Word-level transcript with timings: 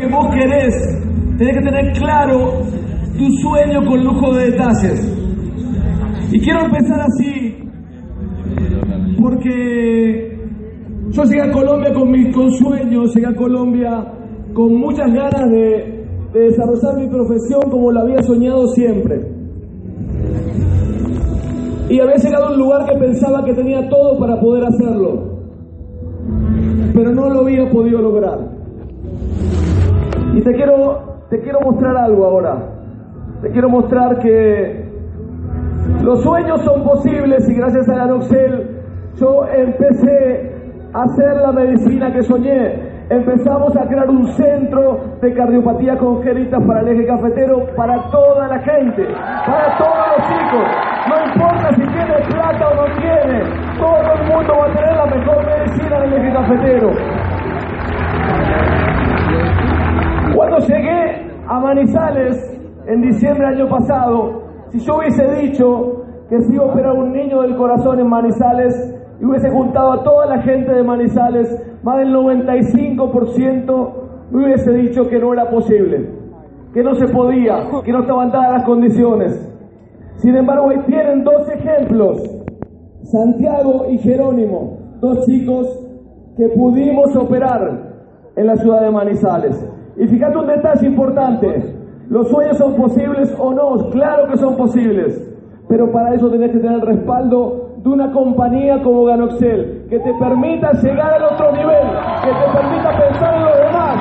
que 0.00 0.06
vos 0.06 0.34
querés, 0.34 0.74
tenés 1.36 1.58
que 1.58 1.62
tener 1.62 1.92
claro 1.98 2.62
tu 3.18 3.28
sueño 3.42 3.84
con 3.86 4.02
lujo 4.02 4.32
de 4.32 4.50
detalles. 4.50 5.16
Y 6.32 6.40
quiero 6.40 6.64
empezar 6.64 7.00
así, 7.02 7.58
porque 9.20 10.38
yo 11.10 11.22
llegué 11.24 11.42
a 11.42 11.52
Colombia 11.52 11.92
con 11.92 12.10
mis 12.10 12.34
con 12.34 12.50
sueños, 12.52 13.14
llegué 13.14 13.26
a 13.26 13.34
Colombia 13.34 14.06
con 14.54 14.74
muchas 14.74 15.12
ganas 15.12 15.50
de, 15.50 16.06
de 16.32 16.40
desarrollar 16.40 16.96
mi 16.96 17.08
profesión 17.08 17.60
como 17.70 17.92
la 17.92 18.00
había 18.00 18.22
soñado 18.22 18.68
siempre. 18.68 19.20
Y 21.90 22.00
había 22.00 22.16
llegado 22.16 22.46
a 22.46 22.52
un 22.52 22.58
lugar 22.58 22.86
que 22.86 22.98
pensaba 22.98 23.44
que 23.44 23.52
tenía 23.52 23.86
todo 23.88 24.18
para 24.18 24.40
poder 24.40 24.64
hacerlo, 24.64 25.40
pero 26.94 27.12
no 27.12 27.28
lo 27.28 27.40
había 27.40 27.68
podido 27.68 28.00
lograr. 28.00 28.59
Y 30.32 30.42
te 30.42 30.52
quiero, 30.52 31.24
te 31.28 31.40
quiero 31.40 31.60
mostrar 31.60 31.96
algo 31.96 32.24
ahora. 32.24 32.56
Te 33.42 33.50
quiero 33.50 33.68
mostrar 33.68 34.18
que 34.18 34.88
los 36.02 36.22
sueños 36.22 36.62
son 36.62 36.84
posibles 36.84 37.48
y 37.48 37.54
gracias 37.54 37.88
a 37.88 38.02
Anoxel 38.04 38.80
yo 39.16 39.44
empecé 39.46 40.54
a 40.92 41.02
hacer 41.02 41.36
la 41.36 41.52
medicina 41.52 42.12
que 42.12 42.22
soñé. 42.22 42.90
Empezamos 43.10 43.76
a 43.76 43.88
crear 43.88 44.08
un 44.08 44.24
centro 44.34 45.18
de 45.20 45.34
cardiopatía 45.34 45.98
congénita 45.98 46.58
para 46.60 46.80
el 46.82 46.88
eje 46.88 47.06
cafetero 47.06 47.66
para 47.74 48.08
toda 48.10 48.46
la 48.46 48.58
gente, 48.60 49.04
para 49.46 49.76
todos 49.78 50.06
los 50.16 50.28
chicos. 50.28 50.64
No 51.08 51.16
importa 51.26 51.74
si 51.74 51.82
tiene 51.82 52.14
plata 52.28 52.68
o 52.68 52.74
no 52.76 52.84
tiene, 53.00 53.42
todo 53.78 54.12
el 54.14 54.32
mundo 54.32 54.54
va 54.60 54.66
a 54.66 54.72
tener 54.74 54.96
la 54.96 55.06
mejor 55.06 55.44
medicina 55.44 56.00
del 56.00 56.12
eje 56.12 56.32
cafetero. 56.32 56.90
Cuando 60.40 60.56
llegué 60.60 61.28
a 61.48 61.60
Manizales 61.60 62.58
en 62.86 63.02
diciembre 63.02 63.46
del 63.46 63.60
año 63.60 63.68
pasado, 63.68 64.42
si 64.70 64.78
yo 64.80 64.96
hubiese 64.96 65.22
dicho 65.34 66.02
que 66.30 66.40
se 66.40 66.54
iba 66.54 66.64
a 66.64 66.68
operar 66.68 66.94
un 66.94 67.12
niño 67.12 67.42
del 67.42 67.56
corazón 67.56 68.00
en 68.00 68.08
Manizales 68.08 68.74
y 69.20 69.24
hubiese 69.26 69.50
juntado 69.50 69.92
a 69.92 70.02
toda 70.02 70.24
la 70.24 70.40
gente 70.40 70.72
de 70.72 70.82
Manizales, 70.82 71.46
más 71.82 71.98
del 71.98 72.14
95% 72.14 73.92
me 74.30 74.44
hubiese 74.46 74.72
dicho 74.72 75.06
que 75.10 75.18
no 75.18 75.34
era 75.34 75.50
posible, 75.50 76.08
que 76.72 76.82
no 76.82 76.94
se 76.94 77.08
podía, 77.08 77.68
que 77.84 77.92
no 77.92 78.00
estaban 78.00 78.30
dadas 78.30 78.52
las 78.52 78.64
condiciones. 78.64 79.46
Sin 80.22 80.34
embargo, 80.36 80.68
hoy 80.68 80.78
tienen 80.86 81.22
dos 81.22 81.50
ejemplos, 81.50 82.18
Santiago 83.02 83.90
y 83.90 83.98
Jerónimo, 83.98 84.78
dos 85.02 85.26
chicos 85.26 85.68
que 86.38 86.48
pudimos 86.48 87.14
operar 87.14 87.90
en 88.36 88.46
la 88.46 88.56
ciudad 88.56 88.80
de 88.80 88.90
Manizales. 88.90 89.79
Y 90.00 90.06
fíjate 90.08 90.38
un 90.38 90.46
detalle 90.46 90.86
importante. 90.86 91.74
¿Los 92.08 92.28
sueños 92.28 92.56
son 92.56 92.74
posibles 92.74 93.36
o 93.38 93.52
no? 93.52 93.90
Claro 93.90 94.28
que 94.30 94.38
son 94.38 94.56
posibles. 94.56 95.30
Pero 95.68 95.92
para 95.92 96.14
eso 96.14 96.30
tenés 96.30 96.52
que 96.52 96.58
tener 96.58 96.76
el 96.76 96.86
respaldo 96.86 97.74
de 97.76 97.88
una 97.90 98.10
compañía 98.10 98.82
como 98.82 99.04
Ganoxel, 99.04 99.86
que 99.90 99.98
te 99.98 100.14
permita 100.14 100.72
llegar 100.72 101.12
al 101.12 101.24
otro 101.24 101.52
nivel, 101.52 101.86
que 102.24 102.30
te 102.30 102.58
permita 102.58 102.98
pensar 102.98 103.34
en 103.34 103.42
los 103.42 103.56
demás. 103.58 103.96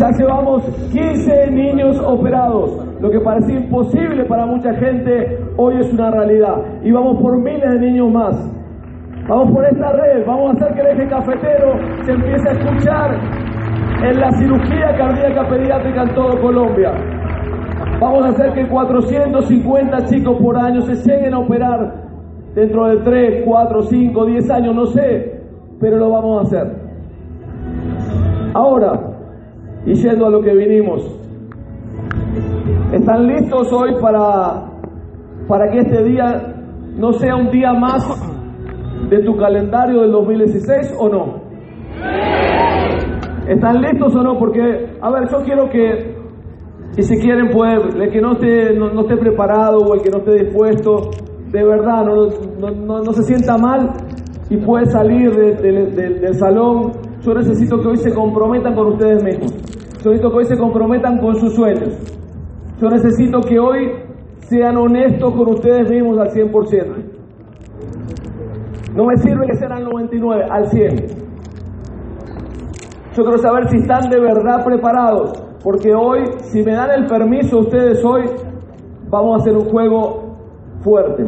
Ya 0.00 0.10
llevamos 0.18 0.62
15 0.92 1.50
niños 1.50 2.00
operados. 2.06 2.86
Lo 3.00 3.10
que 3.10 3.20
parecía 3.20 3.56
imposible 3.56 4.24
para 4.24 4.46
mucha 4.46 4.72
gente, 4.74 5.40
hoy 5.58 5.76
es 5.78 5.92
una 5.92 6.10
realidad. 6.10 6.56
Y 6.82 6.90
vamos 6.90 7.20
por 7.20 7.36
miles 7.36 7.70
de 7.70 7.80
niños 7.80 8.10
más. 8.10 8.55
Vamos 9.28 9.50
por 9.50 9.64
esta 9.64 9.90
red, 9.90 10.24
vamos 10.24 10.50
a 10.50 10.52
hacer 10.52 10.74
que 10.74 10.80
el 10.82 10.86
eje 10.86 11.08
cafetero 11.08 11.72
se 12.04 12.12
empiece 12.12 12.48
a 12.48 12.52
escuchar 12.52 13.18
en 14.04 14.20
la 14.20 14.30
cirugía 14.38 14.94
cardíaca 14.96 15.48
pediátrica 15.48 16.02
en 16.04 16.14
todo 16.14 16.40
Colombia. 16.40 16.92
Vamos 18.00 18.24
a 18.24 18.28
hacer 18.28 18.52
que 18.52 18.68
450 18.68 20.04
chicos 20.04 20.36
por 20.40 20.56
año 20.56 20.80
se 20.82 20.94
lleguen 20.94 21.34
a 21.34 21.40
operar 21.40 22.04
dentro 22.54 22.86
de 22.86 22.98
3, 22.98 23.42
4, 23.44 23.82
5, 23.82 24.26
10 24.26 24.50
años, 24.50 24.74
no 24.76 24.86
sé, 24.86 25.42
pero 25.80 25.96
lo 25.96 26.10
vamos 26.10 26.38
a 26.38 26.42
hacer. 26.42 26.76
Ahora, 28.54 28.92
y 29.86 29.94
yendo 29.94 30.26
a 30.26 30.30
lo 30.30 30.40
que 30.40 30.54
vinimos, 30.54 31.02
¿están 32.92 33.26
listos 33.26 33.72
hoy 33.72 33.90
para, 34.00 34.66
para 35.48 35.68
que 35.72 35.78
este 35.80 36.04
día 36.04 36.54
no 36.96 37.12
sea 37.14 37.34
un 37.34 37.50
día 37.50 37.72
más 37.72 38.35
de 39.10 39.18
tu 39.24 39.36
calendario 39.36 40.00
del 40.02 40.12
2016 40.12 40.94
o 40.98 41.08
no? 41.08 41.46
¿Están 43.48 43.80
listos 43.80 44.14
o 44.14 44.22
no? 44.22 44.38
Porque, 44.38 44.60
a 45.00 45.10
ver, 45.10 45.28
yo 45.30 45.38
quiero 45.44 45.68
que, 45.68 46.16
y 46.96 47.02
si 47.02 47.16
quieren, 47.20 47.50
pues, 47.52 47.94
el 47.94 48.10
que 48.10 48.20
no 48.20 48.32
esté, 48.32 48.74
no, 48.74 48.90
no 48.92 49.02
esté 49.02 49.16
preparado 49.16 49.78
o 49.78 49.94
el 49.94 50.02
que 50.02 50.10
no 50.10 50.18
esté 50.18 50.44
dispuesto, 50.44 51.10
de 51.52 51.64
verdad, 51.64 52.04
no, 52.04 52.26
no, 52.72 53.02
no, 53.02 53.12
se 53.12 53.22
sienta 53.22 53.56
mal 53.56 53.90
y 54.50 54.56
puede 54.56 54.86
salir 54.86 55.30
de- 55.34 55.54
de- 55.54 55.86
de- 55.92 56.14
del 56.20 56.34
salón. 56.34 56.92
Yo 57.20 57.34
necesito 57.34 57.80
que 57.80 57.88
hoy 57.88 57.96
se 57.98 58.12
comprometan 58.12 58.74
con 58.74 58.88
ustedes 58.88 59.22
mismos. 59.22 59.52
Yo 60.02 60.10
necesito 60.10 60.30
que 60.30 60.36
hoy 60.38 60.44
se 60.44 60.58
comprometan 60.58 61.18
con 61.18 61.34
sus 61.36 61.54
sueños. 61.54 61.96
Yo 62.80 62.88
necesito 62.88 63.40
que 63.40 63.58
hoy 63.58 63.92
sean 64.40 64.76
honestos 64.76 65.32
con 65.34 65.48
ustedes 65.50 65.88
mismos 65.90 66.18
al 66.18 66.30
100%. 66.30 67.15
No 68.96 69.04
me 69.04 69.16
sirve 69.18 69.46
que 69.46 69.56
sean 69.56 69.72
al 69.72 69.84
99, 69.84 70.44
al 70.50 70.66
100. 70.68 70.96
Yo 73.14 73.22
quiero 73.22 73.38
saber 73.38 73.68
si 73.68 73.76
están 73.76 74.08
de 74.08 74.18
verdad 74.18 74.64
preparados, 74.64 75.32
porque 75.62 75.94
hoy, 75.94 76.24
si 76.44 76.62
me 76.62 76.72
dan 76.72 76.90
el 76.92 77.06
permiso 77.06 77.58
ustedes 77.58 78.02
hoy, 78.02 78.22
vamos 79.10 79.34
a 79.34 79.42
hacer 79.42 79.54
un 79.54 79.66
juego 79.66 80.36
fuerte. 80.80 81.24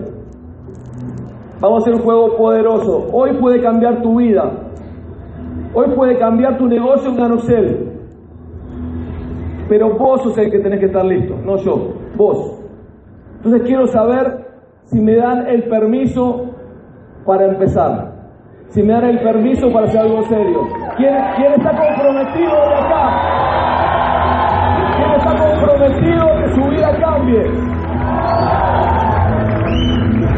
Vamos 1.61 1.83
a 1.83 1.83
hacer 1.83 1.95
un 1.95 2.01
juego 2.01 2.37
poderoso. 2.39 3.07
Hoy 3.13 3.39
puede 3.39 3.61
cambiar 3.61 4.01
tu 4.01 4.17
vida. 4.17 4.51
Hoy 5.75 5.95
puede 5.95 6.17
cambiar 6.17 6.57
tu 6.57 6.67
negocio 6.67 7.11
en 7.11 7.17
Ganoxel. 7.17 7.93
Pero 9.69 9.95
vos 9.99 10.23
sos 10.23 10.39
el 10.39 10.51
que 10.51 10.61
tenés 10.61 10.81
que 10.81 10.87
estar 10.87 11.05
listo, 11.05 11.37
no 11.45 11.57
yo, 11.59 11.93
vos. 12.17 12.59
Entonces 13.37 13.63
quiero 13.67 13.87
saber 13.89 14.47
si 14.85 14.99
me 15.01 15.17
dan 15.17 15.47
el 15.49 15.69
permiso 15.69 16.48
para 17.29 17.45
empezar. 17.45 18.11
Si 18.69 18.83
me 18.83 18.95
dan 18.95 19.05
el 19.05 19.21
permiso 19.21 19.71
para 19.71 19.87
hacer 19.87 20.01
algo 20.01 20.23
serio. 20.23 20.61
¿Quién, 20.97 21.15
quién 21.37 21.53
está 21.53 21.71
comprometido 21.77 22.53
de 22.53 22.75
acá? 22.75 23.05
¿Quién 24.97 25.11
está 25.13 25.37
comprometido 25.37 26.27
que 26.39 26.49
su 26.55 26.71
vida 26.71 26.99
cambie? 26.99 27.43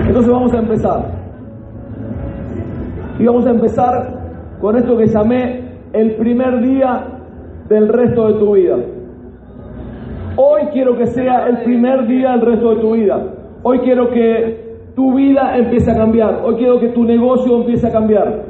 Entonces 0.08 0.32
vamos 0.32 0.52
a 0.52 0.58
empezar. 0.58 1.04
Y 3.20 3.24
vamos 3.24 3.46
a 3.46 3.50
empezar 3.50 4.58
con 4.60 4.76
esto 4.76 4.96
que 4.96 5.06
llamé 5.06 5.70
el 5.92 6.16
primer 6.16 6.60
día 6.60 7.06
del 7.68 7.88
resto 7.88 8.32
de 8.32 8.34
tu 8.40 8.54
vida. 8.54 8.76
Hoy 10.34 10.62
quiero 10.72 10.96
que 10.96 11.06
sea 11.06 11.46
el 11.46 11.62
primer 11.62 12.08
día 12.08 12.30
del 12.32 12.40
resto 12.40 12.74
de 12.74 12.80
tu 12.80 12.92
vida. 12.94 13.16
Hoy 13.62 13.78
quiero 13.78 14.10
que 14.10 14.69
tu 15.00 15.14
vida 15.14 15.56
empiece 15.56 15.90
a 15.90 15.96
cambiar. 15.96 16.42
Hoy 16.44 16.56
quiero 16.56 16.78
que 16.78 16.88
tu 16.88 17.04
negocio 17.04 17.56
empiece 17.56 17.86
a 17.86 17.90
cambiar. 17.90 18.42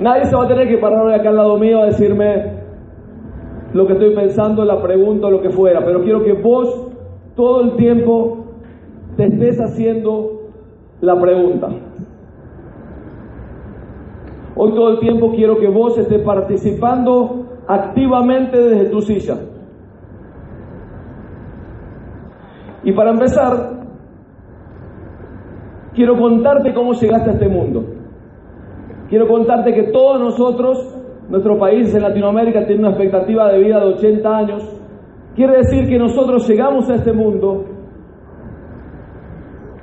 Nadie 0.00 0.26
se 0.26 0.36
va 0.36 0.44
a 0.44 0.46
tener 0.46 0.68
que 0.68 0.78
parar 0.78 1.04
hoy 1.04 1.14
acá 1.14 1.30
al 1.30 1.36
lado 1.36 1.58
mío 1.58 1.82
a 1.82 1.86
decirme 1.86 2.52
lo 3.72 3.84
que 3.84 3.94
estoy 3.94 4.14
pensando, 4.14 4.64
la 4.64 4.80
pregunta 4.80 5.26
o 5.26 5.30
lo 5.32 5.40
que 5.40 5.50
fuera. 5.50 5.84
Pero 5.84 6.04
quiero 6.04 6.22
que 6.22 6.34
vos 6.34 6.86
todo 7.34 7.62
el 7.62 7.74
tiempo 7.74 8.44
te 9.16 9.24
estés 9.24 9.60
haciendo 9.60 10.42
la 11.00 11.20
pregunta. 11.20 11.66
Hoy 14.54 14.72
todo 14.72 14.90
el 14.90 15.00
tiempo 15.00 15.32
quiero 15.32 15.58
que 15.58 15.66
vos 15.66 15.98
estés 15.98 16.22
participando 16.22 17.44
activamente 17.66 18.56
desde 18.56 18.88
tu 18.88 19.00
silla. 19.00 19.34
Y 22.84 22.92
para 22.92 23.10
empezar, 23.10 23.80
quiero 25.94 26.16
contarte 26.16 26.72
cómo 26.74 26.92
llegaste 26.92 27.30
a 27.30 27.32
este 27.32 27.48
mundo. 27.48 27.84
Quiero 29.08 29.28
contarte 29.28 29.72
que 29.72 29.90
todos 29.92 30.20
nosotros, 30.20 30.96
nuestro 31.28 31.58
país 31.58 31.94
en 31.94 32.02
Latinoamérica 32.02 32.66
tiene 32.66 32.80
una 32.80 32.90
expectativa 32.90 33.50
de 33.50 33.58
vida 33.58 33.80
de 33.80 33.86
80 33.94 34.36
años. 34.36 34.80
Quiere 35.34 35.58
decir 35.58 35.88
que 35.88 35.98
nosotros 35.98 36.48
llegamos 36.48 36.88
a 36.90 36.94
este 36.94 37.12
mundo 37.12 37.64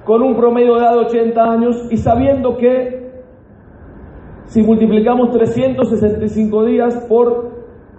con 0.04 0.22
un 0.22 0.36
promedio 0.36 0.76
de 0.76 0.82
edad 0.82 0.94
de 0.94 1.00
80 1.06 1.44
años 1.44 1.88
y 1.92 1.98
sabiendo 1.98 2.58
que 2.58 3.04
si 4.46 4.62
multiplicamos 4.62 5.32
365 5.32 6.66
días 6.66 7.06
por 7.08 7.52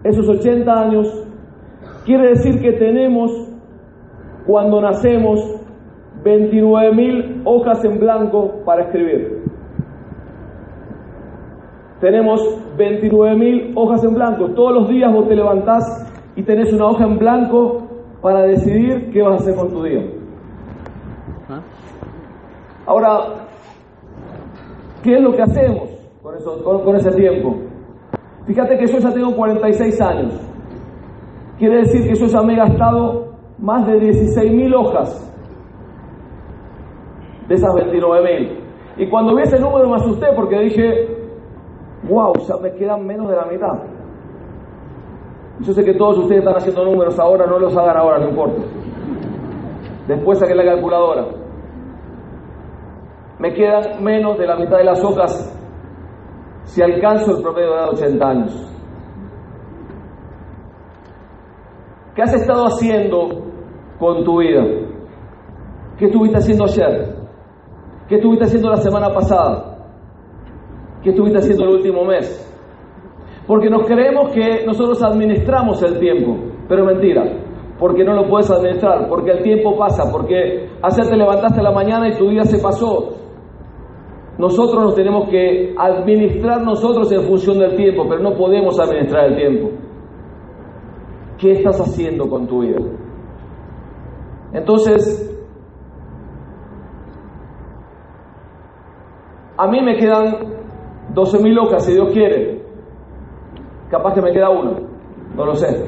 esos 0.05 0.29
80 0.29 0.73
años, 0.73 1.26
quiere 2.05 2.29
decir 2.29 2.61
que 2.61 2.73
tenemos, 2.73 3.44
cuando 4.46 4.81
nacemos, 4.81 5.41
29.000 6.23 7.43
hojas 7.44 7.85
en 7.85 7.99
blanco 7.99 8.62
para 8.64 8.85
escribir. 8.85 9.44
Tenemos 12.00 12.41
29.000 12.76 13.73
hojas 13.75 14.05
en 14.05 14.14
blanco. 14.14 14.49
Todos 14.50 14.75
los 14.75 14.88
días 14.88 15.12
vos 15.12 15.29
te 15.29 15.37
levantás 15.37 15.85
y 16.37 16.43
tenés 16.43 16.73
una 16.73 16.87
hoja 16.87 17.05
en 17.05 17.19
blanco 17.19 17.88
para 18.20 18.43
decidir 18.43 19.11
qué 19.11 19.23
vas 19.23 19.32
a 19.32 19.37
hacer 19.37 19.55
con 19.55 19.70
tu 19.70 19.82
día. 19.82 20.02
Ahora, 22.87 23.46
¿qué 25.02 25.14
es 25.17 25.23
lo 25.23 25.32
que 25.32 25.43
hacemos 25.43 25.88
con, 26.62 26.85
con, 26.85 26.96
ese 26.96 27.11
tiempo? 27.12 27.56
Fíjate 28.46 28.76
que 28.76 28.87
yo 28.87 28.99
ya 28.99 29.11
tengo 29.12 29.35
46 29.35 30.00
años. 30.02 30.41
Quiere 31.58 31.79
decir 31.79 32.06
que 32.06 32.14
yo 32.14 32.26
ya 32.26 32.43
me 32.43 32.55
he 32.55 32.56
gastado 32.56 33.23
más 33.58 33.86
de 33.86 34.00
16.000 34.00 34.74
hojas 34.74 35.30
de 37.48 37.54
esas 37.54 37.74
29.000. 37.74 38.58
Y 38.96 39.08
cuando 39.08 39.34
vi 39.34 39.42
ese 39.42 39.58
número 39.58 39.88
me 39.88 39.96
asusté 39.96 40.26
porque 40.34 40.58
dije, 40.60 41.08
wow, 42.08 42.32
ya 42.46 42.56
me 42.56 42.72
quedan 42.74 43.06
menos 43.06 43.28
de 43.28 43.36
la 43.36 43.46
mitad. 43.46 43.82
Yo 45.60 45.72
sé 45.72 45.84
que 45.84 45.94
todos 45.94 46.18
ustedes 46.18 46.40
están 46.40 46.56
haciendo 46.56 46.84
números 46.84 47.18
ahora, 47.18 47.46
no 47.46 47.58
los 47.58 47.76
hagan 47.76 47.96
ahora, 47.96 48.18
no 48.18 48.28
importa. 48.28 48.62
Después 50.08 50.38
saqué 50.38 50.54
la 50.54 50.64
calculadora. 50.64 51.26
Me 53.38 53.52
quedan 53.52 54.02
menos 54.02 54.38
de 54.38 54.46
la 54.46 54.56
mitad 54.56 54.78
de 54.78 54.84
las 54.84 55.02
hojas 55.02 55.50
si 56.64 56.82
alcanzo 56.82 57.36
el 57.36 57.42
promedio 57.42 57.74
de 57.74 57.82
80 57.90 58.28
años. 58.28 58.73
¿Qué 62.14 62.22
has 62.22 62.32
estado 62.32 62.64
haciendo 62.66 63.43
con 63.99 64.25
tu 64.25 64.38
vida? 64.38 64.62
¿Qué 65.99 66.06
estuviste 66.06 66.38
haciendo 66.38 66.64
ayer? 66.64 67.16
¿Qué 68.08 68.16
estuviste 68.16 68.44
haciendo 68.44 68.70
la 68.70 68.76
semana 68.76 69.11
pasada? 69.11 69.78
¿Qué 71.02 71.11
estuviste 71.11 71.38
haciendo 71.38 71.64
el 71.64 71.70
último 71.76 72.05
mes? 72.05 72.40
Porque 73.46 73.69
nos 73.69 73.87
creemos 73.87 74.32
que 74.32 74.64
nosotros 74.64 75.02
administramos 75.02 75.82
el 75.82 75.99
tiempo, 75.99 76.37
pero 76.69 76.84
mentira, 76.84 77.25
porque 77.78 78.05
no 78.05 78.14
lo 78.14 78.28
puedes 78.28 78.50
administrar, 78.50 79.08
porque 79.08 79.32
el 79.32 79.43
tiempo 79.43 79.76
pasa, 79.76 80.05
porque 80.10 80.70
ayer 80.82 81.06
te 81.06 81.17
levantaste 81.17 81.62
la 81.62 81.72
mañana 81.72 82.08
y 82.08 82.17
tu 82.17 82.28
día 82.28 82.44
se 82.44 82.62
pasó, 82.62 83.10
nosotros 84.38 84.82
nos 84.82 84.94
tenemos 84.94 85.28
que 85.28 85.75
administrar 85.76 86.62
nosotros 86.62 87.10
en 87.12 87.22
función 87.22 87.58
del 87.58 87.76
tiempo, 87.76 88.05
pero 88.08 88.20
no 88.20 88.34
podemos 88.34 88.78
administrar 88.81 89.26
el 89.26 89.37
tiempo. 89.37 89.70
¿Qué 91.44 91.52
estás 91.52 91.79
haciendo 91.79 92.26
con 92.26 92.46
tu 92.46 92.61
vida? 92.61 92.79
Entonces, 94.55 95.31
a 99.58 99.67
mí 99.67 99.82
me 99.82 99.94
quedan 99.99 100.37
12.000 101.12 101.58
hojas, 101.61 101.85
si 101.85 101.93
Dios 101.93 102.08
quiere. 102.14 102.62
Capaz 103.91 104.14
que 104.14 104.23
me 104.23 104.32
queda 104.32 104.49
uno, 104.49 104.88
no 105.37 105.44
lo 105.44 105.55
sé. 105.55 105.87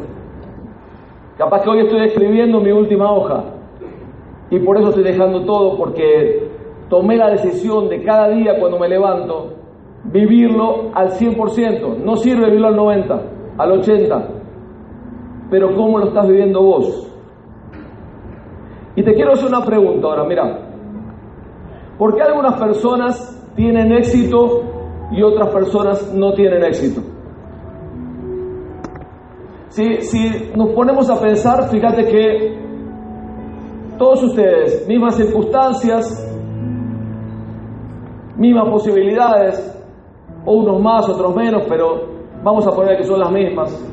Capaz 1.38 1.62
que 1.62 1.70
hoy 1.70 1.86
estoy 1.86 2.04
escribiendo 2.04 2.60
mi 2.60 2.72
última 2.72 3.10
hoja 3.10 3.44
y 4.50 4.58
por 4.58 4.76
eso 4.76 4.90
estoy 4.90 5.04
dejando 5.04 5.46
todo, 5.46 5.78
porque 5.78 6.50
tomé 6.90 7.16
la 7.16 7.30
decisión 7.30 7.88
de 7.88 8.04
cada 8.04 8.28
día 8.28 8.60
cuando 8.60 8.78
me 8.78 8.90
levanto 8.90 9.54
vivirlo 10.04 10.90
al 10.92 11.12
100%. 11.12 11.96
No 12.04 12.16
sirve 12.16 12.44
vivirlo 12.44 12.68
al 12.68 12.76
90, 12.76 13.22
al 13.56 13.72
80. 13.72 14.35
Pero 15.50 15.74
¿cómo 15.74 15.98
lo 15.98 16.08
estás 16.08 16.26
viviendo 16.26 16.62
vos? 16.62 17.12
Y 18.96 19.02
te 19.02 19.14
quiero 19.14 19.32
hacer 19.32 19.48
una 19.48 19.64
pregunta 19.64 20.08
ahora, 20.08 20.24
mira. 20.24 20.66
¿Por 21.98 22.14
qué 22.14 22.22
algunas 22.22 22.60
personas 22.60 23.52
tienen 23.54 23.92
éxito 23.92 24.62
y 25.12 25.22
otras 25.22 25.52
personas 25.52 26.12
no 26.14 26.32
tienen 26.34 26.64
éxito? 26.64 27.00
Si, 29.68 30.02
si 30.02 30.52
nos 30.56 30.70
ponemos 30.70 31.08
a 31.10 31.20
pensar, 31.20 31.68
fíjate 31.68 32.06
que 32.06 32.66
todos 33.98 34.22
ustedes, 34.24 34.86
mismas 34.88 35.16
circunstancias, 35.16 36.22
mismas 38.36 38.68
posibilidades, 38.70 39.72
o 40.46 40.54
unos 40.54 40.80
más, 40.80 41.08
otros 41.08 41.34
menos, 41.34 41.64
pero 41.68 42.06
vamos 42.42 42.66
a 42.66 42.70
poner 42.70 42.96
que 42.96 43.04
son 43.04 43.18
las 43.20 43.32
mismas. 43.32 43.92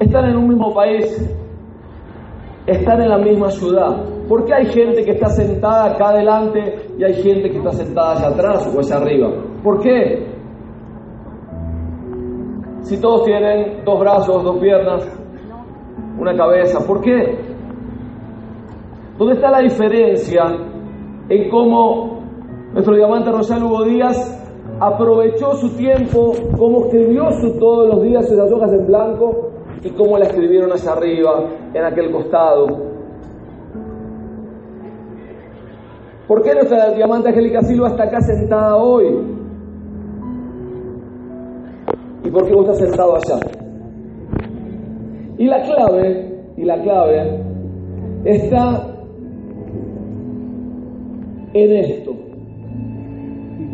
Están 0.00 0.26
en 0.26 0.36
un 0.36 0.48
mismo 0.48 0.72
país, 0.72 1.36
están 2.66 3.02
en 3.02 3.08
la 3.08 3.18
misma 3.18 3.50
ciudad. 3.50 4.04
¿Por 4.28 4.44
qué 4.44 4.54
hay 4.54 4.66
gente 4.66 5.04
que 5.04 5.12
está 5.12 5.28
sentada 5.28 5.86
acá 5.86 6.10
adelante 6.10 6.90
y 6.96 7.02
hay 7.02 7.14
gente 7.14 7.50
que 7.50 7.56
está 7.58 7.72
sentada 7.72 8.12
allá 8.12 8.28
atrás 8.28 8.72
o 8.72 8.78
allá 8.78 8.96
arriba? 8.96 9.28
¿Por 9.62 9.80
qué? 9.80 10.26
Si 12.82 13.00
todos 13.00 13.24
tienen 13.24 13.84
dos 13.84 13.98
brazos, 13.98 14.44
dos 14.44 14.58
piernas, 14.58 15.04
una 16.18 16.36
cabeza, 16.36 16.78
¿por 16.86 17.00
qué? 17.00 17.38
¿Dónde 19.18 19.34
está 19.34 19.50
la 19.50 19.60
diferencia 19.60 20.44
en 21.28 21.50
cómo 21.50 22.20
nuestro 22.72 22.94
diamante 22.94 23.32
Rosal 23.32 23.64
Hugo 23.64 23.84
Díaz 23.84 24.34
aprovechó 24.78 25.54
su 25.54 25.76
tiempo, 25.76 26.32
cómo 26.56 26.84
escribió 26.84 27.32
su, 27.32 27.58
todos 27.58 27.88
los 27.88 28.02
días 28.02 28.30
las 28.30 28.52
hojas 28.52 28.72
en 28.72 28.86
blanco 28.86 29.57
y 29.82 29.90
cómo 29.90 30.18
la 30.18 30.26
escribieron 30.26 30.72
hacia 30.72 30.92
arriba, 30.92 31.44
en 31.74 31.84
aquel 31.84 32.10
costado. 32.10 32.66
¿Por 36.26 36.42
qué 36.42 36.54
nuestra 36.54 36.90
diamante 36.90 37.28
Angélica 37.30 37.62
Silva 37.62 37.88
está 37.88 38.04
acá 38.04 38.20
sentada 38.20 38.76
hoy? 38.76 39.06
¿Y 42.24 42.30
por 42.30 42.46
qué 42.46 42.54
vos 42.54 42.68
estás 42.68 42.78
sentado 42.78 43.14
allá? 43.16 43.38
Y 45.38 45.46
la 45.46 45.62
clave, 45.62 46.42
y 46.56 46.64
la 46.64 46.82
clave 46.82 47.40
está 48.24 48.94
en 51.54 51.72
esto 51.72 52.28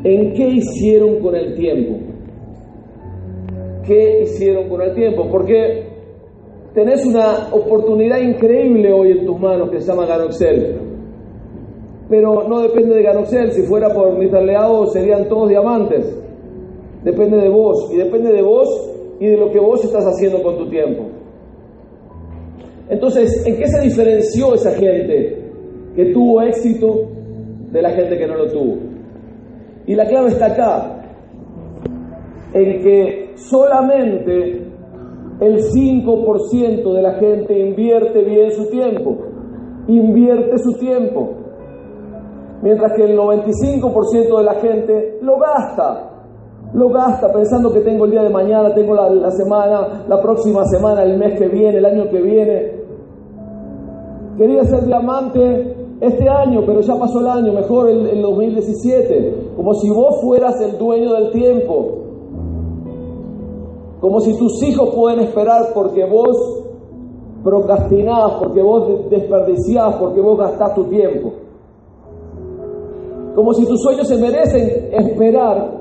en 0.05 0.35
qué 0.35 0.49
hicieron 0.49 1.19
con 1.21 1.35
el 1.35 1.55
tiempo. 1.55 1.99
¿Qué 3.87 4.23
hicieron 4.23 4.69
con 4.69 4.83
el 4.83 4.95
tiempo? 4.95 5.27
Porque 5.31 5.94
tenés 6.75 7.07
una 7.07 7.49
oportunidad 7.53 8.19
increíble 8.19 8.93
hoy 8.93 9.13
en 9.13 9.27
tus 9.27 9.39
manos 9.39 9.71
que 9.71 9.81
se 9.81 9.87
llama 9.87 10.07
Ganoxel. 10.07 10.81
Pero 12.11 12.49
no 12.49 12.61
depende 12.61 12.97
de 12.97 13.03
Ganoxel, 13.03 13.53
si 13.53 13.63
fuera 13.63 13.95
por 13.95 14.19
Mr. 14.19 14.43
Leao 14.43 14.87
serían 14.89 15.29
todos 15.29 15.49
diamantes. 15.49 16.21
Depende 17.05 17.37
de 17.39 17.49
vos, 17.49 17.91
y 17.93 17.97
depende 17.97 18.33
de 18.33 18.43
vos 18.43 18.69
y 19.21 19.27
de 19.27 19.37
lo 19.37 19.51
que 19.51 19.61
vos 19.61 19.85
estás 19.85 20.05
haciendo 20.05 20.43
con 20.43 20.59
tu 20.59 20.69
tiempo. 20.69 21.05
Entonces, 22.89 23.47
¿en 23.47 23.57
qué 23.57 23.67
se 23.69 23.81
diferenció 23.81 24.55
esa 24.55 24.73
gente 24.73 25.43
que 25.95 26.07
tuvo 26.07 26.43
éxito 26.43 27.09
de 27.71 27.83
la 27.83 27.91
gente 27.91 28.19
que 28.19 28.27
no 28.27 28.35
lo 28.37 28.51
tuvo? 28.51 28.77
Y 29.87 29.95
la 29.95 30.07
clave 30.07 30.31
está 30.31 30.47
acá, 30.47 31.03
en 32.53 32.83
que 32.83 33.33
solamente 33.37 34.64
el 35.41 35.59
5% 35.63 36.93
de 36.93 37.03
la 37.03 37.15
gente 37.15 37.59
invierte 37.59 38.23
bien 38.23 38.53
su 38.53 38.69
tiempo, 38.71 39.17
invierte 39.89 40.59
su 40.59 40.73
tiempo, 40.79 41.31
mientras 42.63 42.93
que 42.93 43.05
el 43.05 43.19
95% 43.19 44.39
de 44.39 44.45
la 44.45 44.55
gente 44.55 45.19
lo 45.23 45.39
gasta, 45.39 46.11
lo 46.73 46.89
gasta 46.89 47.33
pensando 47.33 47.73
que 47.73 47.81
tengo 47.81 48.05
el 48.05 48.13
día 48.13 48.23
de 48.23 48.31
mañana, 48.31 48.75
tengo 48.75 48.95
la, 48.95 49.31
semana, 49.31 50.05
la 50.09 50.21
próxima 50.21 50.65
semana, 50.65 51.03
el 51.03 51.19
mes 51.19 51.39
que 51.39 51.49
viene, 51.49 51.79
el 51.79 51.85
año 51.85 52.09
que 52.09 52.21
viene. 52.21 52.85
Quería 54.37 54.65
ser 54.65 54.85
diamante 54.85 55.77
este 56.01 56.29
año, 56.29 56.63
pero 56.67 56.81
ya 56.81 56.99
pasó 56.99 57.21
el 57.21 57.29
año, 57.29 57.53
mejor 57.53 57.89
el, 57.89 58.07
el 58.07 58.23
2017, 58.23 59.53
como 59.57 59.75
si 59.75 59.89
vos 59.91 60.21
fueras 60.21 60.61
el 60.61 60.77
dueño 60.77 61.15
del 61.15 61.31
tiempo, 61.31 62.04
como 64.05 64.21
si 64.21 64.37
tus 64.37 64.63
hijos 64.63 64.95
pueden 64.95 65.21
esperar 65.21 65.73
porque 65.73 66.05
vos 66.05 66.37
procrastinás, 67.43 68.35
porque 68.35 68.61
vos 68.61 69.09
desperdiciás, 69.09 69.95
porque 69.95 70.21
vos 70.21 70.37
gastás 70.37 70.75
tu 70.75 70.85
tiempo. 70.91 71.33
Como 73.35 73.55
si 73.55 73.65
tus 73.65 73.81
sueños 73.81 74.07
se 74.07 74.19
merecen 74.19 74.93
esperar 74.93 75.81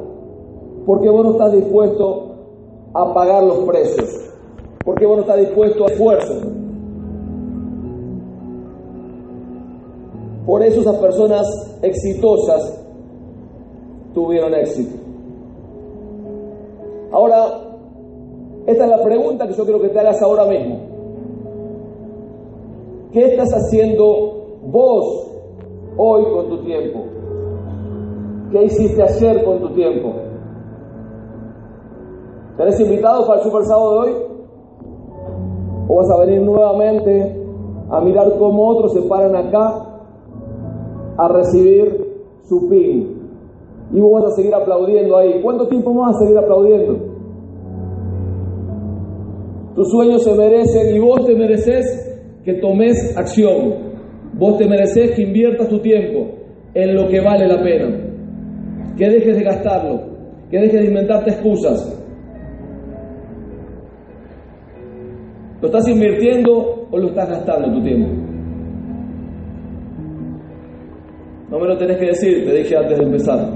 porque 0.86 1.10
vos 1.10 1.26
no 1.26 1.32
estás 1.32 1.52
dispuesto 1.52 2.36
a 2.94 3.14
pagar 3.14 3.44
los 3.44 3.58
precios, 3.66 4.34
porque 4.86 5.06
vos 5.06 5.18
no 5.18 5.24
estás 5.24 5.40
dispuesto 5.40 5.84
a 5.84 5.88
esfuerzo. 5.88 6.34
Por 10.46 10.64
eso 10.64 10.80
esas 10.80 10.96
personas 10.96 11.46
exitosas 11.82 12.86
tuvieron 14.14 14.54
éxito. 14.54 14.96
Ahora, 17.12 17.63
esta 18.66 18.86
es 18.86 18.90
la 18.90 19.04
pregunta 19.04 19.48
que 19.48 19.54
yo 19.54 19.64
quiero 19.66 19.82
que 19.82 19.90
te 19.90 20.00
hagas 20.00 20.22
ahora 20.22 20.46
mismo. 20.46 20.80
¿Qué 23.12 23.26
estás 23.26 23.50
haciendo 23.54 24.60
vos 24.66 25.32
hoy 25.98 26.24
con 26.34 26.50
tu 26.50 26.64
tiempo? 26.64 27.00
¿Qué 28.52 28.64
hiciste 28.64 29.04
ayer 29.04 29.44
con 29.44 29.60
tu 29.60 29.70
tiempo? 29.74 30.14
¿Tenés 32.58 32.80
invitado 32.80 33.28
para 33.28 33.40
el 33.40 33.46
Super 33.46 33.64
Sábado 33.66 33.92
de 33.92 34.00
hoy? 34.00 34.16
¿O 35.90 35.96
vas 35.96 36.10
a 36.12 36.20
venir 36.26 36.42
nuevamente 36.42 37.46
a 37.90 38.00
mirar 38.00 38.38
cómo 38.40 38.68
otros 38.68 38.94
se 38.94 39.02
paran 39.02 39.36
acá 39.36 39.86
a 41.18 41.28
recibir 41.28 42.24
su 42.44 42.70
pin? 42.70 43.30
Y 43.92 44.00
vos 44.00 44.22
vas 44.22 44.32
a 44.32 44.36
seguir 44.36 44.56
aplaudiendo 44.56 45.18
ahí. 45.18 45.42
¿Cuánto 45.44 45.68
tiempo 45.68 45.94
vas 45.94 46.16
a 46.16 46.20
seguir 46.20 46.38
aplaudiendo? 46.38 47.13
Tus 49.76 49.90
sueños 49.90 50.24
se 50.24 50.36
merecen 50.36 50.96
y 50.96 51.00
vos 51.00 51.26
te 51.26 51.36
mereces 51.36 52.04
que 52.46 52.54
tomes 52.56 53.18
acción. 53.18 53.94
Vos 54.34 54.58
te 54.58 54.68
mereces 54.68 55.12
que 55.12 55.24
inviertas 55.24 55.68
tu 55.68 55.80
tiempo 55.80 56.32
en 56.74 56.96
lo 56.96 57.08
que 57.08 57.20
vale 57.22 57.48
la 57.48 57.62
pena. 57.62 57.96
Que 58.98 59.10
dejes 59.10 59.36
de 59.38 59.44
gastarlo. 59.44 60.02
Que 60.52 60.60
dejes 60.60 60.82
de 60.82 60.88
inventarte 60.88 61.32
excusas. 61.32 62.00
¿Lo 65.62 65.68
estás 65.68 65.88
invirtiendo 65.88 66.88
o 66.92 66.98
lo 66.98 67.08
estás 67.08 67.30
gastando 67.30 67.72
tu 67.74 67.82
tiempo? 67.82 68.10
No 71.50 71.60
me 71.60 71.68
lo 71.68 71.78
tenés 71.78 71.98
que 71.98 72.08
decir, 72.08 72.46
te 72.46 72.54
dije 72.54 72.76
antes 72.76 72.98
de 72.98 73.06
empezar. 73.06 73.50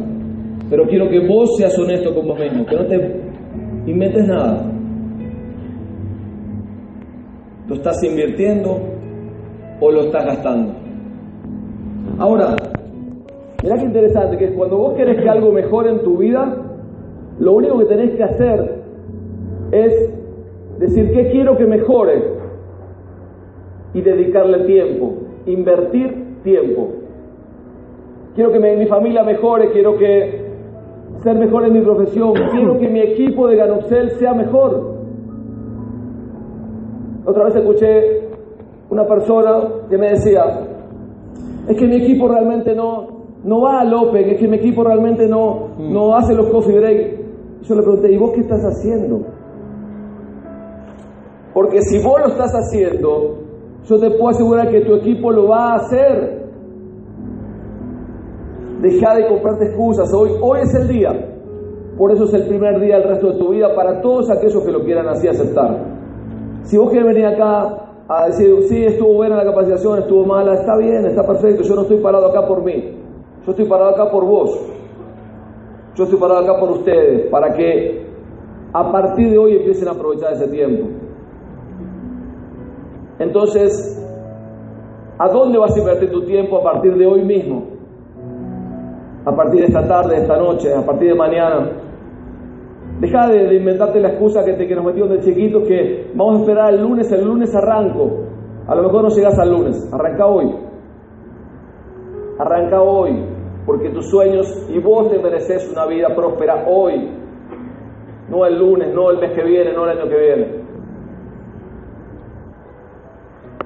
Pero 0.69 0.87
quiero 0.87 1.09
que 1.09 1.19
vos 1.27 1.49
seas 1.57 1.77
honesto 1.77 2.13
con 2.15 2.27
vos 2.27 2.39
mismo, 2.39 2.65
que 2.65 2.75
no 2.75 2.85
te 2.87 2.95
inventes 3.91 4.27
nada. 4.27 4.76
¿Lo 7.67 7.75
estás 7.75 8.01
invirtiendo 8.03 8.77
o 9.81 9.91
lo 9.91 10.01
estás 10.01 10.25
gastando? 10.25 10.73
Ahora, 12.17 12.55
mirá 13.61 13.75
qué 13.77 13.83
interesante, 13.83 14.37
que 14.37 14.53
cuando 14.53 14.77
vos 14.77 14.93
querés 14.95 15.21
que 15.21 15.29
algo 15.29 15.51
mejore 15.51 15.89
en 15.91 15.99
tu 16.01 16.17
vida, 16.17 16.63
lo 17.39 17.53
único 17.53 17.77
que 17.79 17.85
tenés 17.85 18.15
que 18.15 18.23
hacer 18.23 18.75
es 19.71 20.13
decir 20.79 21.11
qué 21.11 21.29
quiero 21.29 21.57
que 21.57 21.65
mejore 21.65 22.23
y 23.93 24.01
dedicarle 24.01 24.59
tiempo, 24.59 25.13
invertir 25.45 26.41
tiempo. 26.43 26.87
Quiero 28.35 28.51
que 28.51 28.59
mi 28.59 28.85
familia 28.85 29.23
mejore, 29.23 29.71
quiero 29.71 29.97
que 29.97 30.47
ser 31.21 31.35
mejor 31.37 31.65
en 31.65 31.73
mi 31.73 31.81
profesión, 31.81 32.33
quiero 32.51 32.79
que 32.79 32.87
mi 32.87 33.01
equipo 33.01 33.47
de 33.47 33.57
Ganoxel 33.57 34.11
sea 34.11 34.33
mejor. 34.33 34.96
Otra 37.27 37.43
vez 37.43 37.57
escuché 37.57 38.29
una 38.89 39.05
persona 39.05 39.67
que 39.89 39.97
me 39.97 40.11
decía, 40.11 40.43
es 41.67 41.77
que 41.77 41.85
mi 41.85 41.97
equipo 41.97 42.29
realmente 42.29 42.73
no, 42.73 43.05
no 43.43 43.61
va 43.63 43.81
al 43.81 43.93
Open, 43.93 44.29
es 44.29 44.39
que 44.39 44.47
mi 44.47 44.55
equipo 44.55 44.81
realmente 44.81 45.27
no, 45.27 45.75
no 45.77 46.15
hace 46.15 46.33
los 46.33 46.47
coffee 46.47 46.79
break. 46.79 47.17
Yo 47.63 47.75
le 47.75 47.81
pregunté, 47.81 48.13
¿y 48.13 48.17
vos 48.17 48.31
qué 48.33 48.39
estás 48.39 48.61
haciendo? 48.63 49.25
Porque 51.53 51.81
si 51.81 52.01
vos 52.01 52.17
lo 52.17 52.27
estás 52.27 52.53
haciendo, 52.53 53.39
yo 53.83 53.99
te 53.99 54.09
puedo 54.11 54.29
asegurar 54.29 54.71
que 54.71 54.85
tu 54.85 54.95
equipo 54.95 55.29
lo 55.29 55.49
va 55.49 55.73
a 55.73 55.75
hacer. 55.75 56.47
Deja 58.81 59.15
de 59.15 59.27
comprarte 59.27 59.65
excusas. 59.65 60.13
Hoy, 60.13 60.29
hoy 60.41 60.59
es 60.61 60.73
el 60.75 60.87
día. 60.87 61.09
Por 61.97 62.09
eso 62.13 62.23
es 62.23 62.33
el 62.35 62.47
primer 62.47 62.79
día 62.79 62.99
del 62.99 63.09
resto 63.09 63.33
de 63.33 63.37
tu 63.37 63.49
vida 63.49 63.75
para 63.75 63.99
todos 63.99 64.29
aquellos 64.29 64.63
que 64.63 64.71
lo 64.71 64.85
quieran 64.85 65.09
así 65.09 65.27
aceptar. 65.27 65.96
Si 66.63 66.77
vos 66.77 66.89
querés 66.91 67.07
venir 67.07 67.25
acá 67.25 67.87
a 68.09 68.27
decir, 68.27 68.63
sí, 68.69 68.85
estuvo 68.85 69.13
buena 69.13 69.35
la 69.37 69.45
capacitación, 69.45 69.99
estuvo 69.99 70.25
mala, 70.25 70.53
está 70.53 70.77
bien, 70.77 71.05
está 71.05 71.25
perfecto, 71.25 71.63
yo 71.63 71.75
no 71.75 71.81
estoy 71.81 71.97
parado 71.97 72.27
acá 72.27 72.47
por 72.47 72.63
mí. 72.63 72.95
Yo 73.45 73.51
estoy 73.51 73.65
parado 73.65 73.91
acá 73.91 74.09
por 74.11 74.25
vos. 74.25 74.59
Yo 75.95 76.03
estoy 76.03 76.19
parado 76.19 76.41
acá 76.41 76.59
por 76.59 76.71
ustedes, 76.71 77.29
para 77.29 77.53
que 77.53 78.05
a 78.73 78.91
partir 78.91 79.31
de 79.31 79.37
hoy 79.37 79.57
empiecen 79.57 79.87
a 79.87 79.91
aprovechar 79.91 80.33
ese 80.33 80.47
tiempo. 80.47 80.87
Entonces, 83.19 83.97
¿a 85.17 85.27
dónde 85.29 85.57
vas 85.57 85.75
a 85.75 85.79
invertir 85.79 86.11
tu 86.11 86.23
tiempo 86.25 86.57
a 86.57 86.63
partir 86.63 86.95
de 86.95 87.05
hoy 87.05 87.23
mismo? 87.23 87.63
A 89.25 89.35
partir 89.35 89.61
de 89.61 89.67
esta 89.67 89.87
tarde, 89.87 90.15
de 90.15 90.21
esta 90.21 90.37
noche, 90.37 90.73
a 90.73 90.85
partir 90.85 91.09
de 91.09 91.15
mañana. 91.15 91.71
Deja 92.99 93.27
de, 93.27 93.55
inventarte 93.55 93.99
la 93.99 94.09
excusa 94.09 94.43
que, 94.43 94.53
te, 94.53 94.67
que 94.67 94.75
nos 94.75 94.85
metieron 94.85 95.11
de 95.11 95.19
chiquitos 95.19 95.67
que 95.67 96.11
vamos 96.15 96.37
a 96.37 96.39
esperar 96.39 96.73
el 96.73 96.81
lunes, 96.81 97.11
el 97.11 97.23
lunes 97.23 97.53
arranco. 97.55 98.25
A 98.67 98.75
lo 98.75 98.83
mejor 98.83 99.03
no 99.03 99.09
llegas 99.09 99.37
al 99.37 99.51
lunes, 99.51 99.93
arranca 99.93 100.25
hoy. 100.25 100.55
Arranca 102.39 102.81
hoy, 102.81 103.23
porque 103.65 103.89
tus 103.89 104.09
sueños 104.09 104.47
y 104.69 104.79
vos 104.79 105.11
te 105.11 105.19
mereces 105.19 105.71
una 105.71 105.85
vida 105.85 106.07
próspera 106.15 106.65
hoy. 106.67 107.09
No 108.29 108.45
el 108.45 108.57
lunes, 108.57 108.93
no 108.93 109.11
el 109.11 109.19
mes 109.19 109.31
que 109.33 109.43
viene, 109.43 109.73
no 109.73 109.83
el 109.83 109.97
año 109.97 110.09
que 110.09 110.17
viene. 110.17 110.67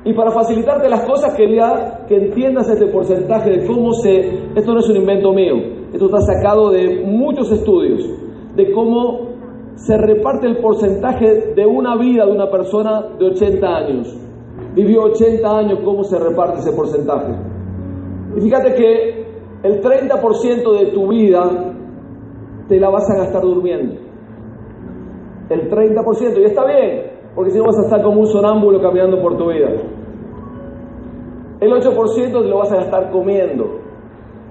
Y 0.04 0.14
para 0.14 0.32
facilitarte 0.32 0.90
las 0.90 1.06
cosas 1.06 1.36
quería 1.36 2.06
que 2.08 2.18
entiendas 2.18 2.70
este 2.70 2.88
porcentaje 2.88 3.52
de 3.52 3.68
cómo 3.68 3.94
se... 3.94 4.20
Esto 4.56 4.74
no 4.74 4.80
es 4.80 4.90
un 4.90 4.98
invento 4.98 5.32
mío, 5.32 5.56
esto 5.94 6.06
está 6.06 6.20
sacado 6.22 6.72
de 6.72 7.04
muchos 7.06 7.52
estudios, 7.52 8.04
de 8.56 8.72
cómo 8.72 9.32
se 9.76 9.98
reparte 9.98 10.48
el 10.48 10.58
porcentaje 10.58 11.54
de 11.56 11.66
una 11.66 11.98
vida 11.98 12.26
de 12.26 12.32
una 12.32 12.50
persona 12.50 13.02
de 13.18 13.26
80 13.26 13.68
años. 13.68 14.18
Vivió 14.76 15.04
80 15.04 15.58
años, 15.58 15.80
cómo 15.84 16.04
se 16.04 16.20
reparte 16.20 16.60
ese 16.60 16.74
porcentaje. 16.74 17.34
Y 18.38 18.42
fíjate 18.42 18.76
que 18.76 19.22
el 19.64 19.82
30% 19.82 20.80
de 20.80 20.86
tu 20.92 21.10
vida 21.10 21.74
te 22.68 22.80
la 22.80 22.90
vas 22.90 23.10
a 23.10 23.18
gastar 23.18 23.42
durmiendo. 23.42 23.96
El 25.50 25.70
30%, 25.70 26.40
y 26.40 26.46
está 26.46 26.66
bien, 26.66 27.12
porque 27.36 27.52
si 27.52 27.58
no 27.58 27.66
vas 27.66 27.80
a 27.80 27.84
estar 27.84 28.02
como 28.02 28.22
un 28.22 28.28
sonámbulo 28.28 28.80
caminando 28.82 29.22
por 29.22 29.38
tu 29.38 29.50
vida. 29.50 29.70
El 31.60 31.72
8% 31.72 32.32
te 32.32 32.48
lo 32.48 32.58
vas 32.58 32.72
a 32.72 32.78
gastar 32.78 33.12
comiendo. 33.12 33.66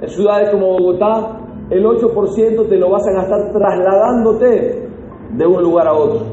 En 0.00 0.08
ciudades 0.08 0.50
como 0.50 0.78
Bogotá, 0.78 1.39
el 1.70 1.84
8% 1.84 2.68
te 2.68 2.76
lo 2.76 2.90
vas 2.90 3.06
a 3.06 3.12
gastar 3.12 3.52
trasladándote 3.52 4.88
de 5.36 5.46
un 5.46 5.62
lugar 5.62 5.86
a 5.86 5.94
otro. 5.94 6.26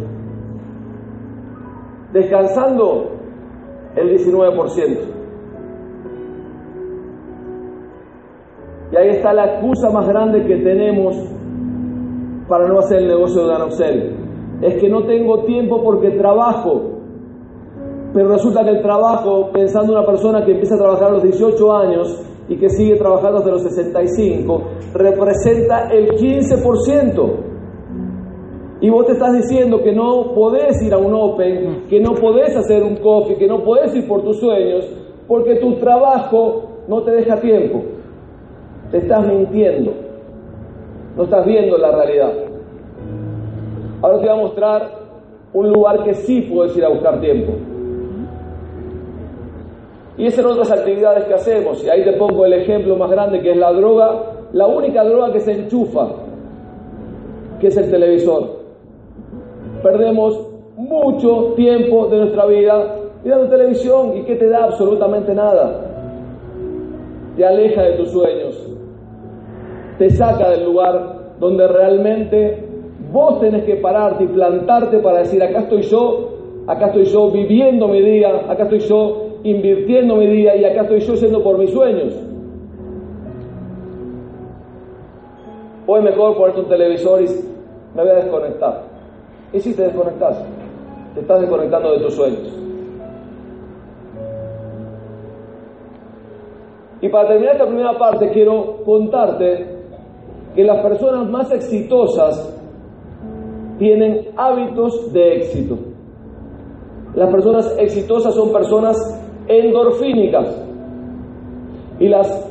Descansando, 2.11 3.11
el 3.95 4.17
19%. 4.17 4.97
Y 8.91 8.95
ahí 8.95 9.09
está 9.09 9.33
la 9.33 9.53
excusa 9.53 9.91
más 9.91 10.07
grande 10.07 10.43
que 10.45 10.57
tenemos 10.57 11.15
para 12.47 12.67
no 12.67 12.79
hacer 12.79 12.99
el 12.99 13.07
negocio 13.09 13.43
de 13.43 13.53
Ganoxel. 13.53 14.15
Es 14.61 14.81
que 14.81 14.89
no 14.89 15.03
tengo 15.05 15.43
tiempo 15.43 15.83
porque 15.83 16.11
trabajo. 16.11 16.93
Pero 18.13 18.29
resulta 18.29 18.63
que 18.63 18.71
el 18.71 18.81
trabajo, 18.81 19.51
pensando 19.51 19.91
en 19.91 19.99
una 19.99 20.07
persona 20.07 20.43
que 20.45 20.53
empieza 20.53 20.75
a 20.75 20.79
trabajar 20.79 21.09
a 21.09 21.11
los 21.11 21.23
18 21.23 21.73
años 21.73 22.23
y 22.49 22.57
que 22.57 22.69
sigue 22.69 22.95
trabajando 22.95 23.39
hasta 23.39 23.51
los 23.51 23.63
65, 23.63 24.63
representa 24.93 25.89
el 25.91 26.11
15%. 26.11 27.47
Y 28.79 28.89
vos 28.89 29.05
te 29.07 29.13
estás 29.13 29.33
diciendo 29.33 29.81
que 29.81 29.91
no 29.91 30.33
podés 30.35 30.81
ir 30.83 30.93
a 30.93 30.97
un 30.97 31.13
Open, 31.13 31.85
que 31.89 31.99
no 31.99 32.13
podés 32.13 32.55
hacer 32.55 32.83
un 32.83 32.97
coffee, 32.97 33.35
que 33.35 33.47
no 33.47 33.63
podés 33.63 33.95
ir 33.95 34.07
por 34.07 34.21
tus 34.23 34.39
sueños, 34.39 34.87
porque 35.27 35.55
tu 35.55 35.75
trabajo 35.75 36.83
no 36.87 37.01
te 37.03 37.11
deja 37.11 37.39
tiempo. 37.39 37.81
Te 38.91 38.99
estás 38.99 39.27
mintiendo. 39.27 39.93
No 41.15 41.23
estás 41.23 41.45
viendo 41.45 41.77
la 41.77 41.91
realidad. 41.91 42.33
Ahora 44.01 44.19
te 44.19 44.27
voy 44.27 44.37
a 44.37 44.41
mostrar 44.41 44.91
un 45.53 45.71
lugar 45.71 46.03
que 46.03 46.13
sí 46.13 46.41
puedes 46.41 46.77
ir 46.77 46.85
a 46.85 46.89
buscar 46.89 47.19
tiempo. 47.19 47.53
Y 50.17 50.25
esas 50.25 50.43
son 50.43 50.53
otras 50.53 50.71
actividades 50.71 51.25
que 51.25 51.33
hacemos. 51.33 51.83
Y 51.83 51.89
ahí 51.89 52.03
te 52.03 52.13
pongo 52.13 52.45
el 52.45 52.53
ejemplo 52.53 52.95
más 52.95 53.11
grande 53.11 53.39
que 53.39 53.51
es 53.51 53.57
la 53.57 53.71
droga, 53.71 54.23
la 54.51 54.65
única 54.65 55.03
droga 55.03 55.31
que 55.31 55.39
se 55.39 55.51
enchufa, 55.51 56.07
que 57.59 57.67
es 57.67 57.77
el 57.77 57.91
televisor. 57.91 58.57
Perdemos 59.83 60.47
mucho 60.75 61.53
tiempo 61.55 62.07
de 62.07 62.17
nuestra 62.17 62.45
vida 62.47 62.95
mirando 63.23 63.47
televisión 63.49 64.17
y 64.17 64.23
que 64.23 64.35
te 64.35 64.49
da 64.49 64.63
absolutamente 64.63 65.33
nada. 65.35 65.81
Te 67.35 67.45
aleja 67.45 67.83
de 67.83 67.97
tus 67.97 68.11
sueños. 68.11 68.63
te 69.97 70.11
saca 70.11 70.51
del 70.51 70.63
lugar 70.63 71.33
donde 71.39 71.67
realmente 71.67 72.63
vos 73.11 73.39
tenés 73.39 73.63
que 73.63 73.77
pararte 73.77 74.25
y 74.25 74.27
plantarte 74.27 74.99
para 74.99 75.19
decir, 75.19 75.41
acá 75.41 75.61
estoy 75.61 75.81
yo, 75.83 76.29
acá 76.67 76.87
estoy 76.87 77.05
yo 77.05 77.31
viviendo 77.31 77.87
mi 77.87 78.01
día, 78.01 78.29
acá 78.47 78.63
estoy 78.63 78.79
yo 78.79 79.26
invirtiendo 79.43 80.15
mi 80.15 80.27
día 80.27 80.55
y 80.55 80.65
acá 80.65 80.81
estoy 80.81 80.99
yo 80.99 81.13
yendo 81.15 81.43
por 81.43 81.57
mis 81.57 81.71
sueños. 81.71 82.13
O 85.85 85.97
es 85.97 86.03
mejor 86.03 86.35
ponerte 86.35 86.61
un 86.61 86.67
televisor 86.67 87.21
y 87.21 87.27
me 87.95 88.01
voy 88.01 88.11
a 88.11 88.15
desconectar. 88.15 88.83
¿Y 89.53 89.59
si 89.59 89.73
te 89.73 89.83
desconectas? 89.83 90.43
Te 91.13 91.21
estás 91.21 91.41
desconectando 91.41 91.93
de 91.93 91.99
tus 91.99 92.13
sueños. 92.13 92.53
Y 97.01 97.09
para 97.09 97.29
terminar 97.29 97.53
esta 97.53 97.67
primera 97.67 97.97
parte 97.97 98.29
quiero 98.31 98.83
contarte 98.83 99.77
que 100.55 100.63
las 100.63 100.81
personas 100.81 101.29
más 101.29 101.51
exitosas 101.51 102.53
tienen 103.77 104.29
hábitos 104.35 105.13
de 105.13 105.35
éxito. 105.37 105.77
Las 107.13 107.31
personas 107.31 107.75
exitosas 107.77 108.33
son 108.33 108.51
personas 108.51 108.97
endorfínicas. 109.47 110.65
Y 111.99 112.07
las 112.09 112.47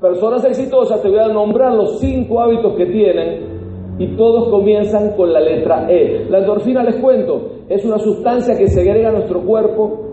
personas 0.00 0.44
exitosas, 0.44 1.02
te 1.02 1.08
voy 1.08 1.18
a 1.18 1.28
nombrar 1.28 1.74
los 1.74 1.98
cinco 1.98 2.40
hábitos 2.40 2.74
que 2.76 2.86
tienen 2.86 3.58
y 3.98 4.16
todos 4.16 4.48
comienzan 4.48 5.16
con 5.16 5.32
la 5.32 5.40
letra 5.40 5.86
E. 5.90 6.26
La 6.28 6.38
endorfina, 6.38 6.82
les 6.82 6.96
cuento, 6.96 7.50
es 7.68 7.84
una 7.84 7.98
sustancia 7.98 8.56
que 8.56 8.68
se 8.68 8.80
agrega 8.80 9.08
a 9.08 9.12
nuestro 9.12 9.40
cuerpo 9.40 10.04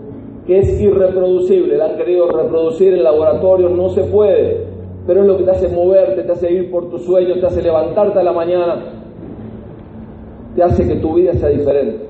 que 0.46 0.58
es 0.58 0.80
irreproducible. 0.80 1.76
La 1.76 1.86
han 1.86 1.96
querido 1.96 2.28
reproducir 2.28 2.94
en 2.94 3.04
laboratorio, 3.04 3.68
no 3.68 3.88
se 3.90 4.04
puede, 4.04 4.66
pero 5.06 5.22
es 5.22 5.26
lo 5.26 5.36
que 5.36 5.44
te 5.44 5.50
hace 5.50 5.68
moverte, 5.68 6.22
te 6.22 6.32
hace 6.32 6.52
ir 6.52 6.70
por 6.70 6.90
tus 6.90 7.04
sueños, 7.04 7.40
te 7.40 7.46
hace 7.46 7.62
levantarte 7.62 8.18
a 8.18 8.24
la 8.24 8.32
mañana, 8.32 8.92
te 10.54 10.62
hace 10.62 10.86
que 10.86 10.96
tu 10.96 11.14
vida 11.14 11.32
sea 11.34 11.48
diferente. 11.48 12.06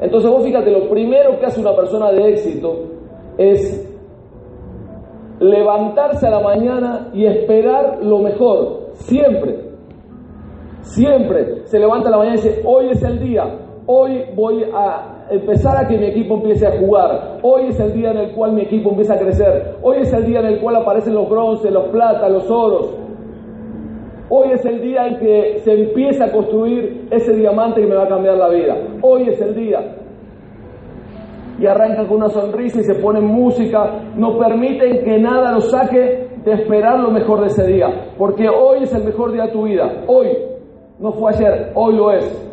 Entonces 0.00 0.30
vos 0.30 0.42
fíjate, 0.42 0.70
lo 0.70 0.88
primero 0.88 1.38
que 1.38 1.46
hace 1.46 1.60
una 1.60 1.76
persona 1.76 2.10
de 2.10 2.30
éxito 2.30 2.93
es 3.38 3.90
levantarse 5.40 6.26
a 6.26 6.30
la 6.30 6.40
mañana 6.40 7.10
y 7.12 7.26
esperar 7.26 7.98
lo 8.02 8.18
mejor, 8.18 8.90
siempre. 8.94 9.64
Siempre 10.80 11.66
se 11.66 11.78
levanta 11.78 12.08
a 12.08 12.12
la 12.12 12.18
mañana 12.18 12.36
y 12.36 12.42
dice, 12.42 12.62
hoy 12.64 12.90
es 12.90 13.02
el 13.02 13.18
día, 13.18 13.44
hoy 13.86 14.24
voy 14.34 14.64
a 14.74 15.26
empezar 15.30 15.82
a 15.82 15.88
que 15.88 15.96
mi 15.96 16.06
equipo 16.06 16.34
empiece 16.34 16.66
a 16.66 16.78
jugar, 16.78 17.38
hoy 17.42 17.68
es 17.68 17.80
el 17.80 17.94
día 17.94 18.10
en 18.10 18.18
el 18.18 18.32
cual 18.32 18.52
mi 18.52 18.62
equipo 18.62 18.90
empieza 18.90 19.14
a 19.14 19.18
crecer, 19.18 19.76
hoy 19.82 19.98
es 20.00 20.12
el 20.12 20.26
día 20.26 20.40
en 20.40 20.46
el 20.46 20.60
cual 20.60 20.76
aparecen 20.76 21.14
los 21.14 21.28
bronces, 21.28 21.72
los 21.72 21.88
platas, 21.88 22.30
los 22.30 22.50
oros, 22.50 22.94
hoy 24.28 24.50
es 24.52 24.64
el 24.66 24.82
día 24.82 25.06
en 25.06 25.18
que 25.18 25.58
se 25.60 25.72
empieza 25.72 26.26
a 26.26 26.32
construir 26.32 27.08
ese 27.10 27.32
diamante 27.32 27.80
que 27.80 27.86
me 27.86 27.96
va 27.96 28.04
a 28.04 28.08
cambiar 28.08 28.36
la 28.36 28.48
vida, 28.50 28.76
hoy 29.00 29.28
es 29.28 29.40
el 29.40 29.54
día. 29.54 30.03
Y 31.58 31.66
arrancan 31.66 32.06
con 32.06 32.16
una 32.16 32.28
sonrisa 32.28 32.80
y 32.80 32.84
se 32.84 32.94
ponen 33.00 33.24
música, 33.24 34.00
no 34.16 34.38
permiten 34.38 35.04
que 35.04 35.18
nada 35.18 35.52
los 35.52 35.70
saque 35.70 36.28
de 36.44 36.52
esperar 36.52 37.00
lo 37.00 37.10
mejor 37.10 37.40
de 37.40 37.46
ese 37.46 37.66
día, 37.66 38.12
porque 38.18 38.48
hoy 38.48 38.82
es 38.82 38.94
el 38.94 39.04
mejor 39.04 39.32
día 39.32 39.44
de 39.44 39.52
tu 39.52 39.62
vida, 39.62 40.04
hoy, 40.06 40.28
no 40.98 41.12
fue 41.12 41.32
ayer, 41.32 41.72
hoy 41.74 41.96
lo 41.96 42.12
es. 42.12 42.44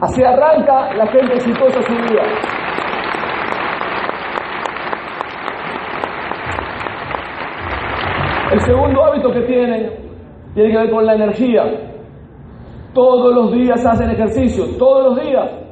Así 0.00 0.22
arranca 0.22 0.94
la 0.94 1.06
gente 1.06 1.34
exitosa 1.34 1.82
su 1.82 1.92
vida. 1.92 2.22
El 8.52 8.60
segundo 8.60 9.04
hábito 9.04 9.32
que 9.32 9.40
tienen 9.42 9.90
tiene 10.54 10.70
que 10.70 10.78
ver 10.78 10.90
con 10.90 11.04
la 11.04 11.14
energía. 11.14 11.64
Todos 12.94 13.34
los 13.34 13.52
días 13.52 13.84
hacen 13.84 14.10
ejercicio, 14.10 14.64
todos 14.78 15.16
los 15.16 15.24
días. 15.24 15.63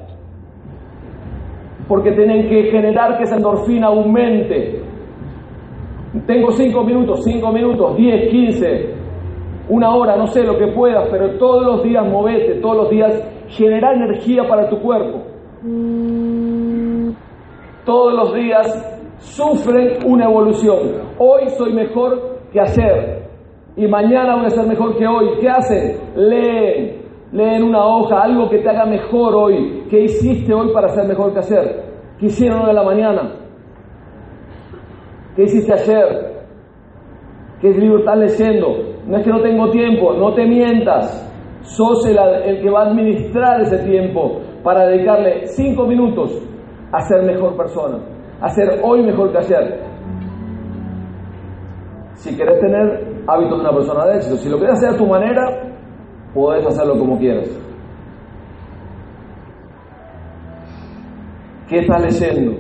Porque 1.92 2.12
tienen 2.12 2.48
que 2.48 2.70
generar 2.70 3.18
que 3.18 3.24
esa 3.24 3.37
endorfina 3.37 3.88
aumente. 3.88 4.81
Tengo 6.26 6.50
cinco 6.52 6.85
minutos, 6.85 7.22
cinco 7.22 7.52
minutos, 7.52 7.98
diez, 7.98 8.31
quince, 8.31 8.94
una 9.68 9.94
hora, 9.94 10.16
no 10.16 10.26
sé 10.28 10.42
lo 10.42 10.57
que 10.57 10.68
puedas, 10.68 11.07
pero 11.11 11.37
todos 11.37 11.66
los 11.66 11.83
días 11.83 12.11
movete, 12.11 12.62
todos 12.62 12.76
los 12.76 12.90
días 12.90 13.46
genera 13.48 13.92
energía 13.92 14.48
para 14.48 14.70
tu 14.70 14.81
cuerpo. 14.81 15.18
Todos 17.85 18.14
los 18.14 18.35
días 18.37 19.18
sufren 19.18 19.98
una 20.07 20.24
evolución. 20.24 20.78
Hoy 21.18 21.50
soy 21.59 21.74
mejor 21.74 22.38
que 22.55 22.59
ayer 22.59 23.28
y 23.76 23.87
mañana 23.87 24.37
voy 24.37 24.46
a 24.46 24.50
ser 24.50 24.66
mejor 24.66 24.96
que 24.96 25.07
hoy. 25.07 25.26
¿Qué 25.42 25.46
hacen? 25.46 25.98
Leen, 26.16 27.01
leen 27.32 27.62
una 27.62 27.84
hoja, 27.84 28.20
algo 28.20 28.48
que 28.48 28.58
te 28.58 28.68
haga 28.68 28.84
mejor 28.84 29.34
hoy. 29.34 29.84
¿Qué 29.88 30.02
hiciste 30.02 30.52
hoy 30.52 30.72
para 30.72 30.88
ser 30.88 31.06
mejor 31.06 31.32
que 31.32 31.38
ayer? 31.38 31.84
¿Qué 32.18 32.26
hicieron 32.26 32.62
hoy 32.62 32.70
a 32.70 32.74
la 32.74 32.84
mañana? 32.84 33.32
¿Qué 35.34 35.44
hiciste 35.44 35.72
ayer? 35.72 36.44
¿Qué 37.60 37.70
libro 37.70 38.00
estás 38.00 38.18
leyendo? 38.18 38.68
No 39.06 39.16
es 39.16 39.24
que 39.24 39.30
no 39.30 39.40
tengo 39.40 39.70
tiempo, 39.70 40.12
no 40.14 40.34
te 40.34 40.46
mientas. 40.46 41.28
Sos 41.62 42.06
el, 42.06 42.18
el, 42.18 42.60
que 42.60 42.70
va 42.70 42.82
a 42.82 42.86
administrar 42.88 43.60
ese 43.62 43.78
tiempo 43.78 44.40
para 44.62 44.86
dedicarle 44.86 45.46
cinco 45.46 45.86
minutos 45.86 46.32
a 46.92 47.00
ser 47.00 47.22
mejor 47.22 47.56
persona, 47.56 47.98
a 48.40 48.48
ser 48.48 48.80
hoy 48.82 49.02
mejor 49.02 49.32
que 49.32 49.38
ayer. 49.38 49.80
Si 52.14 52.36
querés 52.36 52.60
tener 52.60 53.24
hábitos 53.26 53.58
de 53.58 53.64
una 53.64 53.72
persona 53.72 54.06
de 54.06 54.16
éxito, 54.16 54.36
si 54.36 54.50
lo 54.50 54.58
querés 54.58 54.74
hacer 54.74 54.90
a 54.90 54.96
tu 54.98 55.06
manera, 55.06 55.71
podés 56.34 56.66
hacerlo 56.66 56.98
como 56.98 57.18
quieras. 57.18 57.48
¿Qué 61.68 61.78
estás 61.78 62.02
leyendo? 62.02 62.52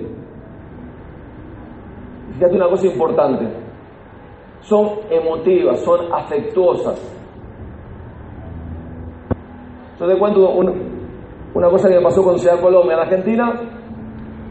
Fíjate 2.34 2.56
una 2.56 2.68
cosa 2.68 2.86
importante. 2.86 3.46
Son 4.60 4.88
emotivas, 5.10 5.80
son 5.80 6.12
afectuosas. 6.12 7.12
Yo 10.00 10.06
te 10.08 10.18
cuento 10.18 10.50
una, 10.50 11.68
cosa 11.70 11.88
que 11.88 11.96
me 11.96 12.02
pasó 12.02 12.24
con 12.24 12.38
Ciudad 12.38 12.60
Colombia. 12.60 12.94
En 12.94 13.00
Argentina 13.00 13.60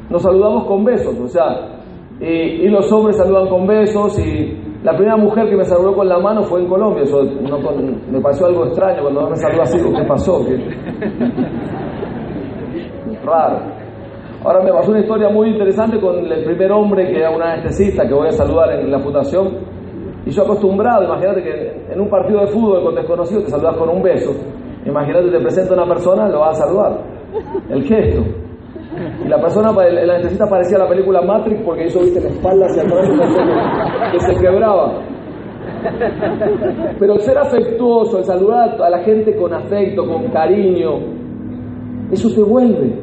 nos 0.10 0.22
saludamos 0.22 0.66
con 0.66 0.86
besos, 0.86 1.18
o 1.20 1.28
sea, 1.28 1.82
y, 2.20 2.68
los 2.68 2.92
hombres 2.92 3.18
saludan 3.18 3.50
con 3.50 3.66
besos 3.66 4.20
y 4.20 4.61
la 4.84 4.94
primera 4.94 5.16
mujer 5.16 5.48
que 5.48 5.56
me 5.56 5.64
saludó 5.64 5.96
con 5.96 6.10
la 6.10 6.18
mano 6.18 6.44
fue 6.44 6.62
en 6.62 6.68
Colombia. 6.68 7.04
Eso 7.04 7.22
me 8.12 8.20
pareció 8.20 8.48
algo 8.48 8.66
extraño 8.66 9.04
cuando 9.04 9.30
me 9.30 9.36
saludó 9.36 9.62
así, 9.62 9.78
¿qué 9.80 10.04
pasó? 10.08 10.44
Raro. 13.24 13.60
Ahora 14.44 14.64
me 14.64 14.72
pasó 14.72 14.90
una 14.90 15.02
historia 15.02 15.30
muy 15.30 15.50
interesante 15.50 16.00
con 16.00 16.18
el 16.18 16.44
primer 16.44 16.72
hombre 16.72 17.08
que 17.08 17.18
era 17.20 17.30
un 17.30 17.44
anestesista 17.44 18.08
que 18.08 18.14
voy 18.14 18.28
a 18.28 18.32
saludar 18.32 18.72
en 18.72 18.90
la 18.90 19.00
fundación. 19.00 19.60
Y 20.26 20.32
yo 20.32 20.44
acostumbrado, 20.44 21.04
imagínate 21.04 21.44
que 21.44 21.94
en 21.94 22.02
un 22.02 22.10
partido 22.10 22.40
de 22.42 22.48
fútbol 22.48 22.84
con 22.84 22.96
desconocidos 22.96 23.44
te 23.46 23.52
saludas 23.52 23.78
con 23.78 23.90
un 23.90 24.02
beso. 24.02 24.32
Imagínate, 24.84 25.30
te 25.30 25.40
presenta 25.40 25.76
una 25.76 25.86
persona, 25.86 26.28
lo 26.28 26.40
vas 26.40 26.60
a 26.60 26.66
saludar. 26.66 27.02
El 27.70 27.84
gesto. 27.84 28.41
Y 29.24 29.28
la 29.28 29.40
persona, 29.40 29.72
el 29.86 30.10
anestesista 30.10 30.50
parecía 30.50 30.78
la 30.78 30.88
película 30.88 31.22
Matrix 31.22 31.62
porque 31.64 31.86
hizo, 31.86 32.02
viste, 32.02 32.20
la 32.20 32.28
espalda 32.28 32.66
hacia 32.66 32.84
atrás 32.84 33.10
que 34.12 34.20
se 34.20 34.42
quebraba. 34.42 35.02
Pero 37.00 37.14
el 37.14 37.20
ser 37.22 37.38
afectuoso, 37.38 38.20
el 38.20 38.26
saludar 38.26 38.82
a 38.82 38.90
la 38.90 39.00
gente 39.00 39.36
con 39.36 39.54
afecto, 39.54 40.06
con 40.06 40.30
cariño, 40.32 41.00
eso 42.12 42.30
te 42.36 42.44
vuelve. 42.44 43.00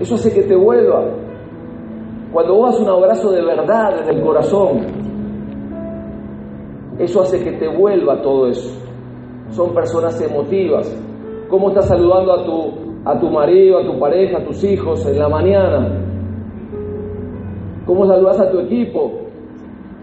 Eso 0.00 0.14
hace 0.16 0.32
que 0.34 0.42
te 0.42 0.54
vuelva. 0.54 1.04
Cuando 2.32 2.54
vos 2.54 2.72
das 2.72 2.80
un 2.80 2.90
abrazo 2.90 3.30
de 3.30 3.44
verdad 3.44 3.96
desde 3.98 4.14
el 4.14 4.22
corazón, 4.22 4.80
eso 6.98 7.22
hace 7.22 7.42
que 7.42 7.52
te 7.52 7.68
vuelva 7.68 8.20
todo 8.20 8.48
eso. 8.48 8.78
Son 9.50 9.74
personas 9.74 10.20
emotivas. 10.20 10.94
¿Cómo 11.48 11.70
estás 11.70 11.88
saludando 11.88 12.32
a 12.32 12.44
tu, 12.44 12.81
a 13.04 13.18
tu 13.18 13.30
marido, 13.30 13.78
a 13.78 13.84
tu 13.84 13.98
pareja, 13.98 14.38
a 14.38 14.44
tus 14.44 14.62
hijos 14.64 15.04
en 15.06 15.18
la 15.18 15.28
mañana? 15.28 15.88
¿Cómo 17.86 18.06
saludas 18.06 18.40
a 18.40 18.50
tu 18.50 18.60
equipo? 18.60 19.22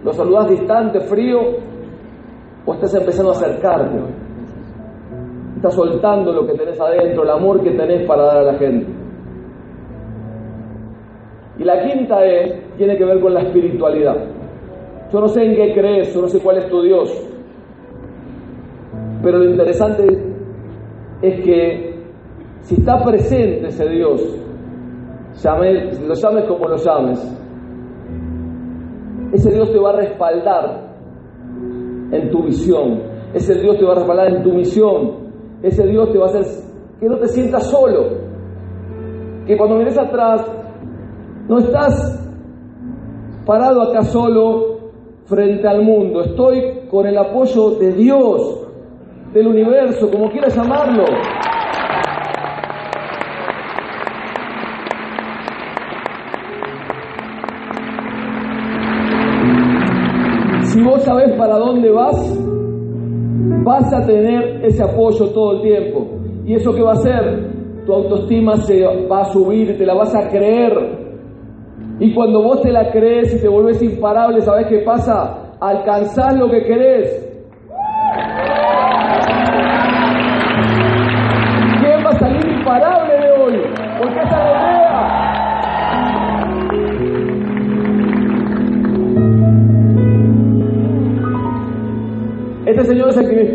¿Lo 0.03 0.13
saludas 0.13 0.49
distante, 0.49 0.99
frío? 1.01 1.39
¿O 2.65 2.73
estás 2.73 2.93
empezando 2.95 3.31
a 3.31 3.35
acercarte? 3.35 3.99
Estás 5.55 5.73
soltando 5.73 6.31
lo 6.31 6.45
que 6.45 6.53
tenés 6.53 6.79
adentro, 6.79 7.23
el 7.23 7.29
amor 7.29 7.63
que 7.63 7.71
tenés 7.71 8.05
para 8.05 8.23
dar 8.23 8.37
a 8.37 8.43
la 8.43 8.53
gente. 8.55 8.85
Y 11.57 11.63
la 11.63 11.83
quinta 11.83 12.23
es, 12.25 12.77
tiene 12.77 12.97
que 12.97 13.03
ver 13.03 13.19
con 13.19 13.33
la 13.33 13.41
espiritualidad. 13.41 14.15
Yo 15.11 15.19
no 15.19 15.27
sé 15.27 15.43
en 15.43 15.55
qué 15.55 15.73
crees, 15.73 16.13
yo 16.13 16.21
no 16.21 16.27
sé 16.27 16.39
cuál 16.41 16.57
es 16.57 16.69
tu 16.69 16.81
Dios. 16.81 17.09
Pero 19.21 19.39
lo 19.39 19.49
interesante 19.49 20.05
es 21.21 21.41
que 21.43 21.88
si 22.61 22.75
está 22.75 23.03
presente 23.03 23.67
ese 23.67 23.87
Dios, 23.89 24.21
llame, 25.43 25.91
lo 26.07 26.13
llames 26.13 26.45
como 26.45 26.67
lo 26.67 26.77
llames, 26.77 27.39
ese 29.33 29.51
Dios 29.51 29.71
te 29.71 29.79
va 29.79 29.91
a 29.91 29.95
respaldar 29.95 30.89
en 32.11 32.31
tu 32.31 32.43
visión. 32.43 33.01
Ese 33.33 33.53
Dios 33.55 33.77
te 33.77 33.85
va 33.85 33.91
a 33.91 33.95
respaldar 33.95 34.27
en 34.33 34.43
tu 34.43 34.53
misión. 34.53 35.29
Ese 35.61 35.85
Dios 35.85 36.11
te 36.11 36.17
va 36.17 36.25
a 36.25 36.29
hacer 36.29 36.45
que 36.99 37.07
no 37.07 37.17
te 37.17 37.27
sientas 37.27 37.69
solo. 37.69 38.07
Que 39.45 39.55
cuando 39.57 39.77
mires 39.77 39.97
atrás, 39.97 40.45
no 41.47 41.59
estás 41.59 42.27
parado 43.45 43.83
acá 43.83 44.01
solo 44.03 44.79
frente 45.25 45.67
al 45.67 45.83
mundo. 45.83 46.21
Estoy 46.21 46.87
con 46.89 47.05
el 47.05 47.17
apoyo 47.17 47.71
de 47.71 47.91
Dios, 47.91 48.67
del 49.33 49.47
universo, 49.47 50.09
como 50.11 50.29
quieras 50.31 50.55
llamarlo. 50.55 51.03
Sabés 61.09 61.31
para 61.39 61.57
dónde 61.57 61.89
vas, 61.89 62.39
vas 63.65 63.91
a 63.91 64.05
tener 64.05 64.63
ese 64.63 64.83
apoyo 64.83 65.25
todo 65.29 65.53
el 65.53 65.61
tiempo. 65.63 66.05
¿Y 66.45 66.53
eso 66.53 66.71
qué 66.71 66.83
va 66.83 66.91
a 66.91 66.93
hacer? 66.93 67.49
Tu 67.83 67.91
autoestima 67.91 68.57
se 68.57 68.85
va 69.09 69.21
a 69.21 69.25
subir, 69.25 69.75
te 69.75 69.87
la 69.87 69.95
vas 69.95 70.13
a 70.13 70.29
creer. 70.29 70.71
Y 71.99 72.13
cuando 72.13 72.43
vos 72.43 72.61
te 72.61 72.71
la 72.71 72.91
crees 72.91 73.33
y 73.33 73.41
te 73.41 73.47
volvés 73.47 73.81
imparable, 73.81 74.41
¿sabés 74.41 74.67
qué 74.67 74.83
pasa? 74.85 75.55
Alcanzás 75.59 76.37
lo 76.37 76.47
que 76.47 76.61
querés. 76.61 77.28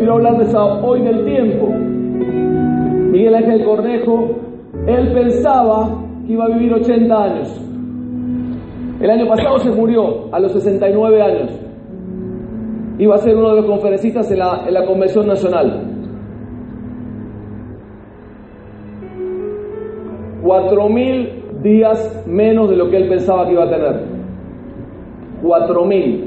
Señor 0.05 0.21
es 0.21 0.31
el 0.31 0.45
que 0.45 0.45
me 0.45 0.45
inspiró 0.45 0.65
a 0.65 0.71
hablar 0.75 0.81
de 0.81 0.87
hoy 0.87 1.01
del 1.01 1.25
tiempo. 1.25 1.67
Miguel 3.11 3.35
Ángel 3.35 3.65
Cornejo, 3.65 4.35
él 4.87 5.13
pensaba 5.13 6.03
que 6.25 6.33
iba 6.33 6.45
a 6.45 6.49
vivir 6.49 6.73
80 6.73 7.23
años. 7.23 7.61
El 8.99 9.09
año 9.09 9.27
pasado 9.27 9.59
se 9.59 9.71
murió 9.71 10.33
a 10.33 10.39
los 10.39 10.51
69 10.53 11.21
años. 11.21 11.59
Iba 12.97 13.15
a 13.15 13.17
ser 13.17 13.35
uno 13.35 13.49
de 13.49 13.55
los 13.61 13.65
conferencistas 13.65 14.31
en 14.31 14.39
la, 14.39 14.65
en 14.67 14.73
la 14.73 14.85
Convención 14.85 15.27
Nacional. 15.27 15.91
Cuatro 20.41 20.89
mil 20.89 21.43
días 21.61 22.23
menos 22.27 22.69
de 22.69 22.77
lo 22.77 22.89
que 22.89 22.97
él 22.97 23.09
pensaba 23.09 23.45
que 23.45 23.53
iba 23.53 23.63
a 23.63 23.69
tener. 23.69 24.03
Cuatro 25.41 25.85
mil. 25.85 26.24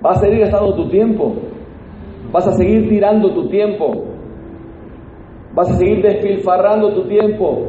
¿Vas 0.00 0.18
a 0.18 0.20
seguir 0.20 0.40
gastando 0.40 0.74
tu 0.74 0.88
tiempo? 0.88 1.34
¿Vas 2.32 2.46
a 2.46 2.52
seguir 2.52 2.88
tirando 2.88 3.32
tu 3.32 3.48
tiempo? 3.48 4.04
¿Vas 5.54 5.70
a 5.70 5.74
seguir 5.74 6.02
despilfarrando 6.02 6.92
tu 6.92 7.08
tiempo? 7.08 7.66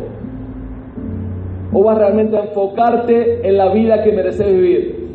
¿O 1.73 1.83
vas 1.83 1.97
realmente 1.97 2.37
a 2.37 2.45
enfocarte 2.45 3.47
en 3.47 3.57
la 3.57 3.73
vida 3.73 4.03
que 4.03 4.11
mereces 4.11 4.45
vivir? 4.45 5.09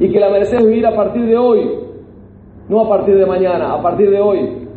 Y 0.00 0.10
que 0.10 0.20
la 0.20 0.30
mereces 0.30 0.62
vivir 0.64 0.86
a 0.86 0.94
partir 0.94 1.24
de 1.26 1.36
hoy, 1.36 1.70
no 2.68 2.80
a 2.80 2.88
partir 2.88 3.16
de 3.16 3.24
mañana, 3.24 3.72
a 3.72 3.80
partir 3.80 4.10
de 4.10 4.20
hoy. 4.20 4.68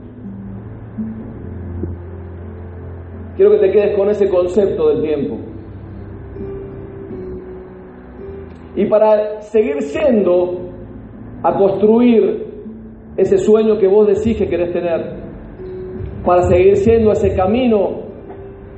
Quiero 3.35 3.51
que 3.51 3.57
te 3.57 3.71
quedes 3.71 3.97
con 3.97 4.09
ese 4.09 4.29
concepto 4.29 4.89
del 4.89 5.01
tiempo. 5.01 5.37
Y 8.77 8.85
para 8.85 9.41
seguir 9.41 9.81
siendo 9.81 10.74
a 11.43 11.57
construir 11.57 12.45
ese 13.17 13.37
sueño 13.37 13.77
que 13.77 13.87
vos 13.87 14.07
decís 14.07 14.37
que 14.37 14.47
querés 14.47 14.73
tener, 14.73 15.25
para 16.25 16.41
seguir 16.43 16.75
siendo 16.77 17.11
ese 17.11 17.35
camino 17.35 18.03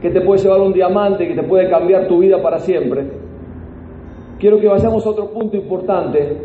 que 0.02 0.10
te 0.12 0.22
puede 0.22 0.42
llevar 0.44 0.62
un 0.62 0.74
diamante, 0.74 1.28
que 1.28 1.36
te 1.36 1.44
puede 1.44 1.70
cambiar 1.70 2.08
tu 2.08 2.20
vida 2.20 2.42
para 2.42 2.60
siempre. 2.60 3.10
Quiero 4.38 4.60
que 4.60 4.68
vayamos 4.68 5.06
a 5.06 5.10
otro 5.10 5.32
punto 5.32 5.58
importante 5.58 6.38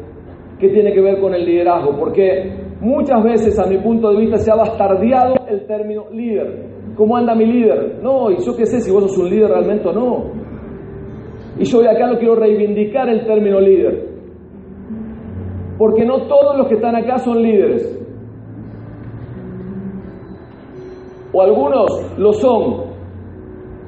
que 0.59 0.69
tiene 0.69 0.93
que 0.93 1.01
ver 1.01 1.21
con 1.21 1.35
el 1.35 1.45
liderazgo, 1.45 1.99
porque 1.99 2.51
muchas 2.81 3.23
veces 3.23 3.59
a 3.59 3.67
mi 3.67 3.79
punto 3.79 4.11
de 4.11 4.21
vista 4.21 4.39
se 4.39 4.51
ha 4.51 4.55
bastardeado 4.55 5.35
el 5.49 5.67
término 5.67 6.05
líder. 6.11 6.71
¿Cómo 6.97 7.17
anda 7.17 7.35
mi 7.35 7.47
líder? 7.47 7.99
No, 8.03 8.31
y 8.31 8.37
yo 8.37 8.57
qué 8.57 8.65
sé 8.65 8.81
si 8.81 8.91
vos 8.91 9.05
sos 9.05 9.19
un 9.19 9.29
líder 9.29 9.51
realmente 9.51 9.89
o 9.89 9.93
no. 9.93 10.31
Y 11.59 11.65
yo 11.65 11.81
de 11.81 11.91
acá 11.91 12.07
no 12.07 12.19
quiero 12.19 12.37
reivindicar 12.37 13.09
el 13.11 13.27
término 13.27 13.61
líder 13.61 14.12
porque 15.79 16.05
no 16.05 16.27
todos 16.27 16.57
los 16.57 16.69
que 16.69 16.75
están 16.75 16.97
acá 16.97 17.19
son 17.19 17.43
líderes. 17.43 17.99
O 21.33 21.41
algunos 21.41 22.19
lo 22.19 22.33
son, 22.35 22.85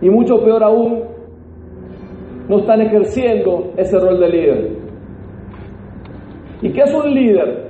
y 0.01 0.09
mucho 0.09 0.42
peor 0.42 0.62
aún, 0.62 1.03
no 2.49 2.59
están 2.59 2.81
ejerciendo 2.81 3.73
ese 3.77 3.99
rol 3.99 4.20
de 4.20 4.29
líder. 4.29 4.77
¿Y 6.62 6.73
qué 6.73 6.81
es 6.81 6.94
un 6.94 7.12
líder? 7.12 7.64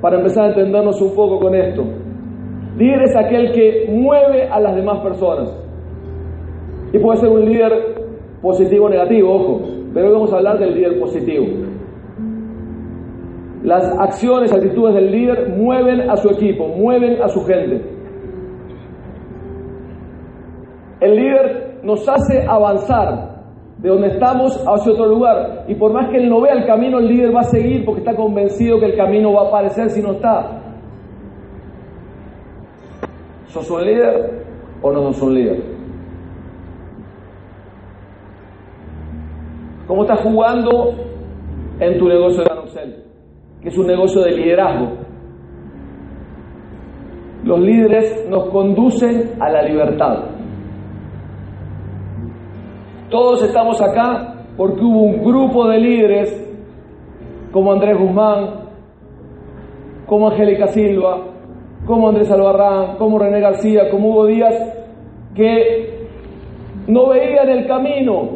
Para 0.00 0.18
empezar 0.18 0.44
a 0.44 0.48
entendernos 0.48 1.00
un 1.00 1.14
poco 1.14 1.40
con 1.40 1.54
esto. 1.54 1.82
Líder 2.76 3.02
es 3.02 3.16
aquel 3.16 3.52
que 3.52 3.86
mueve 3.90 4.48
a 4.48 4.60
las 4.60 4.76
demás 4.76 5.00
personas. 5.00 5.66
Y 6.92 6.98
puede 6.98 7.18
ser 7.18 7.30
un 7.30 7.44
líder 7.44 7.72
positivo 8.42 8.86
o 8.86 8.88
negativo, 8.88 9.34
ojo, 9.34 9.60
pero 9.92 10.08
hoy 10.08 10.12
vamos 10.12 10.32
a 10.32 10.36
hablar 10.36 10.58
del 10.58 10.74
líder 10.74 11.00
positivo. 11.00 11.46
Las 13.66 13.82
acciones, 13.98 14.52
actitudes 14.52 14.94
del 14.94 15.10
líder 15.10 15.48
mueven 15.48 16.08
a 16.08 16.16
su 16.16 16.30
equipo, 16.30 16.68
mueven 16.68 17.20
a 17.20 17.26
su 17.26 17.44
gente. 17.44 17.84
El 21.00 21.16
líder 21.16 21.80
nos 21.82 22.08
hace 22.08 22.46
avanzar 22.46 23.42
de 23.78 23.88
donde 23.88 24.06
estamos 24.06 24.56
hacia 24.68 24.92
otro 24.92 25.06
lugar. 25.06 25.64
Y 25.66 25.74
por 25.74 25.92
más 25.92 26.08
que 26.10 26.18
él 26.18 26.28
no 26.28 26.40
vea 26.42 26.52
el 26.52 26.64
camino, 26.64 27.00
el 27.00 27.08
líder 27.08 27.34
va 27.34 27.40
a 27.40 27.50
seguir 27.50 27.84
porque 27.84 28.02
está 28.02 28.14
convencido 28.14 28.78
que 28.78 28.86
el 28.86 28.96
camino 28.96 29.32
va 29.32 29.46
a 29.46 29.48
aparecer 29.48 29.90
si 29.90 30.00
no 30.00 30.12
está. 30.12 30.62
¿Sos 33.48 33.68
un 33.68 33.84
líder 33.84 34.44
o 34.80 34.92
no 34.92 35.12
sos 35.12 35.22
un 35.22 35.34
líder? 35.34 35.62
¿Cómo 39.88 40.02
estás 40.02 40.20
jugando 40.20 40.94
en 41.80 41.98
tu 41.98 42.06
negocio 42.06 42.44
de? 42.44 43.05
Que 43.66 43.70
es 43.70 43.78
un 43.78 43.88
negocio 43.88 44.22
de 44.22 44.30
liderazgo. 44.30 44.92
Los 47.42 47.58
líderes 47.58 48.24
nos 48.30 48.48
conducen 48.50 49.32
a 49.40 49.50
la 49.50 49.62
libertad. 49.62 50.18
Todos 53.10 53.42
estamos 53.42 53.82
acá 53.82 54.36
porque 54.56 54.80
hubo 54.80 55.02
un 55.02 55.24
grupo 55.24 55.66
de 55.66 55.80
líderes 55.80 56.48
como 57.50 57.72
Andrés 57.72 57.98
Guzmán, 57.98 58.68
como 60.06 60.28
Angélica 60.28 60.68
Silva, 60.68 61.24
como 61.86 62.10
Andrés 62.10 62.30
Albarrán, 62.30 62.98
como 62.98 63.18
René 63.18 63.40
García, 63.40 63.90
como 63.90 64.10
Hugo 64.10 64.26
Díaz, 64.26 64.54
que 65.34 66.06
no 66.86 67.08
veían 67.08 67.48
el 67.48 67.66
camino, 67.66 68.28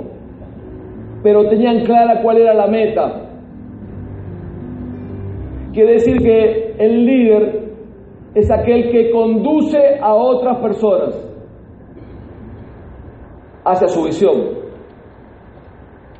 pero 1.22 1.48
tenían 1.48 1.84
clara 1.84 2.20
cuál 2.20 2.38
era 2.38 2.52
la 2.52 2.66
meta. 2.66 3.29
Quiere 5.72 5.92
decir 5.92 6.18
que 6.18 6.74
el 6.78 7.04
líder 7.04 7.70
es 8.34 8.50
aquel 8.50 8.90
que 8.90 9.10
conduce 9.10 9.98
a 10.00 10.14
otras 10.14 10.58
personas 10.58 11.30
hacia 13.64 13.88
su 13.88 14.04
visión. 14.04 14.60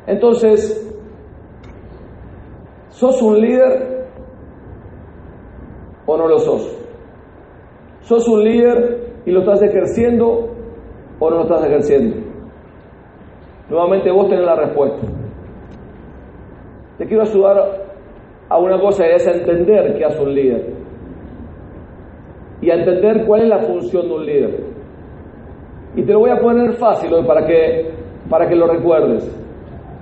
Entonces, 0.07 0.87
¿sos 2.89 3.21
un 3.23 3.41
líder 3.41 4.09
o 6.07 6.17
no 6.17 6.29
lo 6.29 6.39
sos? 6.39 6.77
¿Sos 8.03 8.29
un 8.29 8.45
líder 8.45 9.23
y 9.27 9.31
lo 9.31 9.41
estás 9.41 9.63
ejerciendo 9.63 10.49
o 11.19 11.31
no 11.31 11.37
lo 11.37 11.43
estás 11.43 11.65
ejerciendo? 11.65 12.17
Nuevamente 13.69 14.11
vos 14.11 14.29
tenés 14.29 14.45
la 14.45 14.57
respuesta. 14.57 15.07
Te 16.99 17.07
quiero 17.07 17.23
ayudar 17.23 17.80
a 18.51 18.59
una 18.59 18.81
cosa 18.81 19.07
es 19.07 19.27
entender 19.27 19.97
qué 19.97 20.05
hace 20.05 20.21
un 20.21 20.35
líder 20.35 20.67
y 22.61 22.71
a 22.71 22.75
entender 22.75 23.25
cuál 23.25 23.43
es 23.43 23.49
la 23.49 23.59
función 23.61 24.09
de 24.09 24.15
un 24.15 24.27
líder. 24.27 24.61
Y 25.97 26.03
te 26.03 26.13
lo 26.13 26.21
voy 26.21 26.31
a 26.31 26.41
poner 26.41 26.73
fácil 26.73 27.13
hoy 27.15 27.25
para 27.25 27.47
que, 27.47 27.91
para 28.29 28.49
que 28.49 28.57
lo 28.57 28.67
recuerdes. 28.67 29.25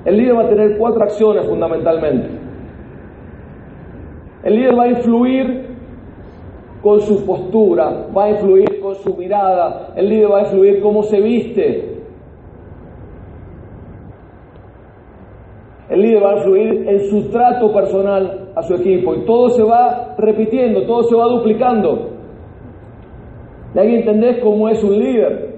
El 0.04 0.16
líder 0.16 0.36
va 0.36 0.44
a 0.44 0.48
tener 0.48 0.78
cuatro 0.78 1.02
acciones 1.02 1.46
fundamentalmente. 1.46 2.28
El 4.42 4.54
líder 4.54 4.78
va 4.78 4.84
a 4.84 4.88
influir 4.88 5.66
con 6.82 7.00
su 7.00 7.24
postura, 7.26 8.06
va 8.16 8.24
a 8.24 8.30
influir 8.30 8.80
con 8.80 8.94
su 8.94 9.14
mirada, 9.14 9.92
el 9.94 10.08
líder 10.08 10.30
va 10.30 10.38
a 10.38 10.42
influir 10.42 10.80
cómo 10.80 11.02
se 11.02 11.20
viste. 11.20 11.87
El 15.90 16.02
líder 16.02 16.22
va 16.22 16.32
a 16.32 16.36
influir 16.36 16.88
en 16.88 17.00
su 17.08 17.30
trato 17.30 17.72
personal 17.72 18.50
a 18.54 18.62
su 18.62 18.74
equipo 18.74 19.14
y 19.14 19.24
todo 19.24 19.48
se 19.50 19.62
va 19.62 20.14
repitiendo, 20.18 20.86
todo 20.86 21.02
se 21.04 21.16
va 21.16 21.24
duplicando. 21.26 22.10
¿Y 23.74 23.78
ahí 23.78 23.94
entendés 23.94 24.42
cómo 24.42 24.68
es 24.68 24.82
un 24.84 24.98
líder? 24.98 25.48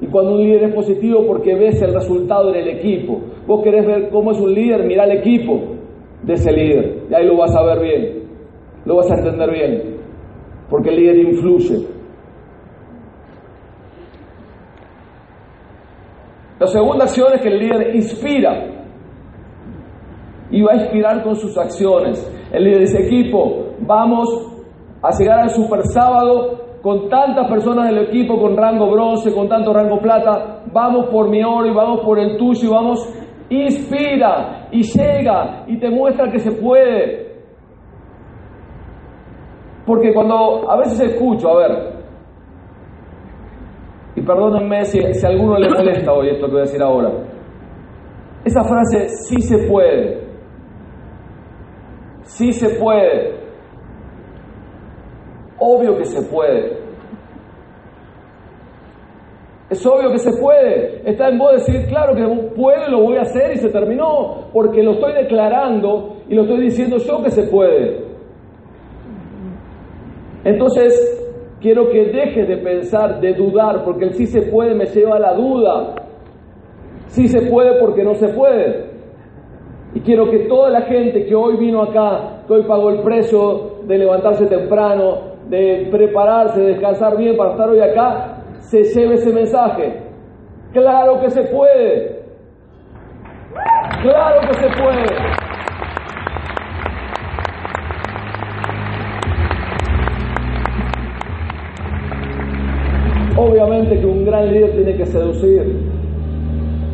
Y 0.00 0.06
cuando 0.06 0.32
un 0.32 0.42
líder 0.42 0.64
es 0.64 0.74
positivo 0.74 1.26
porque 1.26 1.54
ves 1.54 1.80
el 1.82 1.92
resultado 1.92 2.54
en 2.54 2.60
el 2.60 2.68
equipo. 2.68 3.20
Vos 3.46 3.62
querés 3.62 3.86
ver 3.86 4.08
cómo 4.08 4.30
es 4.30 4.40
un 4.40 4.54
líder, 4.54 4.84
mira 4.84 5.04
el 5.04 5.18
equipo 5.18 5.60
de 6.22 6.32
ese 6.32 6.52
líder. 6.52 7.02
Y 7.10 7.14
ahí 7.14 7.26
lo 7.26 7.36
vas 7.36 7.54
a 7.54 7.62
ver 7.62 7.80
bien, 7.80 8.22
lo 8.86 8.96
vas 8.96 9.10
a 9.10 9.16
entender 9.16 9.50
bien. 9.50 9.96
Porque 10.70 10.88
el 10.88 10.96
líder 10.96 11.16
influye. 11.18 11.86
La 16.58 16.66
segunda 16.66 17.04
acción 17.04 17.34
es 17.34 17.42
que 17.42 17.48
el 17.48 17.58
líder 17.58 17.96
inspira. 17.96 18.79
Y 20.60 20.62
va 20.62 20.72
a 20.72 20.76
inspirar 20.76 21.22
con 21.22 21.36
sus 21.36 21.56
acciones. 21.56 22.20
El 22.52 22.64
líder 22.64 22.80
dice, 22.80 23.06
equipo, 23.06 23.68
vamos 23.80 24.28
a 25.00 25.08
llegar 25.18 25.38
al 25.40 25.48
super 25.48 25.80
sábado 25.84 26.58
con 26.82 27.08
tantas 27.08 27.48
personas 27.48 27.88
del 27.88 28.08
equipo 28.08 28.38
con 28.38 28.54
rango 28.58 28.90
bronce, 28.90 29.34
con 29.34 29.48
tanto 29.48 29.72
rango 29.72 29.98
plata, 30.00 30.62
vamos 30.70 31.06
por 31.06 31.30
mi 31.30 31.42
oro 31.42 31.66
y 31.66 31.74
vamos 31.74 32.00
por 32.04 32.18
el 32.18 32.36
tuyo 32.36 32.68
y 32.68 32.70
vamos, 32.70 33.14
inspira 33.48 34.68
y 34.70 34.82
llega 34.82 35.64
y 35.66 35.78
te 35.78 35.88
muestra 35.88 36.30
que 36.30 36.38
se 36.38 36.52
puede. 36.52 37.40
Porque 39.86 40.12
cuando 40.12 40.70
a 40.70 40.76
veces 40.76 41.00
escucho, 41.00 41.48
a 41.48 41.56
ver, 41.56 42.00
y 44.14 44.20
perdónenme 44.20 44.84
si, 44.84 45.00
si 45.14 45.24
a 45.26 45.30
alguno 45.30 45.58
le 45.58 45.70
molesta 45.70 46.12
hoy 46.12 46.28
esto 46.28 46.44
que 46.44 46.52
voy 46.52 46.60
a 46.60 46.64
decir 46.64 46.82
ahora, 46.82 47.10
esa 48.44 48.62
frase 48.62 49.08
sí 49.08 49.40
se 49.40 49.66
puede, 49.66 50.29
sí 52.40 52.52
se 52.54 52.70
puede, 52.80 53.38
Obvio 55.62 55.98
que 55.98 56.06
se 56.06 56.22
puede. 56.22 56.78
Es 59.68 59.86
obvio 59.86 60.10
que 60.10 60.18
se 60.18 60.32
puede. 60.40 61.02
Está 61.04 61.28
en 61.28 61.38
vos 61.38 61.52
decir, 61.52 61.86
claro 61.86 62.14
que 62.14 62.22
puedo, 62.56 62.88
lo 62.88 63.02
voy 63.02 63.18
a 63.18 63.20
hacer 63.20 63.52
y 63.52 63.58
se 63.58 63.68
terminó, 63.68 64.48
porque 64.54 64.82
lo 64.82 64.92
estoy 64.92 65.12
declarando 65.12 66.16
y 66.30 66.34
lo 66.34 66.42
estoy 66.44 66.62
diciendo 66.62 66.96
yo 66.96 67.22
que 67.22 67.30
se 67.30 67.42
puede. 67.42 68.06
Entonces, 70.44 71.30
quiero 71.60 71.90
que 71.90 72.06
dejes 72.06 72.48
de 72.48 72.56
pensar, 72.56 73.20
de 73.20 73.34
dudar, 73.34 73.84
porque 73.84 74.06
el 74.06 74.14
sí 74.14 74.24
se 74.24 74.50
puede 74.50 74.74
me 74.74 74.86
lleva 74.86 75.16
a 75.16 75.20
la 75.20 75.34
duda. 75.34 75.94
Sí 77.08 77.28
se 77.28 77.50
puede 77.50 77.78
porque 77.78 78.02
no 78.02 78.14
se 78.14 78.28
puede. 78.28 78.89
Y 79.94 80.00
quiero 80.00 80.30
que 80.30 80.40
toda 80.40 80.70
la 80.70 80.82
gente 80.82 81.26
que 81.26 81.34
hoy 81.34 81.56
vino 81.56 81.82
acá, 81.82 82.42
que 82.46 82.52
hoy 82.52 82.62
pagó 82.62 82.90
el 82.90 83.00
precio 83.02 83.80
de 83.84 83.98
levantarse 83.98 84.46
temprano, 84.46 85.30
de 85.48 85.88
prepararse, 85.90 86.60
de 86.60 86.66
descansar 86.68 87.16
bien 87.16 87.36
para 87.36 87.52
estar 87.52 87.68
hoy 87.68 87.80
acá, 87.80 88.36
se 88.60 88.84
lleve 88.84 89.14
ese 89.14 89.32
mensaje. 89.32 90.00
Claro 90.72 91.20
que 91.20 91.30
se 91.30 91.42
puede. 91.42 92.20
Claro 94.02 94.40
que 94.42 94.54
se 94.54 94.68
puede. 94.80 95.40
Obviamente 103.36 103.98
que 103.98 104.06
un 104.06 104.24
gran 104.24 104.52
líder 104.52 104.72
tiene 104.72 104.96
que 104.96 105.06
seducir 105.06 105.62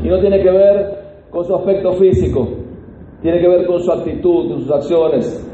y 0.03 0.09
no 0.09 0.21
tiene 0.21 0.41
que 0.43 0.51
ver 0.51 0.99
con 1.31 1.45
su 1.45 1.55
aspecto 1.55 1.93
físico, 1.95 2.49
tiene 3.27 3.41
que 3.41 3.49
ver 3.49 3.67
con 3.67 3.81
su 3.81 3.91
actitud, 3.91 4.49
con 4.51 4.61
sus 4.61 4.71
acciones. 4.71 5.53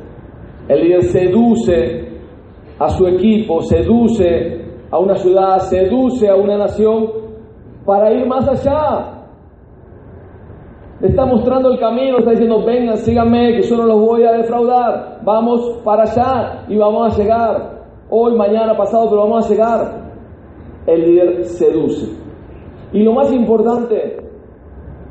El 0.69 0.83
líder 0.83 1.05
seduce 1.05 2.07
a 2.79 2.91
su 2.91 3.07
equipo, 3.07 3.63
seduce 3.63 4.61
a 4.91 4.99
una 4.99 5.15
ciudad, 5.15 5.59
seduce 5.61 6.29
a 6.29 6.37
una 6.37 6.59
nación 6.59 7.09
para 7.87 8.13
ir 8.13 8.27
más 8.27 8.47
allá. 8.47 9.25
Le 11.01 11.09
está 11.09 11.25
mostrando 11.25 11.73
el 11.73 11.79
camino, 11.79 12.19
está 12.19 12.33
diciendo, 12.33 12.63
vengan, 12.63 12.99
síganme, 12.99 13.55
que 13.55 13.63
yo 13.63 13.79
no 13.79 13.87
los 13.87 14.01
voy 14.03 14.25
a 14.25 14.33
defraudar. 14.33 15.21
Vamos 15.25 15.81
para 15.83 16.03
allá 16.03 16.67
y 16.69 16.77
vamos 16.77 17.15
a 17.15 17.23
llegar. 17.23 17.85
Hoy, 18.11 18.37
mañana, 18.37 18.77
pasado, 18.77 19.09
pero 19.09 19.23
vamos 19.23 19.47
a 19.47 19.49
llegar. 19.49 20.13
El 20.87 21.01
líder 21.01 21.45
seduce. 21.47 22.15
Y 22.93 23.03
lo 23.03 23.15
más 23.15 23.33
importante 23.33 24.19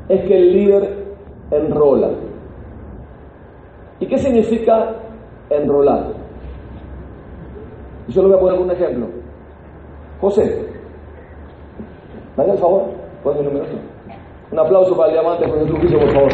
es 0.08 0.28
que 0.28 0.36
el 0.36 0.52
líder 0.52 1.16
enrola. 1.50 2.30
¿Y 4.02 4.06
qué 4.08 4.18
significa 4.18 4.96
enrolar? 5.48 6.12
Yo 8.08 8.22
le 8.22 8.28
voy 8.30 8.36
a 8.36 8.40
poner 8.40 8.60
un 8.60 8.70
ejemplo. 8.72 9.06
José, 10.20 10.66
dame 12.36 12.50
el 12.50 12.58
favor, 12.58 12.90
pon 13.22 13.38
mi 13.38 13.44
número. 13.44 13.64
Un 14.50 14.58
aplauso 14.58 14.96
para 14.96 15.10
el 15.10 15.12
diamante 15.12 15.48
José 15.48 15.66
Trujillo, 15.66 16.00
por 16.00 16.12
favor. 16.14 16.32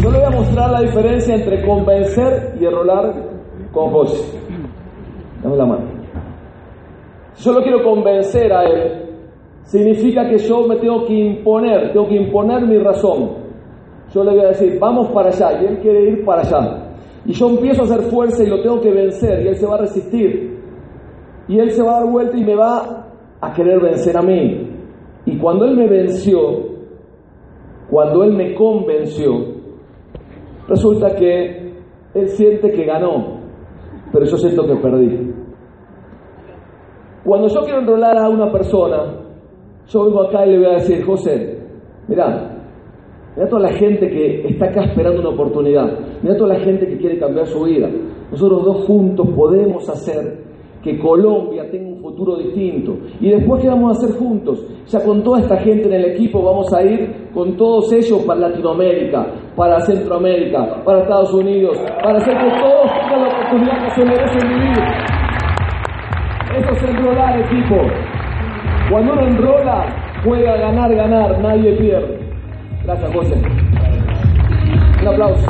Yo 0.00 0.10
le 0.10 0.18
voy 0.18 0.26
a 0.26 0.30
mostrar 0.30 0.70
la 0.70 0.80
diferencia 0.80 1.34
entre 1.34 1.66
convencer 1.66 2.56
y 2.58 2.64
enrolar 2.64 3.12
con 3.72 3.90
José. 3.90 4.38
Dame 5.42 5.56
la 5.56 5.66
mano. 5.66 5.84
Yo 7.36 7.52
lo 7.52 7.62
quiero 7.62 7.84
convencer 7.84 8.50
a 8.50 8.64
él, 8.64 9.05
significa 9.66 10.28
que 10.28 10.38
yo 10.38 10.66
me 10.66 10.76
tengo 10.76 11.04
que 11.04 11.14
imponer, 11.14 11.92
tengo 11.92 12.08
que 12.08 12.16
imponer 12.16 12.66
mi 12.66 12.78
razón 12.78 13.46
yo 14.16 14.24
le 14.24 14.30
voy 14.30 14.40
a 14.40 14.48
decir, 14.48 14.78
vamos 14.78 15.10
para 15.10 15.28
allá, 15.28 15.60
y 15.60 15.66
él 15.66 15.78
quiere 15.80 16.10
ir 16.10 16.24
para 16.24 16.42
allá. 16.42 16.84
Y 17.24 17.32
yo 17.32 17.50
empiezo 17.50 17.82
a 17.82 17.84
hacer 17.84 18.02
fuerza 18.02 18.42
y 18.42 18.46
lo 18.46 18.62
tengo 18.62 18.80
que 18.80 18.90
vencer, 18.90 19.42
y 19.42 19.48
él 19.48 19.56
se 19.56 19.66
va 19.66 19.74
a 19.74 19.80
resistir. 19.80 20.58
Y 21.48 21.58
él 21.58 21.70
se 21.70 21.82
va 21.82 21.98
a 21.98 22.00
dar 22.00 22.10
vuelta 22.10 22.36
y 22.36 22.44
me 22.44 22.54
va 22.54 23.08
a 23.40 23.52
querer 23.52 23.80
vencer 23.80 24.16
a 24.16 24.22
mí. 24.22 24.70
Y 25.26 25.38
cuando 25.38 25.64
él 25.64 25.76
me 25.76 25.88
venció, 25.88 26.38
cuando 27.90 28.24
él 28.24 28.32
me 28.32 28.54
convenció, 28.54 29.32
resulta 30.68 31.14
que 31.14 31.74
él 32.14 32.28
siente 32.28 32.72
que 32.72 32.84
ganó, 32.84 33.40
pero 34.12 34.24
yo 34.24 34.36
siento 34.36 34.66
que 34.66 34.76
perdí. 34.76 35.34
Cuando 37.24 37.48
yo 37.48 37.60
quiero 37.62 37.80
enrolar 37.80 38.16
a 38.16 38.28
una 38.28 38.50
persona, 38.50 39.25
yo 39.88 40.04
vengo 40.04 40.22
acá 40.22 40.46
y 40.46 40.50
le 40.50 40.58
voy 40.58 40.66
a 40.66 40.74
decir, 40.74 41.04
José, 41.04 41.58
mira, 42.08 42.56
Mira 43.36 43.50
toda 43.50 43.68
la 43.70 43.72
gente 43.76 44.08
que 44.08 44.48
está 44.48 44.66
acá 44.66 44.84
esperando 44.84 45.20
una 45.20 45.28
oportunidad. 45.28 45.98
Mira 46.22 46.36
toda 46.38 46.54
la 46.54 46.60
gente 46.60 46.86
que 46.86 46.96
quiere 46.96 47.18
cambiar 47.18 47.46
su 47.46 47.64
vida. 47.64 47.90
Nosotros 48.30 48.64
dos 48.64 48.86
juntos 48.86 49.28
podemos 49.36 49.86
hacer 49.90 50.38
que 50.82 50.98
Colombia 50.98 51.70
tenga 51.70 51.88
un 51.88 52.00
futuro 52.00 52.38
distinto. 52.38 52.96
Y 53.20 53.28
después, 53.28 53.60
¿qué 53.60 53.68
vamos 53.68 53.94
a 53.94 54.00
hacer 54.00 54.18
juntos? 54.18 54.66
Ya 54.86 55.04
con 55.04 55.22
toda 55.22 55.40
esta 55.40 55.58
gente 55.58 55.86
en 55.86 55.94
el 55.94 56.04
equipo 56.12 56.42
vamos 56.42 56.72
a 56.72 56.82
ir 56.82 57.28
con 57.34 57.58
todos 57.58 57.92
ellos 57.92 58.22
para 58.22 58.40
Latinoamérica, 58.40 59.26
para 59.54 59.80
Centroamérica, 59.80 60.82
para 60.82 61.02
Estados 61.02 61.34
Unidos, 61.34 61.76
para 62.02 62.16
hacer 62.16 62.38
que 62.38 62.48
todos 62.58 62.90
tengan 63.02 63.20
la 63.20 63.28
oportunidad 63.28 63.84
que 63.84 63.90
se 63.90 64.04
merecen 64.06 64.48
vivir. 64.48 64.78
Eso 66.56 66.70
es 66.70 66.82
enrolar, 66.84 67.38
equipo. 67.38 67.76
Cuando 68.90 69.14
uno 69.14 69.22
enrola, 69.26 69.86
juega 70.22 70.56
ganar, 70.58 70.94
ganar, 70.94 71.40
nadie 71.40 71.72
pierde. 71.72 72.20
Gracias, 72.84 73.12
José. 73.12 73.34
Un 75.02 75.08
aplauso. 75.08 75.46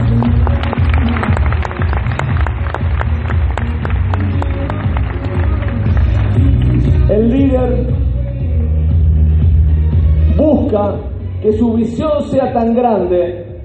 El 7.11 7.31
líder 7.31 7.87
busca 10.39 10.95
que 11.43 11.53
su 11.53 11.75
visión 11.75 12.23
sea 12.23 12.53
tan 12.55 12.75
grande 12.75 13.61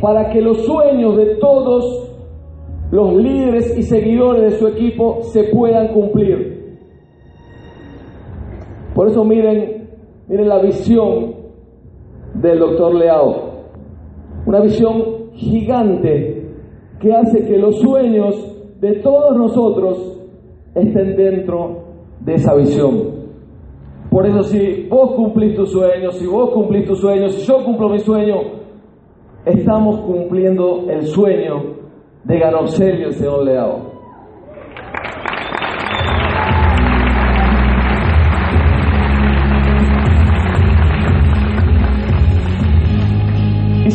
para 0.00 0.28
que 0.30 0.42
los 0.42 0.58
sueños 0.66 1.16
de 1.16 1.36
todos 1.36 2.10
los 2.90 3.14
líderes 3.14 3.78
y 3.78 3.82
seguidores 3.82 4.42
de 4.42 4.58
su 4.58 4.68
equipo 4.68 5.22
se 5.22 5.44
puedan 5.44 5.88
cumplir. 5.88 6.59
Por 9.00 9.08
eso 9.08 9.24
miren, 9.24 9.88
miren 10.28 10.46
la 10.46 10.58
visión 10.58 11.32
del 12.34 12.58
doctor 12.58 12.94
Leao. 12.94 13.34
Una 14.44 14.60
visión 14.60 15.30
gigante 15.32 16.50
que 17.00 17.10
hace 17.10 17.46
que 17.46 17.56
los 17.56 17.80
sueños 17.80 18.34
de 18.78 18.96
todos 18.96 19.38
nosotros 19.38 20.20
estén 20.74 21.16
dentro 21.16 21.78
de 22.20 22.34
esa 22.34 22.54
visión. 22.54 23.24
Por 24.10 24.26
eso 24.26 24.42
si 24.42 24.86
vos 24.90 25.12
cumplís 25.12 25.56
tus 25.56 25.72
sueños, 25.72 26.18
si 26.18 26.26
vos 26.26 26.50
cumplís 26.50 26.86
tus 26.86 27.00
sueños, 27.00 27.36
si 27.36 27.46
yo 27.46 27.64
cumplo 27.64 27.88
mi 27.88 28.00
sueño, 28.00 28.36
estamos 29.46 29.98
cumpliendo 30.00 30.90
el 30.90 31.06
sueño 31.06 31.74
de 32.24 32.38
Ganoxel 32.38 33.00
y 33.00 33.04
el 33.04 33.12
señor 33.14 33.44
Leao. 33.46 33.89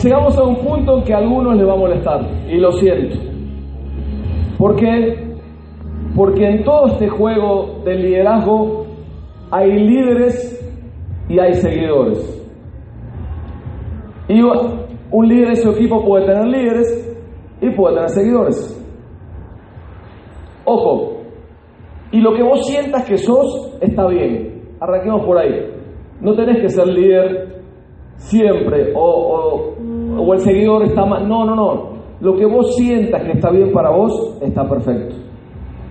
Llegamos 0.06 0.38
a 0.38 0.44
un 0.44 0.58
punto 0.58 1.00
en 1.00 1.04
que 1.04 1.14
a 1.14 1.18
algunos 1.18 1.58
les 1.58 1.68
va 1.68 1.74
a 1.74 1.78
molestar, 1.78 2.22
y 2.48 2.58
lo 2.58 2.72
siento. 2.74 3.18
¿Por 4.58 4.76
qué? 4.76 5.36
Porque 6.16 6.48
en 6.48 6.64
todo 6.64 6.88
este 6.88 7.10
juego 7.10 7.82
del 7.84 8.04
liderazgo 8.04 8.86
hay 9.52 9.72
líderes 9.72 10.62
y 11.28 11.40
hay 11.40 11.54
seguidores. 11.56 12.32
Y 14.28 14.42
un 14.42 15.28
líder 15.28 15.50
de 15.50 15.56
su 15.58 15.72
equipo 15.72 16.04
puede 16.06 16.26
tener 16.26 16.46
líderes 16.46 17.18
y 17.62 17.70
puede 17.72 17.96
tener 17.96 18.10
seguidores. 18.10 18.82
Ojo, 20.66 21.18
y 22.12 22.22
lo 22.22 22.34
que 22.34 22.44
vos 22.44 22.66
sientas 22.66 23.06
que 23.06 23.18
sos 23.18 23.78
está 23.82 24.08
bien. 24.08 24.78
Arranquemos 24.80 25.26
por 25.26 25.38
ahí. 25.38 25.74
No 26.22 26.36
tenés 26.36 26.62
que 26.62 26.70
ser 26.70 26.88
líder 26.88 27.56
siempre 28.18 28.94
o, 28.96 29.02
o, 29.02 29.76
el 30.34 30.40
seguidor 30.40 30.84
está 30.84 31.06
mal. 31.06 31.28
No, 31.28 31.46
no, 31.46 31.56
no. 31.56 31.96
Lo 32.22 32.36
que 32.36 32.46
vos 32.46 32.76
sientas 32.76 33.24
que 33.24 33.34
está 33.34 33.52
bien 33.52 33.72
para 33.72 33.92
vos 33.92 34.38
está 34.42 34.68
perfecto. 34.68 35.16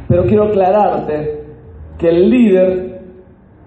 Pero 0.08 0.24
quiero 0.24 0.44
aclararte 0.44 1.44
que 1.98 2.08
el 2.08 2.30
líder 2.30 3.02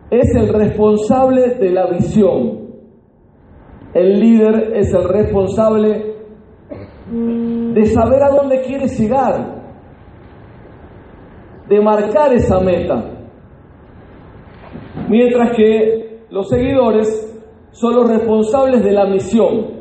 es 0.10 0.36
el 0.36 0.54
responsable 0.54 1.56
de 1.56 1.72
la 1.72 1.88
visión. 1.88 2.68
El 3.94 4.20
líder 4.20 4.76
es 4.76 4.94
el 4.94 5.04
responsable 5.08 6.16
de 7.10 7.86
saber 7.86 8.22
a 8.24 8.30
dónde 8.30 8.62
quiere 8.62 8.88
llegar, 8.88 9.64
de 11.68 11.82
marcar 11.82 12.34
esa 12.34 12.60
meta. 12.60 13.04
Mientras 15.10 15.56
que 15.56 16.26
los 16.30 16.50
seguidores 16.50 17.28
son 17.72 17.96
los 17.96 18.10
responsables 18.10 18.84
de 18.84 18.92
la 18.92 19.06
misión. 19.06 19.77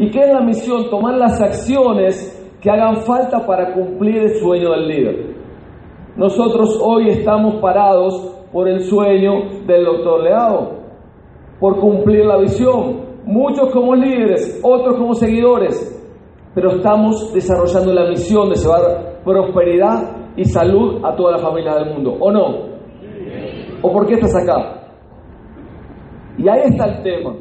¿Y 0.00 0.10
qué 0.10 0.20
es 0.20 0.32
la 0.32 0.40
misión? 0.40 0.88
Tomar 0.88 1.18
las 1.18 1.38
acciones 1.42 2.56
que 2.62 2.70
hagan 2.70 3.02
falta 3.02 3.46
para 3.46 3.74
cumplir 3.74 4.16
el 4.16 4.34
sueño 4.36 4.70
del 4.70 4.88
líder. 4.88 5.36
Nosotros 6.16 6.80
hoy 6.82 7.10
estamos 7.10 7.60
parados 7.60 8.34
por 8.50 8.66
el 8.66 8.80
sueño 8.80 9.60
del 9.66 9.84
doctor 9.84 10.22
Leao, 10.22 10.70
por 11.60 11.78
cumplir 11.78 12.24
la 12.24 12.38
visión. 12.38 13.10
Muchos 13.26 13.68
como 13.74 13.94
líderes, 13.94 14.58
otros 14.64 14.96
como 14.96 15.12
seguidores, 15.12 15.76
pero 16.54 16.76
estamos 16.76 17.34
desarrollando 17.34 17.92
la 17.92 18.08
misión 18.08 18.48
de 18.48 18.54
llevar 18.54 19.20
prosperidad 19.22 20.32
y 20.34 20.46
salud 20.46 21.04
a 21.04 21.14
toda 21.14 21.32
la 21.32 21.38
familia 21.40 21.74
del 21.74 21.92
mundo, 21.92 22.16
¿o 22.18 22.32
no? 22.32 22.70
¿O 23.82 23.92
por 23.92 24.06
qué 24.06 24.14
estás 24.14 24.34
acá? 24.34 24.80
Y 26.38 26.48
ahí 26.48 26.62
está 26.70 26.86
el 26.86 27.02
tema. 27.02 27.34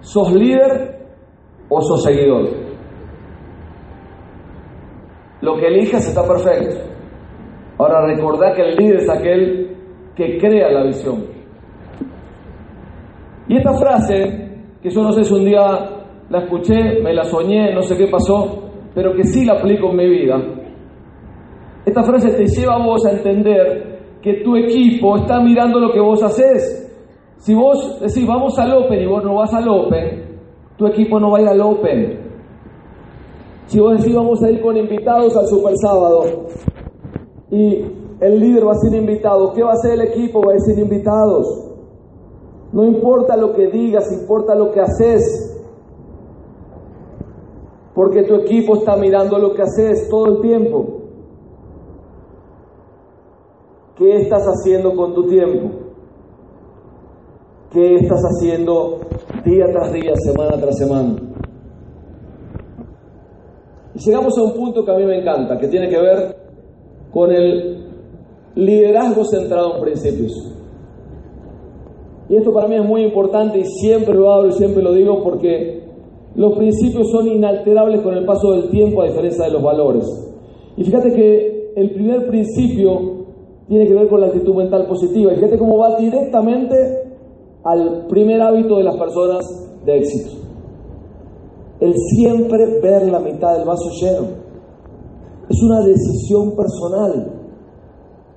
¿Sos 0.00 0.32
líder 0.32 0.95
o 1.68 1.96
seguidor? 1.96 2.48
Lo 5.40 5.56
que 5.56 5.66
elijas 5.66 6.06
está 6.08 6.26
perfecto. 6.26 6.76
Ahora 7.78 8.06
recordad 8.06 8.54
que 8.54 8.62
el 8.62 8.76
líder 8.76 8.96
es 8.96 9.10
aquel 9.10 9.76
que 10.14 10.38
crea 10.38 10.70
la 10.70 10.84
visión. 10.84 11.24
Y 13.48 13.56
esta 13.56 13.74
frase, 13.74 14.64
que 14.82 14.90
yo 14.90 15.02
no 15.02 15.12
sé 15.12 15.24
si 15.24 15.34
un 15.34 15.44
día 15.44 15.60
la 16.30 16.38
escuché, 16.40 17.00
me 17.02 17.12
la 17.12 17.24
soñé, 17.24 17.74
no 17.74 17.82
sé 17.82 17.96
qué 17.96 18.08
pasó, 18.08 18.70
pero 18.94 19.14
que 19.14 19.24
sí 19.24 19.44
la 19.44 19.54
aplico 19.54 19.90
en 19.90 19.96
mi 19.96 20.08
vida. 20.08 20.36
Esta 21.84 22.02
frase 22.02 22.32
te 22.32 22.46
lleva 22.46 22.74
a 22.74 22.84
vos 22.84 23.06
a 23.06 23.12
entender 23.12 24.18
que 24.20 24.42
tu 24.42 24.56
equipo 24.56 25.16
está 25.16 25.40
mirando 25.40 25.78
lo 25.78 25.92
que 25.92 26.00
vos 26.00 26.20
haces. 26.22 26.82
Si 27.36 27.54
vos 27.54 28.00
decís 28.00 28.26
vamos 28.26 28.58
al 28.58 28.72
Open 28.72 29.00
y 29.00 29.06
vos 29.06 29.22
no 29.22 29.34
vas 29.34 29.54
al 29.54 29.68
Open, 29.68 30.25
tu 30.76 30.86
equipo 30.86 31.18
no 31.18 31.30
va 31.30 31.38
a 31.38 31.42
ir 31.42 31.48
al 31.48 31.60
Open. 31.60 32.26
Si 33.66 33.80
vos 33.80 33.98
decís 33.98 34.14
vamos 34.14 34.42
a 34.42 34.50
ir 34.50 34.60
con 34.60 34.76
invitados 34.76 35.36
al 35.36 35.46
Super 35.46 35.74
Sábado 35.76 36.24
y 37.50 37.84
el 38.20 38.40
líder 38.40 38.66
va 38.66 38.72
a 38.72 38.76
ser 38.76 38.94
invitado, 38.94 39.52
¿qué 39.52 39.62
va 39.62 39.70
a 39.70 39.74
hacer 39.74 39.92
el 39.92 40.02
equipo? 40.02 40.40
Va 40.40 40.52
a 40.52 40.54
decir 40.54 40.78
invitados. 40.78 41.66
No 42.72 42.84
importa 42.84 43.36
lo 43.36 43.52
que 43.54 43.68
digas, 43.68 44.10
importa 44.12 44.54
lo 44.54 44.70
que 44.70 44.80
haces. 44.80 45.52
Porque 47.94 48.22
tu 48.24 48.34
equipo 48.34 48.76
está 48.76 48.96
mirando 48.96 49.38
lo 49.38 49.54
que 49.54 49.62
haces 49.62 50.08
todo 50.08 50.26
el 50.26 50.40
tiempo. 50.40 50.86
¿Qué 53.96 54.16
estás 54.16 54.44
haciendo 54.46 54.94
con 54.94 55.14
tu 55.14 55.26
tiempo? 55.26 55.70
¿Qué 57.72 57.94
estás 57.96 58.20
haciendo 58.22 59.00
día 59.44 59.66
tras 59.72 59.92
día, 59.92 60.12
semana 60.16 60.56
tras 60.58 60.76
semana? 60.78 61.16
Y 63.94 63.98
llegamos 63.98 64.36
a 64.38 64.42
un 64.42 64.52
punto 64.52 64.84
que 64.84 64.90
a 64.90 64.96
mí 64.96 65.04
me 65.04 65.20
encanta, 65.20 65.58
que 65.58 65.68
tiene 65.68 65.88
que 65.88 65.98
ver 65.98 66.36
con 67.12 67.30
el 67.32 67.84
liderazgo 68.54 69.24
centrado 69.24 69.76
en 69.76 69.82
principios. 69.82 70.32
Y 72.28 72.36
esto 72.36 72.52
para 72.52 72.68
mí 72.68 72.74
es 72.74 72.84
muy 72.84 73.02
importante 73.04 73.58
y 73.58 73.64
siempre 73.64 74.14
lo 74.14 74.32
hablo 74.32 74.48
y 74.48 74.52
siempre 74.52 74.82
lo 74.82 74.92
digo 74.92 75.22
porque 75.22 75.84
los 76.34 76.56
principios 76.56 77.10
son 77.10 77.28
inalterables 77.28 78.02
con 78.02 78.14
el 78.14 78.26
paso 78.26 78.52
del 78.52 78.68
tiempo 78.68 79.00
a 79.00 79.06
diferencia 79.06 79.46
de 79.46 79.52
los 79.52 79.62
valores. 79.62 80.04
Y 80.76 80.84
fíjate 80.84 81.12
que 81.12 81.72
el 81.76 81.94
primer 81.94 82.26
principio 82.26 83.16
tiene 83.68 83.86
que 83.86 83.94
ver 83.94 84.08
con 84.08 84.20
la 84.20 84.26
actitud 84.26 84.54
mental 84.54 84.86
positiva. 84.86 85.32
Y 85.32 85.36
fíjate 85.36 85.58
cómo 85.58 85.78
va 85.78 85.96
directamente 85.96 86.74
al 87.66 88.06
primer 88.06 88.40
hábito 88.40 88.76
de 88.76 88.84
las 88.84 88.96
personas 88.96 89.44
de 89.84 89.98
éxito. 89.98 90.36
El 91.80 91.94
siempre 92.14 92.80
ver 92.80 93.10
la 93.10 93.18
mitad 93.18 93.56
del 93.56 93.66
vaso 93.66 93.90
lleno. 94.00 94.28
Es 95.50 95.62
una 95.62 95.80
decisión 95.80 96.54
personal. 96.54 97.32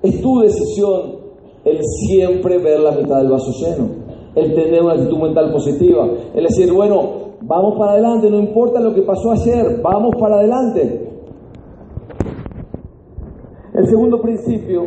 Es 0.02 0.20
tu 0.20 0.40
decisión 0.40 1.20
el 1.64 1.78
siempre 2.08 2.58
ver 2.58 2.80
la 2.80 2.90
mitad 2.90 3.18
del 3.18 3.30
vaso 3.30 3.52
lleno. 3.52 3.88
El 4.34 4.52
tener 4.52 4.82
una 4.82 4.94
actitud 4.94 5.18
mental 5.18 5.52
positiva. 5.52 6.08
El 6.34 6.42
decir, 6.42 6.72
bueno, 6.72 7.00
vamos 7.42 7.78
para 7.78 7.92
adelante, 7.92 8.28
no 8.28 8.38
importa 8.38 8.80
lo 8.80 8.92
que 8.92 9.02
pasó 9.02 9.30
ayer, 9.30 9.80
vamos 9.80 10.10
para 10.18 10.38
adelante. 10.38 11.08
El 13.74 13.86
segundo 13.86 14.20
principio 14.20 14.86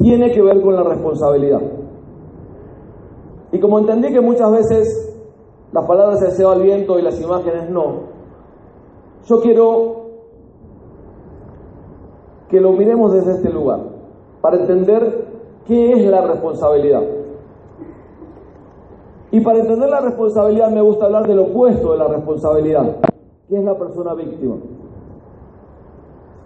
tiene 0.00 0.32
que 0.32 0.42
ver 0.42 0.60
con 0.60 0.74
la 0.74 0.82
responsabilidad. 0.82 1.77
Y 3.52 3.60
como 3.60 3.78
entendí 3.78 4.12
que 4.12 4.20
muchas 4.20 4.50
veces 4.52 5.08
las 5.72 5.86
palabras 5.86 6.20
se 6.20 6.30
llevan 6.36 6.58
al 6.58 6.62
viento 6.62 6.98
y 6.98 7.02
las 7.02 7.20
imágenes 7.20 7.70
no, 7.70 8.08
yo 9.26 9.40
quiero 9.40 9.96
que 12.48 12.60
lo 12.60 12.72
miremos 12.72 13.12
desde 13.12 13.32
este 13.32 13.50
lugar, 13.50 13.80
para 14.40 14.56
entender 14.56 15.26
qué 15.66 15.92
es 15.92 16.06
la 16.06 16.22
responsabilidad. 16.26 17.02
Y 19.30 19.40
para 19.40 19.58
entender 19.58 19.90
la 19.90 20.00
responsabilidad 20.00 20.70
me 20.70 20.80
gusta 20.80 21.04
hablar 21.04 21.26
del 21.26 21.40
opuesto 21.40 21.92
de 21.92 21.98
la 21.98 22.08
responsabilidad, 22.08 22.96
que 23.48 23.56
es 23.56 23.64
la 23.64 23.78
persona 23.78 24.14
víctima. 24.14 24.56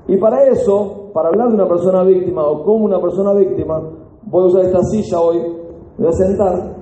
Y 0.08 0.16
para 0.16 0.44
eso, 0.44 1.10
para 1.14 1.28
hablar 1.28 1.48
de 1.50 1.54
una 1.54 1.68
persona 1.68 2.02
víctima 2.02 2.44
o 2.44 2.64
como 2.64 2.84
una 2.86 3.00
persona 3.00 3.32
víctima, 3.34 3.80
voy 4.24 4.42
a 4.42 4.46
usar 4.46 4.64
esta 4.64 4.82
silla 4.82 5.20
hoy, 5.20 5.38
me 5.98 6.06
voy 6.06 6.08
a 6.08 6.12
sentar 6.12 6.81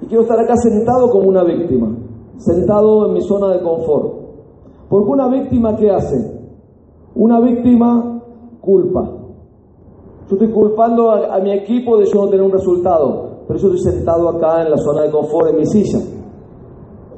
y 0.00 0.06
quiero 0.06 0.22
estar 0.22 0.38
acá 0.38 0.56
sentado 0.56 1.10
como 1.10 1.28
una 1.28 1.44
víctima, 1.44 1.94
sentado 2.36 3.06
en 3.06 3.14
mi 3.14 3.22
zona 3.22 3.52
de 3.52 3.62
confort. 3.62 4.26
Porque 4.88 5.10
una 5.10 5.28
víctima, 5.28 5.76
¿qué 5.76 5.90
hace? 5.90 6.16
Una 7.14 7.40
víctima 7.40 8.22
culpa. 8.60 9.10
Yo 10.28 10.34
estoy 10.34 10.50
culpando 10.50 11.10
a, 11.10 11.38
mi 11.38 11.52
equipo 11.52 11.96
de 11.96 12.06
yo 12.06 12.24
no 12.24 12.28
tener 12.28 12.44
un 12.44 12.52
resultado, 12.52 13.44
pero 13.46 13.58
yo 13.58 13.68
estoy 13.68 13.92
sentado 13.92 14.28
acá 14.28 14.62
en 14.62 14.70
la 14.70 14.76
zona 14.76 15.02
de 15.02 15.10
confort, 15.10 15.50
en 15.50 15.56
mi 15.56 15.66
silla, 15.66 16.00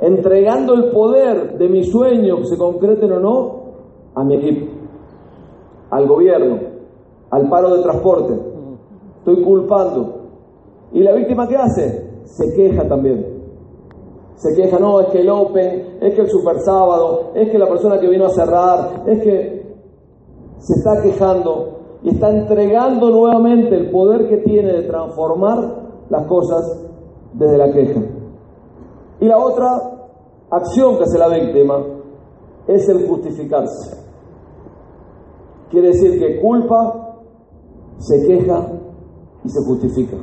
entregando 0.00 0.74
el 0.74 0.90
poder 0.90 1.56
de 1.58 1.68
mi 1.68 1.84
sueño, 1.84 2.36
que 2.36 2.44
se 2.44 2.58
concreten 2.58 3.12
o 3.12 3.20
no, 3.20 3.58
a 4.14 4.24
mi 4.24 4.36
equipo, 4.36 4.66
al 5.90 6.06
gobierno, 6.06 6.58
al 7.30 7.48
paro 7.48 7.74
de 7.76 7.82
transporte. 7.82 8.34
Estoy 9.18 9.42
culpando. 9.42 10.14
¿Y 10.92 11.02
la 11.02 11.14
víctima 11.14 11.48
qué 11.48 11.56
hace? 11.56 12.07
Se 12.28 12.54
queja 12.54 12.86
también. 12.86 13.26
Se 14.36 14.54
queja, 14.54 14.78
no, 14.78 15.00
es 15.00 15.08
que 15.08 15.20
el 15.20 15.30
Open, 15.30 15.98
es 16.00 16.14
que 16.14 16.20
el 16.20 16.28
Super 16.28 16.60
Sábado, 16.60 17.32
es 17.34 17.50
que 17.50 17.58
la 17.58 17.68
persona 17.68 17.98
que 17.98 18.08
vino 18.08 18.26
a 18.26 18.30
cerrar, 18.30 19.02
es 19.06 19.22
que 19.22 19.58
se 20.58 20.74
está 20.74 21.02
quejando 21.02 21.78
y 22.02 22.10
está 22.10 22.30
entregando 22.30 23.10
nuevamente 23.10 23.74
el 23.74 23.90
poder 23.90 24.28
que 24.28 24.38
tiene 24.38 24.72
de 24.72 24.82
transformar 24.82 25.88
las 26.08 26.26
cosas 26.26 26.80
desde 27.32 27.58
la 27.58 27.72
queja. 27.72 28.00
Y 29.20 29.26
la 29.26 29.38
otra 29.38 29.66
acción 30.50 30.96
que 30.96 31.02
hace 31.02 31.18
la 31.18 31.28
víctima 31.28 31.84
es 32.68 32.88
el 32.88 33.08
justificarse. 33.08 33.96
Quiere 35.70 35.88
decir 35.88 36.18
que 36.18 36.40
culpa, 36.40 37.16
se 37.98 38.24
queja 38.24 38.66
y 39.44 39.48
se 39.48 39.64
justifica. 39.66 40.16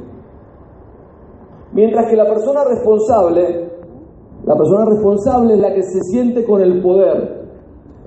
Mientras 1.76 2.09
que 2.09 2.15
la 2.15 2.26
persona 2.26 2.63
responsable, 2.63 3.69
la 4.45 4.55
persona 4.55 4.86
responsable 4.86 5.55
es 5.55 5.59
la 5.59 5.73
que 5.73 5.84
se 5.84 5.99
siente 6.03 6.45
con 6.45 6.61
el 6.61 6.82
poder, 6.82 7.49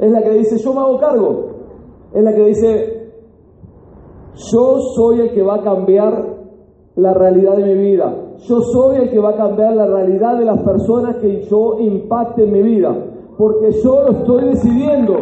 es 0.00 0.10
la 0.10 0.22
que 0.22 0.30
dice 0.30 0.56
yo 0.56 0.72
me 0.72 0.80
hago 0.80 0.98
cargo, 0.98 1.50
es 2.14 2.24
la 2.24 2.34
que 2.34 2.44
dice 2.46 3.12
yo 4.52 4.78
soy 4.96 5.20
el 5.20 5.34
que 5.34 5.42
va 5.42 5.56
a 5.56 5.62
cambiar 5.62 6.38
la 6.96 7.12
realidad 7.12 7.58
de 7.58 7.64
mi 7.64 7.74
vida, 7.74 8.16
yo 8.38 8.58
soy 8.62 9.02
el 9.02 9.10
que 9.10 9.18
va 9.18 9.32
a 9.32 9.36
cambiar 9.36 9.76
la 9.76 9.86
realidad 9.86 10.38
de 10.38 10.46
las 10.46 10.62
personas 10.62 11.16
que 11.16 11.42
yo 11.42 11.78
impacte 11.78 12.44
en 12.44 12.52
mi 12.52 12.62
vida, 12.62 12.96
porque 13.36 13.70
yo 13.84 14.02
lo 14.02 14.12
estoy 14.12 14.44
decidiendo. 14.44 15.14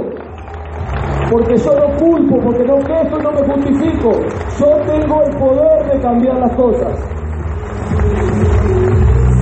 Porque 1.33 1.57
yo 1.57 1.73
no 1.75 1.99
culpo, 1.99 2.37
porque 2.41 2.65
no 2.65 2.77
esto 2.77 3.19
no 3.19 3.33
me 3.33 3.43
justifico. 3.53 4.13
Yo 4.61 4.67
tengo 4.87 5.23
el 5.23 5.37
poder 5.37 5.93
de 5.93 6.01
cambiar 6.01 6.39
las 6.39 6.55
cosas. 6.55 7.26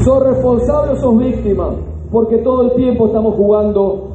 ¿Sos 0.04 0.22
responsable 0.22 0.92
o 0.92 0.96
sos 0.96 1.16
víctima? 1.16 1.70
Porque 2.12 2.38
todo 2.38 2.62
el 2.62 2.74
tiempo 2.74 3.06
estamos 3.06 3.36
jugando 3.36 4.10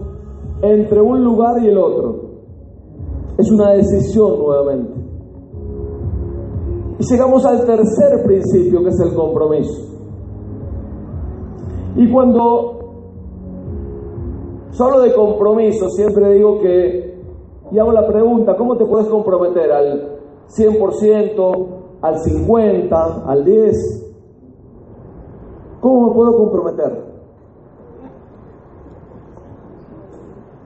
entre 0.62 1.02
un 1.02 1.24
lugar 1.24 1.64
y 1.64 1.68
el 1.68 1.78
otro. 1.78 2.30
Es 3.38 3.50
una 3.52 3.72
decisión 3.72 4.38
nuevamente. 4.38 4.94
Y 7.00 7.04
llegamos 7.12 7.44
al 7.46 7.66
tercer 7.66 8.24
principio, 8.24 8.84
que 8.84 8.90
es 8.90 9.00
el 9.00 9.16
compromiso. 9.16 9.90
Y 11.96 12.12
cuando 12.12 12.80
hablo 14.80 15.02
de 15.02 15.14
compromiso, 15.14 15.90
siempre 15.90 16.34
digo 16.34 16.60
que, 16.60 17.20
y 17.72 17.80
hago 17.80 17.92
la 17.92 18.08
pregunta, 18.08 18.56
¿cómo 18.56 18.78
te 18.78 18.86
puedes 18.86 19.08
comprometer? 19.08 19.72
¿Al 19.72 20.20
100%, 20.50 21.68
al 22.02 22.16
50%, 22.16 23.24
al 23.26 23.46
10%? 23.46 24.09
¿Cómo 25.82 26.08
me 26.08 26.14
puedo 26.14 26.38
comprometer? 26.38 27.10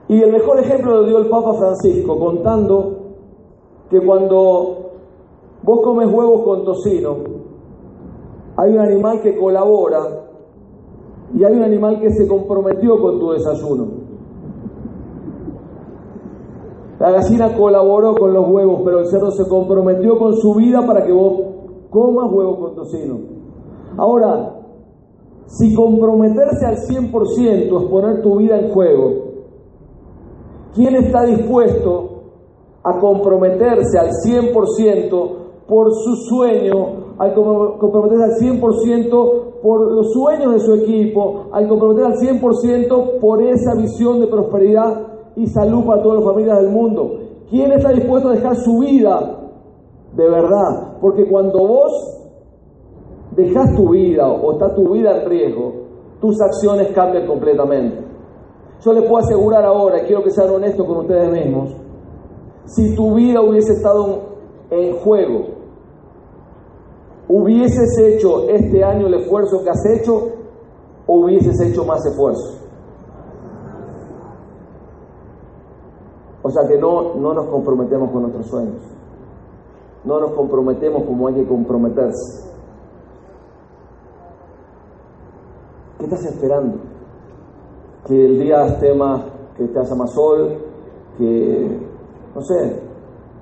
Y 0.08 0.20
el 0.20 0.32
mejor 0.32 0.58
ejemplo 0.60 0.92
lo 0.92 1.04
dio 1.04 1.18
el 1.18 1.28
Papa 1.28 1.54
Francisco, 1.54 2.18
contando 2.18 2.98
que 3.90 4.04
cuando 4.04 4.84
Vos 5.64 5.80
comes 5.82 6.12
huevos 6.12 6.42
con 6.42 6.62
tocino. 6.62 7.16
Hay 8.56 8.72
un 8.72 8.80
animal 8.80 9.22
que 9.22 9.34
colabora 9.34 10.00
y 11.32 11.42
hay 11.42 11.54
un 11.54 11.62
animal 11.62 12.00
que 12.00 12.10
se 12.10 12.28
comprometió 12.28 13.00
con 13.00 13.18
tu 13.18 13.30
desayuno. 13.32 13.86
La 17.00 17.10
gallina 17.12 17.56
colaboró 17.56 18.14
con 18.14 18.34
los 18.34 18.46
huevos, 18.46 18.82
pero 18.84 19.00
el 19.00 19.06
cerdo 19.06 19.30
se 19.30 19.48
comprometió 19.48 20.18
con 20.18 20.34
su 20.36 20.54
vida 20.54 20.86
para 20.86 21.04
que 21.04 21.12
vos 21.12 21.40
comas 21.88 22.30
huevos 22.30 22.58
con 22.58 22.74
tocino. 22.74 23.18
Ahora, 23.96 24.63
si 25.46 25.74
comprometerse 25.74 26.66
al 26.66 26.76
100% 26.76 27.82
es 27.82 27.90
poner 27.90 28.22
tu 28.22 28.36
vida 28.36 28.58
en 28.58 28.70
juego, 28.70 29.12
¿quién 30.74 30.96
está 30.96 31.24
dispuesto 31.24 32.10
a 32.82 32.98
comprometerse 32.98 33.98
al 33.98 34.10
100% 34.10 35.28
por 35.66 35.92
su 35.92 36.16
sueño, 36.28 37.14
al 37.18 37.34
comprometerse 37.34 38.24
al 38.24 38.60
100% 38.60 39.60
por 39.62 39.92
los 39.92 40.12
sueños 40.12 40.52
de 40.52 40.60
su 40.60 40.74
equipo, 40.74 41.46
al 41.52 41.68
comprometerse 41.68 42.28
al 42.28 42.40
100% 42.40 43.20
por 43.20 43.42
esa 43.42 43.74
visión 43.74 44.20
de 44.20 44.26
prosperidad 44.26 45.06
y 45.36 45.46
salud 45.46 45.84
para 45.86 46.02
todas 46.02 46.18
las 46.18 46.28
familias 46.28 46.60
del 46.60 46.70
mundo. 46.70 47.18
¿Quién 47.48 47.72
está 47.72 47.90
dispuesto 47.90 48.28
a 48.28 48.32
dejar 48.32 48.56
su 48.56 48.78
vida 48.80 49.50
de 50.14 50.28
verdad? 50.28 50.98
Porque 51.00 51.26
cuando 51.26 51.66
vos 51.66 52.13
dejas 53.34 53.74
tu 53.76 53.90
vida 53.90 54.28
o 54.28 54.52
está 54.52 54.74
tu 54.74 54.92
vida 54.92 55.22
en 55.22 55.28
riesgo, 55.28 55.72
tus 56.20 56.40
acciones 56.40 56.92
cambian 56.94 57.26
completamente. 57.26 58.04
Yo 58.80 58.92
les 58.92 59.02
puedo 59.08 59.18
asegurar 59.18 59.64
ahora, 59.64 60.02
y 60.02 60.06
quiero 60.06 60.22
que 60.22 60.30
sean 60.30 60.50
honestos 60.50 60.86
con 60.86 60.98
ustedes 60.98 61.32
mismos, 61.32 61.74
si 62.66 62.94
tu 62.94 63.14
vida 63.14 63.40
hubiese 63.40 63.72
estado 63.72 64.20
en 64.70 64.94
juego, 64.96 65.46
¿hubieses 67.28 67.98
hecho 67.98 68.48
este 68.48 68.82
año 68.82 69.06
el 69.06 69.14
esfuerzo 69.14 69.62
que 69.62 69.70
has 69.70 69.86
hecho 69.86 70.32
o 71.06 71.16
hubieses 71.20 71.60
hecho 71.60 71.84
más 71.84 72.04
esfuerzo? 72.06 72.60
O 76.42 76.50
sea 76.50 76.68
que 76.68 76.78
no, 76.78 77.14
no 77.14 77.32
nos 77.32 77.46
comprometemos 77.46 78.10
con 78.10 78.22
nuestros 78.22 78.46
sueños. 78.48 78.82
No 80.04 80.20
nos 80.20 80.32
comprometemos 80.32 81.04
como 81.04 81.28
hay 81.28 81.34
que 81.34 81.46
comprometerse. 81.46 82.53
¿Qué 86.04 86.14
estás 86.14 86.34
esperando? 86.34 86.76
Que 88.06 88.26
el 88.26 88.38
día 88.38 88.66
esté 88.66 88.92
más, 88.92 89.24
que 89.56 89.64
te 89.64 89.78
haya 89.78 89.94
más 89.94 90.12
sol, 90.12 90.58
que, 91.16 91.80
no 92.34 92.42
sé, 92.42 92.82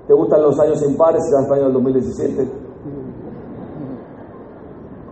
¿Te 0.07 0.13
gustan 0.13 0.41
los 0.41 0.57
años 0.61 0.81
impares 0.89 1.21
y 1.29 1.45
el 1.45 1.53
año 1.53 1.63
del 1.63 1.73
2017? 1.73 2.51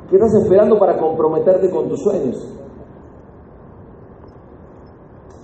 ¿Qué 0.09 0.15
estás 0.15 0.33
esperando 0.35 0.79
para 0.79 0.97
comprometerte 0.97 1.69
con 1.69 1.89
tus 1.89 2.01
sueños? 2.01 2.37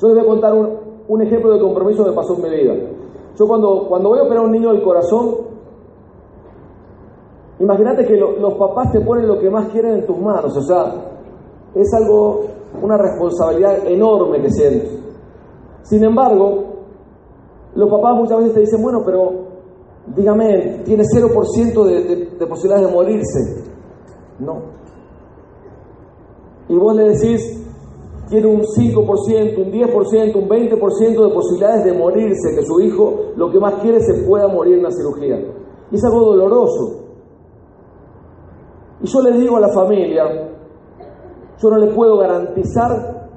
Yo 0.01 0.07
les 0.07 0.17
voy 0.17 0.25
a 0.25 0.27
contar 0.27 0.53
un, 0.53 1.21
ejemplo 1.21 1.53
de 1.53 1.59
compromiso 1.59 2.05
que 2.05 2.11
pasó 2.11 2.35
en 2.35 2.43
mi 2.43 2.49
vida. 2.49 2.73
Yo 3.37 3.47
cuando, 3.47 3.85
cuando 3.89 4.09
voy 4.09 4.19
a 4.19 4.23
operar 4.23 4.43
a 4.43 4.45
un 4.45 4.51
niño 4.51 4.71
del 4.71 4.81
corazón, 4.81 5.35
imagínate 7.59 8.05
que 8.05 8.15
los 8.15 8.53
papás 8.53 8.93
te 8.93 9.01
ponen 9.01 9.27
lo 9.27 9.39
que 9.39 9.49
más 9.49 9.67
quieren 9.69 9.95
en 9.95 10.05
tus 10.05 10.17
manos. 10.17 10.55
O 10.55 10.61
sea, 10.61 11.16
es 11.75 11.93
algo, 11.93 12.45
una 12.81 12.97
responsabilidad 12.97 13.87
enorme 13.87 14.41
que 14.41 14.49
sientes. 14.49 14.97
Sin 15.83 16.03
embargo, 16.03 16.65
los 17.75 17.89
papás 17.89 18.15
muchas 18.17 18.39
veces 18.39 18.53
te 18.53 18.59
dicen, 18.61 18.81
bueno, 18.81 19.01
pero 19.05 19.47
dígame, 20.15 20.81
tiene 20.83 21.03
0% 21.03 21.83
de, 21.85 22.25
de, 22.37 22.47
posibilidades 22.47 22.87
de 22.87 22.93
morirse. 22.93 23.63
No. 24.39 24.61
Y 26.69 26.75
vos 26.75 26.95
le 26.95 27.09
decís, 27.09 27.63
tiene 28.29 28.47
un 28.47 28.61
5%, 28.61 29.57
un 29.57 29.71
10%, 29.71 30.35
un 30.35 30.49
20% 30.49 31.27
de 31.27 31.33
posibilidades 31.33 31.85
de 31.85 31.93
morirse, 31.93 32.55
que 32.55 32.65
su 32.65 32.79
hijo 32.81 33.31
lo 33.35 33.49
que 33.51 33.59
más 33.59 33.75
quiere 33.75 34.01
se 34.01 34.25
pueda 34.25 34.47
morir 34.47 34.77
en 34.77 34.83
la 34.83 34.91
cirugía. 34.91 35.37
Y 35.91 35.95
es 35.95 36.03
algo 36.03 36.25
doloroso. 36.25 37.03
Y 39.01 39.07
yo 39.07 39.21
le 39.21 39.37
digo 39.37 39.57
a 39.57 39.61
la 39.61 39.69
familia, 39.69 40.23
yo 41.61 41.69
no 41.69 41.77
le 41.77 41.87
puedo 41.93 42.17
garantizar 42.17 43.29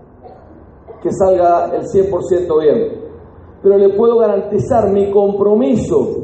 que 1.03 1.11
salga 1.13 1.75
el 1.75 1.83
100% 1.85 2.61
bien 2.61 3.01
pero 3.63 3.77
le 3.77 3.91
puedo 3.91 4.19
garantizar 4.19 4.91
mi 4.91 5.11
compromiso 5.11 6.17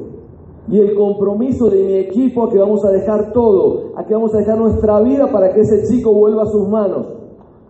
y 0.69 0.79
el 0.81 0.95
compromiso 0.95 1.69
de 1.69 1.85
mi 1.85 1.95
equipo 1.99 2.45
a 2.45 2.51
que 2.51 2.59
vamos 2.59 2.85
a 2.85 2.91
dejar 2.91 3.33
todo, 3.33 3.93
a 3.97 4.05
que 4.05 4.15
vamos 4.15 4.35
a 4.35 4.39
dejar 4.39 4.59
nuestra 4.59 5.01
vida 5.01 5.31
para 5.31 5.53
que 5.53 5.61
ese 5.61 5.83
chico 5.89 6.13
vuelva 6.13 6.43
a 6.43 6.47
sus 6.47 6.69
manos 6.69 7.07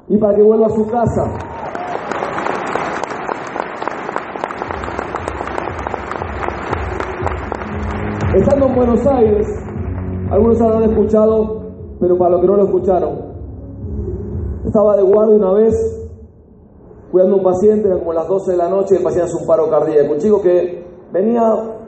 y 0.09 0.17
para 0.17 0.35
que 0.35 0.43
vuelva 0.43 0.67
a 0.67 0.71
su 0.71 0.87
casa. 0.87 1.25
Estando 8.35 8.67
en 8.67 8.75
Buenos 8.77 9.07
Aires, 9.07 9.47
algunos 10.31 10.61
habrán 10.61 10.85
escuchado, 10.85 11.63
pero 11.99 12.17
para 12.17 12.33
los 12.33 12.41
que 12.41 12.47
no 12.47 12.57
lo 12.57 12.65
escucharon, 12.65 13.36
estaba 14.67 14.97
de 14.97 15.03
guardia 15.03 15.37
una 15.37 15.53
vez 15.53 15.75
cuidando 17.11 17.37
a 17.37 17.39
un 17.39 17.45
paciente, 17.45 17.89
era 17.89 17.99
como 17.99 18.13
las 18.13 18.27
12 18.27 18.51
de 18.51 18.57
la 18.57 18.69
noche 18.69 18.95
y 18.95 18.99
el 18.99 19.05
paciente 19.05 19.31
hace 19.31 19.41
un 19.41 19.47
paro 19.47 19.71
cardíaco. 19.71 20.13
Un 20.13 20.19
chico 20.19 20.43
que 20.43 20.85
venía, 21.13 21.41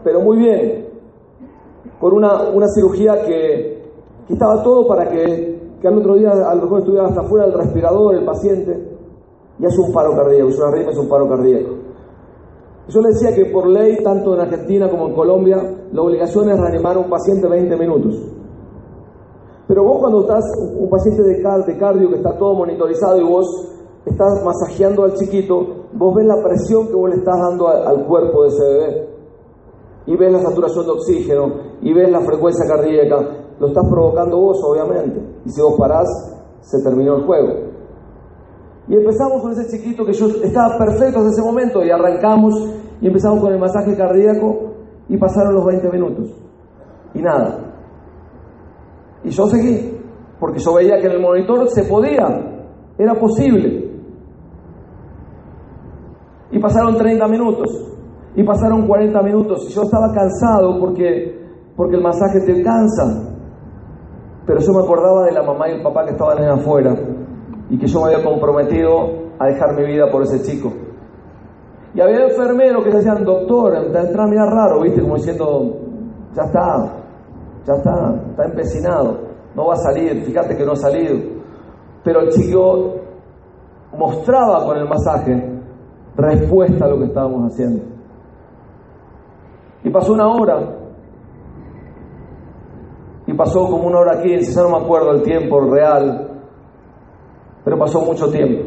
pero 0.05 0.20
muy 0.20 0.39
bien, 0.39 0.87
con 2.01 2.14
una, 2.14 2.51
una 2.51 2.68
cirugía 2.68 3.22
que, 3.22 3.79
estaba 4.29 4.62
todo 4.62 4.87
para 4.87 5.09
que, 5.09 5.59
que, 5.81 5.89
al 5.89 5.99
otro 5.99 6.14
día 6.16 6.31
a 6.31 6.55
lo 6.55 6.62
mejor 6.62 6.81
estuviera 6.81 7.07
hasta 7.07 7.22
fuera 7.22 7.47
del 7.47 7.55
respirador 7.55 8.14
el 8.14 8.26
paciente 8.26 8.79
y 9.59 9.64
hace 9.64 9.81
un 9.81 9.93
paro 9.93 10.14
cardíaco, 10.14 10.49
es 10.51 10.59
una 10.59 10.81
es 10.81 10.99
un 10.99 11.09
paro 11.09 11.29
cardíaco. 11.29 11.74
Yo 12.89 13.01
le 13.01 13.09
decía 13.09 13.35
que 13.35 13.47
por 13.47 13.66
ley, 13.66 13.97
tanto 14.03 14.35
en 14.35 14.41
Argentina 14.41 14.89
como 14.89 15.09
en 15.09 15.14
Colombia, 15.14 15.57
la 15.93 16.03
obligación 16.03 16.51
es 16.51 16.59
reanimar 16.59 16.97
a 16.97 17.01
un 17.01 17.11
paciente 17.11 17.49
20 17.49 17.76
minutos. 17.76 18.38
Pero 19.69 19.85
vos 19.85 19.99
cuando 20.01 20.23
estás 20.23 20.45
un 20.79 20.89
paciente 20.89 21.23
de, 21.23 21.43
cardio 21.43 22.09
que 22.09 22.16
está 22.16 22.37
todo 22.39 22.55
monitorizado 22.55 23.19
y 23.19 23.23
vos 23.23 23.47
estás 24.07 24.43
masajeando 24.43 25.05
al 25.05 25.12
chiquito, 25.12 25.85
vos 25.93 26.14
ves 26.14 26.25
la 26.25 26.43
presión 26.43 26.89
que 26.89 26.95
vos 26.95 27.11
le 27.11 27.16
estás 27.16 27.37
dando 27.39 27.69
al, 27.69 28.07
cuerpo 28.07 28.45
de 28.45 28.49
ese 28.49 28.64
bebé. 28.64 29.09
Y 30.07 30.16
ves 30.16 30.33
la 30.33 30.41
saturación 30.41 30.87
de 30.87 30.93
oxígeno, 30.93 31.53
y 31.83 31.93
ves 31.93 32.11
la 32.11 32.21
frecuencia 32.21 32.64
cardíaca. 32.66 33.16
Lo 33.61 33.66
estás 33.66 33.85
provocando 33.91 34.41
vos, 34.41 34.59
obviamente. 34.64 35.21
Y 35.45 35.51
si 35.51 35.61
vos 35.61 35.75
parás, 35.79 36.09
se 36.62 36.83
terminó 36.83 37.16
el 37.16 37.27
juego. 37.27 37.69
Y 38.89 38.95
empezamos 38.95 39.43
con 39.43 39.53
ese 39.53 39.69
chiquito 39.69 40.03
que 40.07 40.14
yo 40.14 40.29
estaba 40.43 40.79
perfecto 40.79 41.19
desde 41.19 41.33
ese 41.33 41.43
momento 41.43 41.85
y 41.85 41.91
arrancamos 41.91 42.55
y 43.03 43.07
empezamos 43.07 43.41
con 43.41 43.53
el 43.53 43.61
masaje 43.61 43.95
cardíaco 43.95 44.73
y 45.11 45.19
pasaron 45.19 45.55
los 45.55 45.66
20 45.66 45.91
minutos. 45.91 46.31
Y 47.12 47.21
nada. 47.21 47.68
Y 49.25 49.31
yo 49.31 49.47
seguí. 49.47 49.95
porque 50.41 50.61
yo 50.61 50.75
veía 50.75 51.01
que 51.01 51.07
en 51.07 51.12
el 51.12 51.21
monitor 51.21 51.69
se 51.69 51.83
podía, 51.85 52.27
era 52.97 53.14
posible. 53.14 53.91
Y 56.51 56.59
pasaron 56.61 56.97
30 56.97 57.27
minutos, 57.27 57.69
y 58.37 58.45
pasaron 58.45 58.87
40 58.87 59.23
minutos, 59.23 59.66
y 59.69 59.73
yo 59.73 59.83
estaba 59.83 60.12
cansado 60.14 60.79
porque, 60.79 61.45
porque 61.77 61.97
el 61.97 62.03
masaje 62.03 62.41
te 62.47 62.62
cansa. 62.62 63.35
Pero 64.47 64.61
yo 64.61 64.73
me 64.73 64.83
acordaba 64.85 65.25
de 65.25 65.33
la 65.33 65.43
mamá 65.43 65.69
y 65.69 65.73
el 65.73 65.83
papá 65.83 66.05
que 66.05 66.12
estaban 66.12 66.39
en 66.39 66.51
afuera, 66.51 66.95
y 67.69 67.79
que 67.79 67.87
yo 67.87 68.01
me 68.01 68.12
había 68.14 68.25
comprometido 68.25 69.29
a 69.39 69.47
dejar 69.47 69.77
mi 69.77 69.85
vida 69.87 70.11
por 70.11 70.23
ese 70.23 70.41
chico. 70.43 70.73
Y 71.95 72.01
había 72.01 72.25
enfermeros 72.25 72.85
que 72.85 72.91
decían, 72.91 73.25
doctor, 73.25 73.75
entra 73.75 74.25
a 74.25 74.27
mirar 74.27 74.49
raro, 74.49 74.83
¿viste? 74.83 75.03
Como 75.03 75.16
diciendo, 75.16 75.77
ya 76.35 76.45
está, 76.45 76.98
ya 77.69 77.75
está, 77.75 78.14
está 78.31 78.45
empecinado, 78.47 79.19
no 79.55 79.66
va 79.66 79.75
a 79.75 79.77
salir, 79.77 80.25
fíjate 80.25 80.57
que 80.57 80.64
no 80.64 80.73
ha 80.73 80.77
salido. 80.77 81.19
Pero 82.03 82.21
el 82.21 82.31
chico 82.31 82.95
mostraba 83.97 84.64
con 84.64 84.79
el 84.79 84.89
masaje 84.89 85.61
respuesta 86.16 86.87
a 86.87 86.89
lo 86.89 86.99
que 86.99 87.05
estábamos 87.05 87.53
haciendo. 87.53 87.85
Y 89.85 89.91
pasó 89.91 90.14
una 90.14 90.29
hora, 90.29 90.77
y 93.27 93.35
pasó 93.35 93.66
como 93.66 93.87
una 93.89 93.99
hora 93.99 94.23
quince, 94.23 94.53
ya 94.53 94.62
no 94.62 94.71
me 94.71 94.85
acuerdo 94.85 95.11
el 95.12 95.23
tiempo 95.23 95.61
real, 95.61 96.41
pero 97.64 97.79
pasó 97.79 98.01
mucho 98.01 98.31
tiempo. 98.31 98.64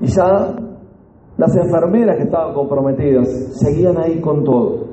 Y 0.00 0.06
ya 0.06 0.54
las 1.36 1.56
enfermeras 1.56 2.16
que 2.16 2.22
estaban 2.22 2.54
comprometidas 2.54 3.28
seguían 3.58 3.98
ahí 3.98 4.20
con 4.20 4.42
todo. 4.44 4.85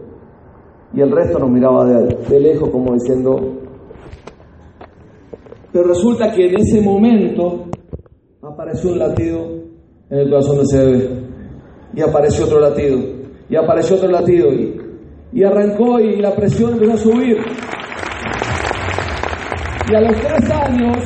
Y 0.93 1.01
el 1.01 1.11
resto 1.11 1.39
nos 1.39 1.49
miraba 1.49 1.85
de, 1.85 2.39
lejos 2.39 2.69
como 2.69 2.93
diciendo... 2.93 3.59
Pero 5.71 5.87
resulta 5.87 6.31
que 6.31 6.49
en 6.49 6.59
ese 6.59 6.81
momento 6.81 7.65
apareció 8.43 8.91
un 8.91 8.99
latido 8.99 9.39
en 10.09 10.19
el 10.19 10.29
corazón 10.29 10.57
de 10.57 10.63
ese 10.63 10.85
bebé. 10.85 11.09
Y 11.95 12.01
apareció 12.01 12.45
otro 12.45 12.59
latido. 12.59 12.99
Y 13.49 13.55
apareció 13.55 13.95
otro 13.95 14.09
latido. 14.09 14.53
Y, 14.53 14.79
y 15.31 15.43
arrancó 15.43 15.99
y 15.99 16.17
la 16.21 16.35
presión 16.35 16.73
empezó 16.73 16.93
a 16.93 16.97
subir. 16.97 17.37
Y 19.91 19.95
a 19.95 20.01
los 20.01 20.15
tres 20.15 20.51
años 20.51 20.97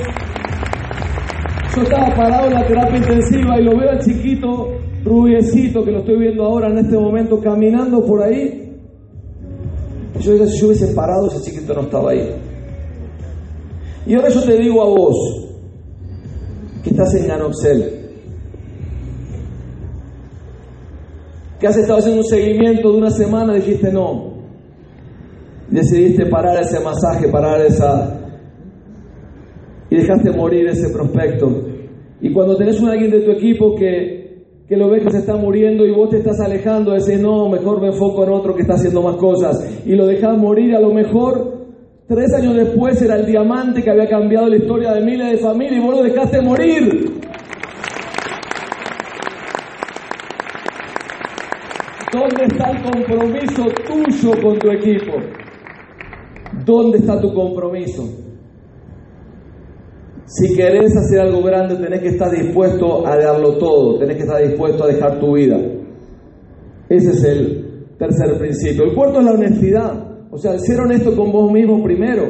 yo 1.76 1.84
estaba 1.84 2.14
parado 2.16 2.48
en 2.48 2.54
la 2.56 2.66
terapia 2.66 2.98
intensiva 2.98 3.60
y 3.60 3.64
lo 3.64 3.78
veo 3.78 3.90
al 3.90 4.00
chiquito 4.00 4.68
rubiecito 5.06 5.86
que 5.86 5.92
lo 5.92 6.00
estoy 6.00 6.18
viendo 6.18 6.44
ahora 6.44 6.70
en 6.70 6.80
este 6.80 6.98
momento 6.98 7.40
caminando 7.40 8.06
por 8.06 8.24
ahí. 8.24 8.67
Yo 10.28 10.46
si 10.46 10.60
yo 10.60 10.68
hubiese 10.68 10.88
parado, 10.94 11.28
ese 11.28 11.42
chiquito 11.42 11.74
no 11.74 11.84
estaba 11.84 12.12
ahí. 12.12 12.36
Y 14.06 14.14
ahora 14.14 14.28
yo 14.28 14.44
te 14.44 14.58
digo 14.58 14.82
a 14.82 14.90
vos, 14.90 15.16
que 16.84 16.90
estás 16.90 17.14
en 17.16 17.28
Ganoxel, 17.28 17.98
que 21.60 21.68
has 21.68 21.78
estado 21.78 22.00
haciendo 22.00 22.22
un 22.22 22.28
seguimiento 22.28 22.92
de 22.92 22.98
una 22.98 23.10
semana, 23.10 23.54
dijiste 23.54 23.90
no. 23.92 24.34
Decidiste 25.70 26.26
parar 26.26 26.62
ese 26.62 26.80
masaje, 26.82 27.30
parar 27.30 27.62
esa... 27.62 28.20
Y 29.90 29.96
dejaste 29.96 30.32
morir 30.32 30.68
ese 30.68 30.90
prospecto. 30.90 31.50
Y 32.20 32.34
cuando 32.34 32.58
tenés 32.58 32.82
un 32.82 32.90
alguien 32.90 33.12
de 33.12 33.22
tu 33.22 33.32
equipo 33.32 33.76
que, 33.76 34.17
que 34.68 34.76
lo 34.76 34.90
ves 34.90 35.04
que 35.04 35.12
se 35.12 35.20
está 35.20 35.38
muriendo 35.38 35.86
y 35.86 35.92
vos 35.92 36.10
te 36.10 36.18
estás 36.18 36.42
alejando, 36.42 36.92
decís, 36.92 37.20
no, 37.22 37.48
mejor 37.48 37.80
me 37.80 37.88
enfoco 37.88 38.24
en 38.26 38.32
otro 38.32 38.54
que 38.54 38.64
está 38.64 38.74
haciendo 38.74 39.02
más 39.02 39.16
cosas. 39.16 39.82
Y 39.86 39.96
lo 39.96 40.06
dejas 40.06 40.38
morir, 40.38 40.76
a 40.76 40.82
lo 40.82 40.94
mejor 40.94 41.58
tres 42.06 42.34
años 42.34 42.56
después 42.56 43.02
era 43.02 43.16
el 43.16 43.26
diamante 43.26 43.82
que 43.82 43.90
había 43.90 44.10
cambiado 44.10 44.48
la 44.50 44.58
historia 44.58 44.92
de 44.92 45.02
miles 45.02 45.32
de 45.32 45.38
familias 45.38 45.78
y 45.78 45.80
vos 45.80 45.96
lo 45.96 46.04
dejaste 46.04 46.42
morir. 46.42 47.14
¿Dónde 52.12 52.44
está 52.46 52.72
el 52.72 52.82
compromiso 52.82 53.66
tuyo 53.86 54.42
con 54.42 54.60
tu 54.60 54.70
equipo? 54.72 55.14
¿Dónde 56.66 56.98
está 56.98 57.22
tu 57.22 57.34
compromiso? 57.34 58.27
Si 60.28 60.54
querés 60.56 60.92
hacer 60.98 61.22
algo 61.22 61.42
grande, 61.42 61.78
tenés 61.78 62.02
que 62.02 62.10
estar 62.10 62.30
dispuesto 62.30 63.08
a 63.08 63.16
darlo 63.16 63.58
todo, 63.58 63.98
tenés 63.98 64.18
que 64.18 64.24
estar 64.24 64.46
dispuesto 64.46 64.84
a 64.84 64.88
dejar 64.88 65.20
tu 65.22 65.36
vida. 65.36 65.58
Ese 66.90 67.12
es 67.12 67.24
el 67.24 67.96
tercer 67.98 68.38
principio. 68.38 68.84
El 68.84 68.94
cuarto 68.94 69.20
es 69.20 69.26
la 69.26 69.32
honestidad, 69.32 70.28
o 70.30 70.38
sea, 70.38 70.60
ser 70.60 70.82
honesto 70.82 71.16
con 71.16 71.32
vos 71.32 71.50
mismo 71.50 71.82
primero. 71.82 72.26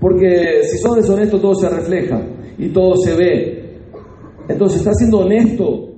Porque 0.00 0.62
si 0.62 0.78
sos 0.78 0.96
deshonesto, 0.96 1.40
todo 1.40 1.56
se 1.56 1.68
refleja 1.68 2.24
y 2.58 2.68
todo 2.68 2.94
se 2.96 3.16
ve. 3.16 3.80
Entonces, 4.48 4.78
estás 4.78 4.98
siendo 4.98 5.18
honesto 5.18 5.94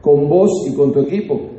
con 0.00 0.28
vos 0.28 0.50
y 0.68 0.74
con 0.74 0.92
tu 0.92 1.00
equipo. 1.00 1.50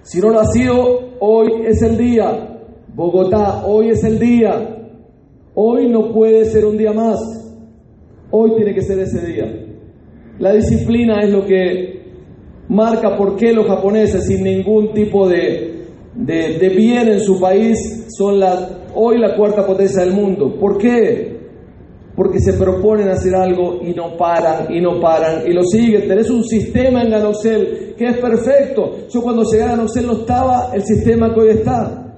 Si 0.00 0.18
no 0.18 0.30
lo 0.30 0.40
has 0.40 0.52
sido, 0.52 1.16
hoy 1.20 1.66
es 1.66 1.82
el 1.82 1.98
día. 1.98 2.60
Bogotá, 2.94 3.66
hoy 3.66 3.90
es 3.90 4.02
el 4.04 4.18
día. 4.18 4.83
Hoy 5.54 5.88
no 5.88 6.12
puede 6.12 6.44
ser 6.46 6.64
un 6.64 6.76
día 6.76 6.92
más. 6.92 7.20
Hoy 8.30 8.56
tiene 8.56 8.74
que 8.74 8.82
ser 8.82 8.98
ese 8.98 9.24
día. 9.24 9.44
La 10.38 10.52
disciplina 10.52 11.20
es 11.22 11.30
lo 11.30 11.46
que 11.46 12.02
marca 12.68 13.16
por 13.16 13.36
qué 13.36 13.52
los 13.52 13.66
japoneses, 13.66 14.26
sin 14.26 14.42
ningún 14.42 14.92
tipo 14.92 15.28
de, 15.28 15.86
de, 16.16 16.68
bien 16.70 17.08
en 17.08 17.20
su 17.20 17.38
país, 17.38 18.06
son 18.16 18.40
la, 18.40 18.86
hoy 18.94 19.18
la 19.18 19.36
cuarta 19.36 19.64
potencia 19.64 20.02
del 20.02 20.12
mundo. 20.12 20.58
¿Por 20.58 20.78
qué? 20.78 21.34
Porque 22.16 22.40
se 22.40 22.54
proponen 22.54 23.08
hacer 23.08 23.34
algo 23.36 23.80
y 23.82 23.92
no 23.92 24.16
paran, 24.16 24.72
y 24.74 24.80
no 24.80 25.00
paran, 25.00 25.46
y 25.46 25.52
lo 25.52 25.62
siguen. 25.62 26.08
Tenés 26.08 26.30
un 26.30 26.42
sistema 26.42 27.02
en 27.02 27.10
Ganoxel 27.10 27.94
que 27.96 28.06
es 28.06 28.18
perfecto. 28.18 29.06
Yo 29.08 29.22
cuando 29.22 29.44
llegué 29.44 29.62
a 29.62 29.68
Ganoxel 29.68 30.06
no 30.06 30.14
estaba 30.14 30.70
el 30.74 30.82
sistema 30.82 31.32
que 31.32 31.40
hoy 31.40 31.48
está. 31.50 32.13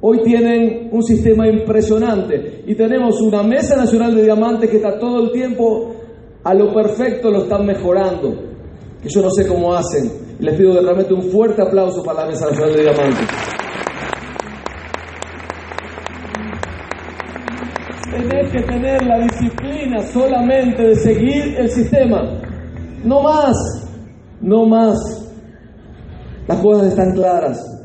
Hoy 0.00 0.22
tienen 0.22 0.90
un 0.92 1.02
sistema 1.02 1.48
impresionante 1.48 2.62
y 2.66 2.74
tenemos 2.76 3.20
una 3.20 3.42
mesa 3.42 3.74
nacional 3.74 4.14
de 4.14 4.22
diamantes 4.22 4.70
que 4.70 4.76
está 4.76 4.96
todo 4.96 5.24
el 5.24 5.32
tiempo 5.32 5.92
a 6.44 6.54
lo 6.54 6.72
perfecto, 6.72 7.30
lo 7.30 7.42
están 7.42 7.66
mejorando. 7.66 8.32
Que 9.02 9.08
yo 9.08 9.22
no 9.22 9.30
sé 9.30 9.46
cómo 9.48 9.74
hacen. 9.74 10.08
Les 10.38 10.56
pido 10.56 10.74
de 10.74 10.82
realmente 10.82 11.12
un 11.12 11.22
fuerte 11.22 11.62
aplauso 11.62 12.04
para 12.04 12.20
la 12.22 12.26
mesa 12.28 12.46
nacional 12.48 12.74
de 12.74 12.82
diamantes. 12.82 13.28
Tenés 18.12 18.52
que 18.52 18.62
tener 18.62 19.04
la 19.04 19.18
disciplina 19.18 20.02
solamente 20.12 20.82
de 20.82 20.94
seguir 20.94 21.56
el 21.58 21.68
sistema. 21.70 22.22
No 23.02 23.20
más, 23.20 23.56
no 24.40 24.64
más. 24.64 24.96
Las 26.46 26.60
cosas 26.60 26.88
están 26.88 27.12
claras. 27.14 27.77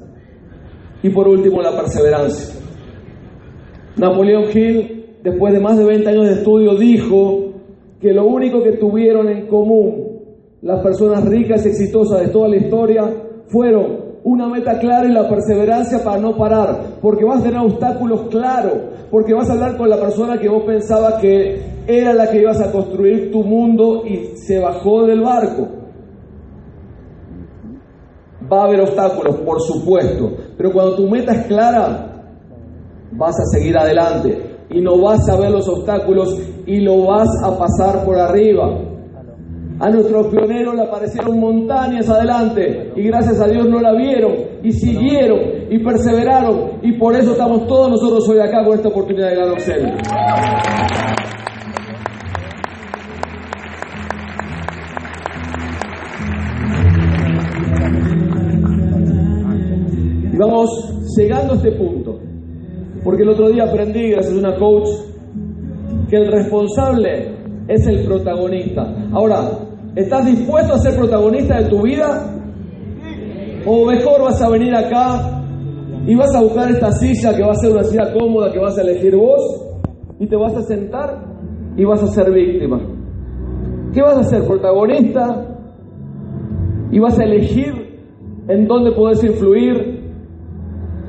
Y 1.03 1.09
por 1.09 1.27
último, 1.27 1.61
la 1.61 1.75
perseverancia. 1.75 2.55
Napoleón 3.97 4.45
Hill, 4.53 5.17
después 5.21 5.53
de 5.53 5.59
más 5.59 5.77
de 5.77 5.85
20 5.85 6.09
años 6.09 6.25
de 6.25 6.33
estudio, 6.33 6.75
dijo 6.75 7.51
que 8.01 8.11
lo 8.13 8.25
único 8.25 8.63
que 8.63 8.73
tuvieron 8.73 9.29
en 9.29 9.47
común 9.47 10.13
las 10.63 10.81
personas 10.81 11.25
ricas 11.25 11.65
y 11.65 11.69
exitosas 11.69 12.21
de 12.21 12.29
toda 12.29 12.47
la 12.47 12.55
historia 12.55 13.03
fueron 13.47 14.03
una 14.23 14.47
meta 14.47 14.79
clara 14.79 15.05
y 15.05 15.11
la 15.11 15.27
perseverancia 15.27 16.01
para 16.03 16.17
no 16.17 16.37
parar, 16.37 16.99
porque 17.01 17.25
vas 17.25 17.41
a 17.41 17.43
tener 17.43 17.59
obstáculos 17.59 18.29
claros, 18.29 18.73
porque 19.11 19.33
vas 19.33 19.49
a 19.49 19.53
hablar 19.53 19.75
con 19.75 19.89
la 19.89 19.99
persona 19.99 20.39
que 20.39 20.47
vos 20.47 20.63
pensabas 20.63 21.15
que 21.15 21.61
era 21.85 22.13
la 22.13 22.31
que 22.31 22.39
ibas 22.39 22.61
a 22.61 22.71
construir 22.71 23.29
tu 23.31 23.43
mundo 23.43 24.03
y 24.07 24.37
se 24.37 24.59
bajó 24.59 25.05
del 25.05 25.19
barco. 25.19 25.67
Va 28.53 28.61
a 28.61 28.65
haber 28.65 28.81
obstáculos, 28.81 29.37
por 29.37 29.59
supuesto, 29.61 30.31
pero 30.55 30.71
cuando 30.71 30.95
tu 30.95 31.09
meta 31.09 31.33
es 31.33 31.47
clara, 31.47 32.13
vas 33.11 33.35
a 33.39 33.45
seguir 33.57 33.75
adelante 33.75 34.57
y 34.69 34.79
no 34.79 34.99
vas 35.01 35.27
a 35.27 35.37
ver 35.37 35.49
los 35.49 35.67
obstáculos 35.67 36.39
y 36.65 36.79
lo 36.81 37.05
vas 37.05 37.29
a 37.43 37.57
pasar 37.57 38.05
por 38.05 38.19
arriba. 38.19 38.79
A 39.79 39.89
nuestros 39.89 40.27
pioneros 40.27 40.75
le 40.75 40.83
aparecieron 40.83 41.39
montañas 41.39 42.07
adelante 42.07 42.93
y 42.95 43.01
gracias 43.03 43.41
a 43.41 43.47
Dios 43.47 43.67
no 43.67 43.79
la 43.79 43.93
vieron 43.93 44.33
y 44.61 44.71
siguieron 44.71 45.39
y 45.69 45.83
perseveraron 45.83 46.79
y 46.83 46.93
por 46.93 47.15
eso 47.15 47.31
estamos 47.31 47.65
todos 47.65 47.89
nosotros 47.89 48.29
hoy 48.29 48.39
acá 48.39 48.63
con 48.63 48.75
esta 48.75 48.89
oportunidad 48.89 49.29
de 49.29 49.35
ganar 49.35 49.57
vamos 60.45 60.69
llegando 61.17 61.53
a 61.53 61.55
este 61.55 61.71
punto, 61.73 62.19
porque 63.03 63.23
el 63.23 63.29
otro 63.29 63.49
día 63.49 63.63
aprendí, 63.63 64.09
gracias 64.09 64.35
a 64.35 64.39
una 64.39 64.57
coach, 64.57 64.89
que 66.09 66.17
el 66.17 66.31
responsable 66.31 67.35
es 67.67 67.87
el 67.87 68.05
protagonista. 68.05 68.93
Ahora, 69.11 69.51
¿estás 69.95 70.25
dispuesto 70.25 70.73
a 70.73 70.79
ser 70.79 70.95
protagonista 70.95 71.59
de 71.61 71.69
tu 71.69 71.81
vida? 71.81 72.29
¿O 73.65 73.85
mejor 73.85 74.23
vas 74.23 74.41
a 74.41 74.49
venir 74.49 74.75
acá 74.75 75.43
y 76.05 76.15
vas 76.15 76.35
a 76.35 76.41
buscar 76.41 76.69
esta 76.69 76.91
silla 76.91 77.35
que 77.35 77.43
va 77.43 77.51
a 77.51 77.55
ser 77.55 77.71
una 77.71 77.83
silla 77.83 78.11
cómoda 78.13 78.51
que 78.51 78.59
vas 78.59 78.77
a 78.77 78.81
elegir 78.81 79.15
vos 79.15 79.41
y 80.19 80.27
te 80.27 80.35
vas 80.35 80.55
a 80.55 80.61
sentar 80.61 81.23
y 81.77 81.85
vas 81.85 82.03
a 82.03 82.07
ser 82.07 82.31
víctima. 82.31 82.81
¿Qué 83.93 84.01
vas 84.01 84.17
a 84.17 84.23
ser? 84.23 84.45
Protagonista 84.45 85.45
y 86.91 86.99
vas 86.99 87.17
a 87.19 87.23
elegir 87.23 87.73
en 88.47 88.67
dónde 88.67 88.91
podés 88.91 89.23
influir 89.23 89.92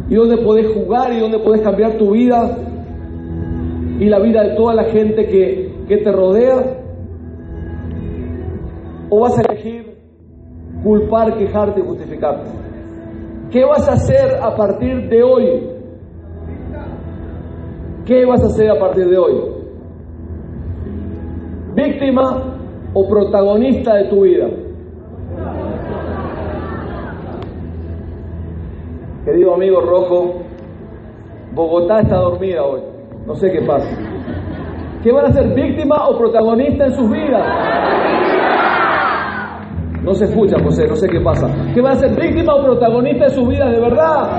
y 0.08 0.14
dónde 0.14 0.38
podés 0.38 0.72
jugar 0.74 1.12
y 1.12 1.20
dónde 1.20 1.38
podés 1.38 1.62
cambiar 1.62 1.96
tu 1.96 2.12
vida 2.12 2.56
y 3.98 4.06
la 4.06 4.18
vida 4.20 4.42
de 4.42 4.56
toda 4.56 4.74
la 4.74 4.84
gente 4.84 5.26
que, 5.26 5.72
que 5.88 5.96
te 5.98 6.12
rodea. 6.12 6.80
O 9.10 9.20
vas 9.20 9.38
a 9.38 9.42
elegir 9.42 9.94
culpar, 10.82 11.36
quejarte 11.38 11.80
y 11.80 11.84
justificarte. 11.84 12.50
¿Qué 13.50 13.64
vas 13.64 13.88
a 13.88 13.92
hacer 13.92 14.36
a 14.42 14.54
partir 14.56 15.08
de 15.08 15.22
hoy? 15.22 15.70
¿Qué 18.04 18.26
vas 18.26 18.42
a 18.42 18.46
hacer 18.46 18.70
a 18.70 18.78
partir 18.78 19.08
de 19.08 19.16
hoy? 19.16 19.34
¿Víctima 21.74 22.58
o 22.92 23.08
protagonista 23.08 23.94
de 23.94 24.04
tu 24.08 24.22
vida? 24.22 24.48
Querido 29.34 29.54
amigo 29.54 29.80
rojo, 29.80 30.42
Bogotá 31.54 32.02
está 32.02 32.18
dormida 32.18 32.62
hoy. 32.62 32.82
No 33.26 33.34
sé 33.34 33.50
qué 33.50 33.62
pasa. 33.62 33.90
¿Qué 35.02 35.10
van 35.10 35.26
a 35.26 35.32
ser 35.32 35.52
víctima 35.52 36.06
o 36.06 36.16
protagonista 36.16 36.84
en 36.84 36.92
sus 36.92 37.10
vidas? 37.10 37.42
No 40.04 40.14
se 40.14 40.26
escucha, 40.26 40.56
José, 40.62 40.86
no 40.86 40.94
sé 40.94 41.08
qué 41.08 41.18
pasa. 41.18 41.48
¿Qué 41.74 41.80
van 41.80 41.94
a 41.94 41.96
ser 41.96 42.14
víctima 42.14 42.54
o 42.54 42.62
protagonista 42.62 43.24
en 43.24 43.30
sus 43.30 43.48
vidas 43.48 43.72
de 43.72 43.80
verdad? 43.80 44.30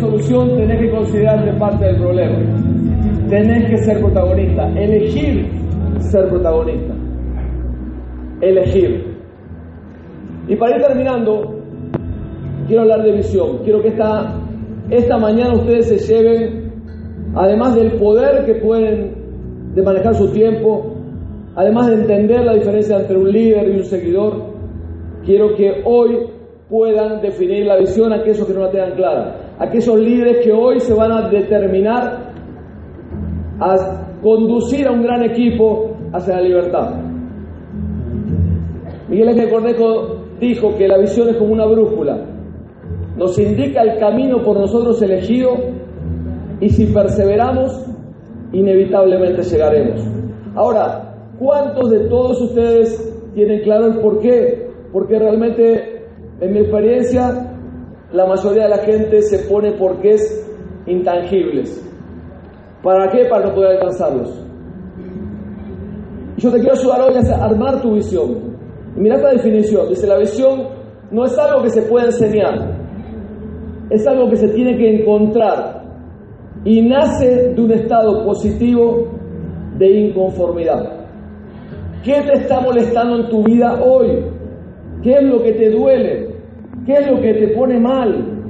Solución, 0.00 0.56
tenés 0.56 0.80
que 0.80 0.90
considerarte 0.90 1.52
parte 1.58 1.84
del 1.84 1.96
problema. 1.96 2.38
Tenés 3.28 3.70
que 3.70 3.76
ser 3.78 4.00
protagonista, 4.00 4.68
elegir 4.78 5.64
ser 6.14 6.28
protagonista. 6.28 6.94
Elegir. 8.40 9.16
Y 10.48 10.56
para 10.56 10.76
ir 10.76 10.82
terminando, 10.82 11.54
quiero 12.66 12.82
hablar 12.82 13.02
de 13.02 13.12
visión. 13.12 13.58
Quiero 13.64 13.82
que 13.82 13.88
esta, 13.88 14.40
esta 14.90 15.18
mañana 15.18 15.54
ustedes 15.54 15.88
se 15.88 15.98
lleven, 15.98 16.72
además 17.34 17.74
del 17.74 17.92
poder 17.92 18.44
que 18.44 18.54
pueden 18.56 19.74
de 19.74 19.82
manejar 19.82 20.14
su 20.14 20.30
tiempo, 20.32 20.94
además 21.56 21.88
de 21.88 21.94
entender 21.94 22.44
la 22.44 22.54
diferencia 22.54 22.98
entre 22.98 23.16
un 23.16 23.30
líder 23.32 23.68
y 23.68 23.76
un 23.78 23.84
seguidor, 23.84 24.54
quiero 25.24 25.54
que 25.56 25.82
hoy 25.84 26.28
puedan 26.68 27.20
definir 27.22 27.66
la 27.66 27.76
visión 27.76 28.12
a 28.12 28.16
aquellos 28.16 28.46
que 28.46 28.54
no 28.54 28.60
la 28.60 28.70
tengan 28.70 28.94
clara, 28.94 29.36
aquellos 29.58 29.98
líderes 29.98 30.44
que 30.44 30.52
hoy 30.52 30.80
se 30.80 30.94
van 30.94 31.12
a 31.12 31.28
determinar 31.28 32.32
a 33.60 33.76
conducir 34.22 34.86
a 34.86 34.92
un 34.92 35.02
gran 35.02 35.22
equipo 35.22 35.96
hacia 36.12 36.36
la 36.36 36.42
libertad. 36.42 36.94
Miguel 39.08 39.28
Ángel 39.28 39.50
Cornejo 39.50 40.16
dijo 40.40 40.76
que 40.76 40.88
la 40.88 40.98
visión 40.98 41.28
es 41.28 41.36
como 41.36 41.52
una 41.52 41.66
brújula, 41.66 42.18
nos 43.16 43.38
indica 43.38 43.82
el 43.82 43.98
camino 43.98 44.42
por 44.42 44.58
nosotros 44.58 45.00
elegido 45.02 45.50
y 46.60 46.68
si 46.68 46.86
perseveramos, 46.86 47.86
inevitablemente 48.52 49.42
llegaremos. 49.42 50.04
Ahora, 50.54 51.14
¿cuántos 51.38 51.90
de 51.90 52.08
todos 52.08 52.40
ustedes 52.40 53.30
tienen 53.34 53.62
claro 53.62 53.86
el 53.86 54.00
por 54.00 54.20
qué? 54.20 54.68
Porque 54.92 55.18
realmente 55.18 56.06
en 56.40 56.52
mi 56.52 56.60
experiencia, 56.60 57.53
la 58.14 58.26
mayoría 58.26 58.64
de 58.64 58.68
la 58.68 58.78
gente 58.78 59.22
se 59.22 59.40
pone 59.48 59.72
porqués 59.72 60.48
intangibles. 60.86 61.84
¿Para 62.80 63.10
qué? 63.10 63.24
Para 63.28 63.48
no 63.48 63.54
poder 63.54 63.72
alcanzarlos. 63.72 64.40
Yo 66.36 66.52
te 66.52 66.60
quiero 66.60 66.74
ayudar 66.74 67.00
hoy 67.00 67.14
a 67.16 67.44
armar 67.44 67.82
tu 67.82 67.94
visión. 67.94 68.56
Mira 68.94 69.16
esta 69.16 69.30
definición. 69.30 69.88
Dice, 69.88 70.06
la 70.06 70.18
visión 70.18 70.68
no 71.10 71.24
es 71.24 71.36
algo 71.36 71.62
que 71.64 71.70
se 71.70 71.82
puede 71.82 72.06
enseñar. 72.06 72.78
Es 73.90 74.06
algo 74.06 74.30
que 74.30 74.36
se 74.36 74.48
tiene 74.48 74.76
que 74.76 75.00
encontrar. 75.00 75.82
Y 76.64 76.82
nace 76.82 77.52
de 77.52 77.60
un 77.60 77.72
estado 77.72 78.24
positivo 78.24 79.08
de 79.76 79.90
inconformidad. 79.90 81.04
¿Qué 82.04 82.22
te 82.22 82.42
está 82.42 82.60
molestando 82.60 83.16
en 83.16 83.28
tu 83.28 83.42
vida 83.42 83.80
hoy? 83.82 84.24
¿Qué 85.02 85.14
es 85.14 85.22
lo 85.24 85.42
que 85.42 85.52
te 85.54 85.70
duele? 85.70 86.33
¿Qué 86.86 86.92
es 86.92 87.10
lo 87.10 87.20
que 87.20 87.34
te 87.34 87.48
pone 87.48 87.80
mal? 87.80 88.42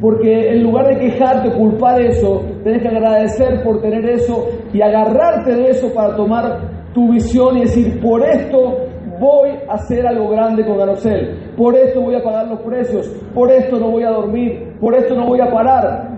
Porque 0.00 0.48
en 0.50 0.62
lugar 0.62 0.88
de 0.88 0.98
quejarte, 0.98 1.52
culpar 1.52 2.00
eso, 2.00 2.42
tenés 2.64 2.82
que 2.82 2.88
agradecer 2.88 3.62
por 3.62 3.80
tener 3.80 4.04
eso 4.08 4.48
y 4.72 4.80
agarrarte 4.80 5.54
de 5.54 5.70
eso 5.70 5.92
para 5.94 6.16
tomar 6.16 6.58
tu 6.92 7.12
visión 7.12 7.58
y 7.58 7.60
decir, 7.60 8.00
por 8.00 8.24
esto 8.26 8.86
voy 9.20 9.50
a 9.68 9.74
hacer 9.74 10.06
algo 10.06 10.28
grande 10.30 10.64
con 10.64 10.78
Garocel, 10.78 11.52
por 11.56 11.76
esto 11.76 12.00
voy 12.00 12.16
a 12.16 12.22
pagar 12.22 12.48
los 12.48 12.60
precios, 12.60 13.06
por 13.34 13.50
esto 13.52 13.78
no 13.78 13.90
voy 13.90 14.02
a 14.02 14.10
dormir, 14.10 14.74
por 14.80 14.94
esto 14.94 15.14
no 15.14 15.26
voy 15.26 15.40
a 15.40 15.50
parar 15.50 16.08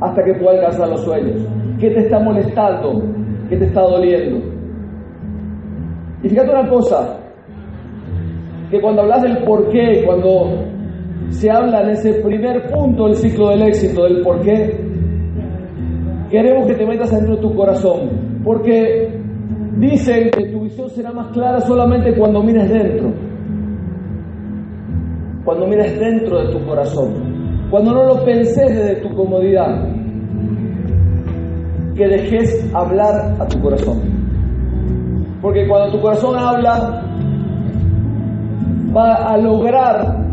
hasta 0.00 0.24
que 0.24 0.34
pueda 0.34 0.56
alcanzar 0.56 0.88
los 0.88 1.04
sueños. 1.04 1.46
¿Qué 1.78 1.90
te 1.90 2.00
está 2.00 2.18
molestando? 2.18 3.02
¿Qué 3.48 3.56
te 3.56 3.66
está 3.66 3.82
doliendo? 3.82 4.38
Y 6.22 6.28
fíjate 6.28 6.50
una 6.50 6.68
cosa, 6.68 7.16
que 8.70 8.80
cuando 8.80 9.02
hablas 9.02 9.22
del 9.22 9.44
por 9.44 9.68
qué, 9.70 10.02
cuando 10.04 10.64
se 11.30 11.50
habla 11.50 11.82
en 11.82 11.90
ese 11.90 12.14
primer 12.14 12.70
punto 12.70 13.06
del 13.06 13.16
ciclo 13.16 13.50
del 13.50 13.62
éxito, 13.62 14.04
del 14.04 14.22
por 14.22 14.40
qué, 14.40 14.78
queremos 16.30 16.66
que 16.66 16.74
te 16.74 16.86
metas 16.86 17.10
dentro 17.10 17.36
de 17.36 17.42
tu 17.42 17.54
corazón, 17.54 18.10
porque 18.44 19.08
dicen 19.76 20.30
que 20.30 20.46
tu 20.46 20.62
visión 20.62 20.90
será 20.90 21.12
más 21.12 21.28
clara 21.28 21.60
solamente 21.60 22.14
cuando 22.16 22.42
mires 22.42 22.68
dentro, 22.68 23.12
cuando 25.44 25.66
mires 25.66 25.98
dentro 25.98 26.44
de 26.44 26.52
tu 26.52 26.66
corazón, 26.66 27.68
cuando 27.70 27.92
no 27.92 28.04
lo 28.04 28.24
penses 28.24 28.68
desde 28.68 28.96
tu 28.96 29.14
comodidad, 29.14 29.88
que 31.94 32.06
dejes 32.08 32.70
hablar 32.74 33.36
a 33.38 33.46
tu 33.46 33.60
corazón. 33.60 34.00
Porque 35.42 35.66
cuando 35.68 35.92
tu 35.92 36.00
corazón 36.00 36.36
habla, 36.36 37.02
va 38.94 39.14
a 39.14 39.36
lograr 39.38 40.29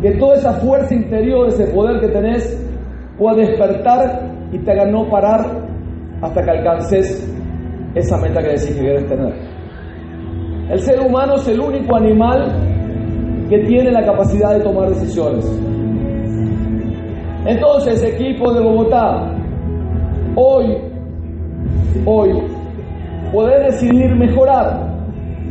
que 0.00 0.12
toda 0.12 0.36
esa 0.36 0.52
fuerza 0.54 0.94
interior, 0.94 1.48
ese 1.48 1.66
poder 1.68 2.00
que 2.00 2.08
tenés, 2.08 2.64
pueda 3.18 3.36
despertar 3.36 4.22
y 4.52 4.58
te 4.58 4.70
haga 4.70 4.86
no 4.86 5.08
parar 5.08 5.44
hasta 6.22 6.42
que 6.42 6.50
alcances 6.50 7.34
esa 7.94 8.18
meta 8.18 8.40
que 8.40 8.48
decís 8.48 8.74
que 8.74 8.80
quieres 8.80 9.08
tener. 9.08 9.34
El 10.70 10.80
ser 10.80 11.00
humano 11.00 11.36
es 11.36 11.48
el 11.48 11.60
único 11.60 11.96
animal 11.96 12.52
que 13.48 13.58
tiene 13.60 13.90
la 13.90 14.04
capacidad 14.04 14.54
de 14.54 14.60
tomar 14.60 14.88
decisiones. 14.90 15.46
Entonces, 17.46 18.02
equipo 18.02 18.52
de 18.52 18.60
Bogotá, 18.60 19.32
hoy, 20.36 20.76
hoy, 22.04 22.42
poder 23.32 23.66
decidir 23.66 24.14
mejorar 24.14 24.88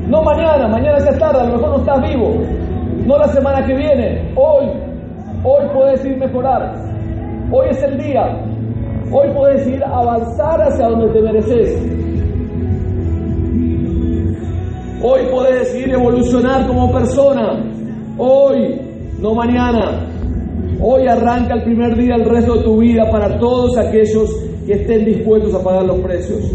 no 0.08 0.22
mañana, 0.22 0.68
mañana 0.70 1.00
ya 1.00 1.18
tarde, 1.18 1.42
a 1.42 1.44
lo 1.44 1.58
mejor 1.58 1.70
no 1.70 1.78
estás 1.80 2.02
vivo. 2.02 2.42
No 3.08 3.18
la 3.18 3.30
semana 3.30 3.66
que 3.66 3.74
viene, 3.74 4.34
hoy. 4.36 4.66
Hoy 5.46 5.66
puedes 5.74 6.04
ir 6.04 6.18
mejorar. 6.18 6.76
Hoy 7.54 7.68
es 7.72 7.82
el 7.82 7.98
día. 8.00 8.44
Hoy 9.10 9.30
puedes 9.34 9.66
ir 9.66 9.82
avanzar 9.82 10.62
hacia 10.62 10.90
donde 10.90 11.08
te 11.14 11.22
mereces. 11.22 11.80
Hoy 15.02 15.22
puedes 15.32 15.60
decidir 15.60 15.94
evolucionar 15.94 16.68
como 16.68 16.92
persona. 16.92 17.64
Hoy, 18.18 18.82
no 19.22 19.34
mañana. 19.34 20.06
Hoy 20.82 21.08
arranca 21.08 21.54
el 21.54 21.64
primer 21.64 21.96
día 21.96 22.16
el 22.16 22.26
resto 22.26 22.58
de 22.58 22.64
tu 22.64 22.80
vida 22.80 23.10
para 23.10 23.40
todos 23.40 23.78
aquellos 23.78 24.36
que 24.66 24.74
estén 24.74 25.06
dispuestos 25.06 25.56
a 25.56 25.64
pagar 25.64 25.86
los 25.86 26.00
precios. 26.00 26.52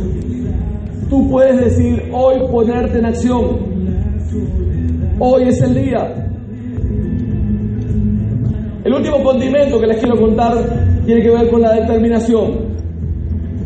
Tú 1.08 1.30
puedes 1.30 1.58
decir 1.64 2.10
hoy 2.12 2.46
ponerte 2.50 2.98
en 2.98 3.06
acción. 3.06 3.72
Hoy 5.18 5.44
es 5.48 5.62
el 5.62 5.74
día. 5.74 6.21
El 8.84 8.94
último 8.94 9.22
condimento 9.22 9.78
que 9.78 9.86
les 9.86 9.98
quiero 9.98 10.18
contar 10.18 10.54
tiene 11.06 11.22
que 11.22 11.30
ver 11.30 11.48
con 11.50 11.62
la 11.62 11.72
determinación. 11.72 12.72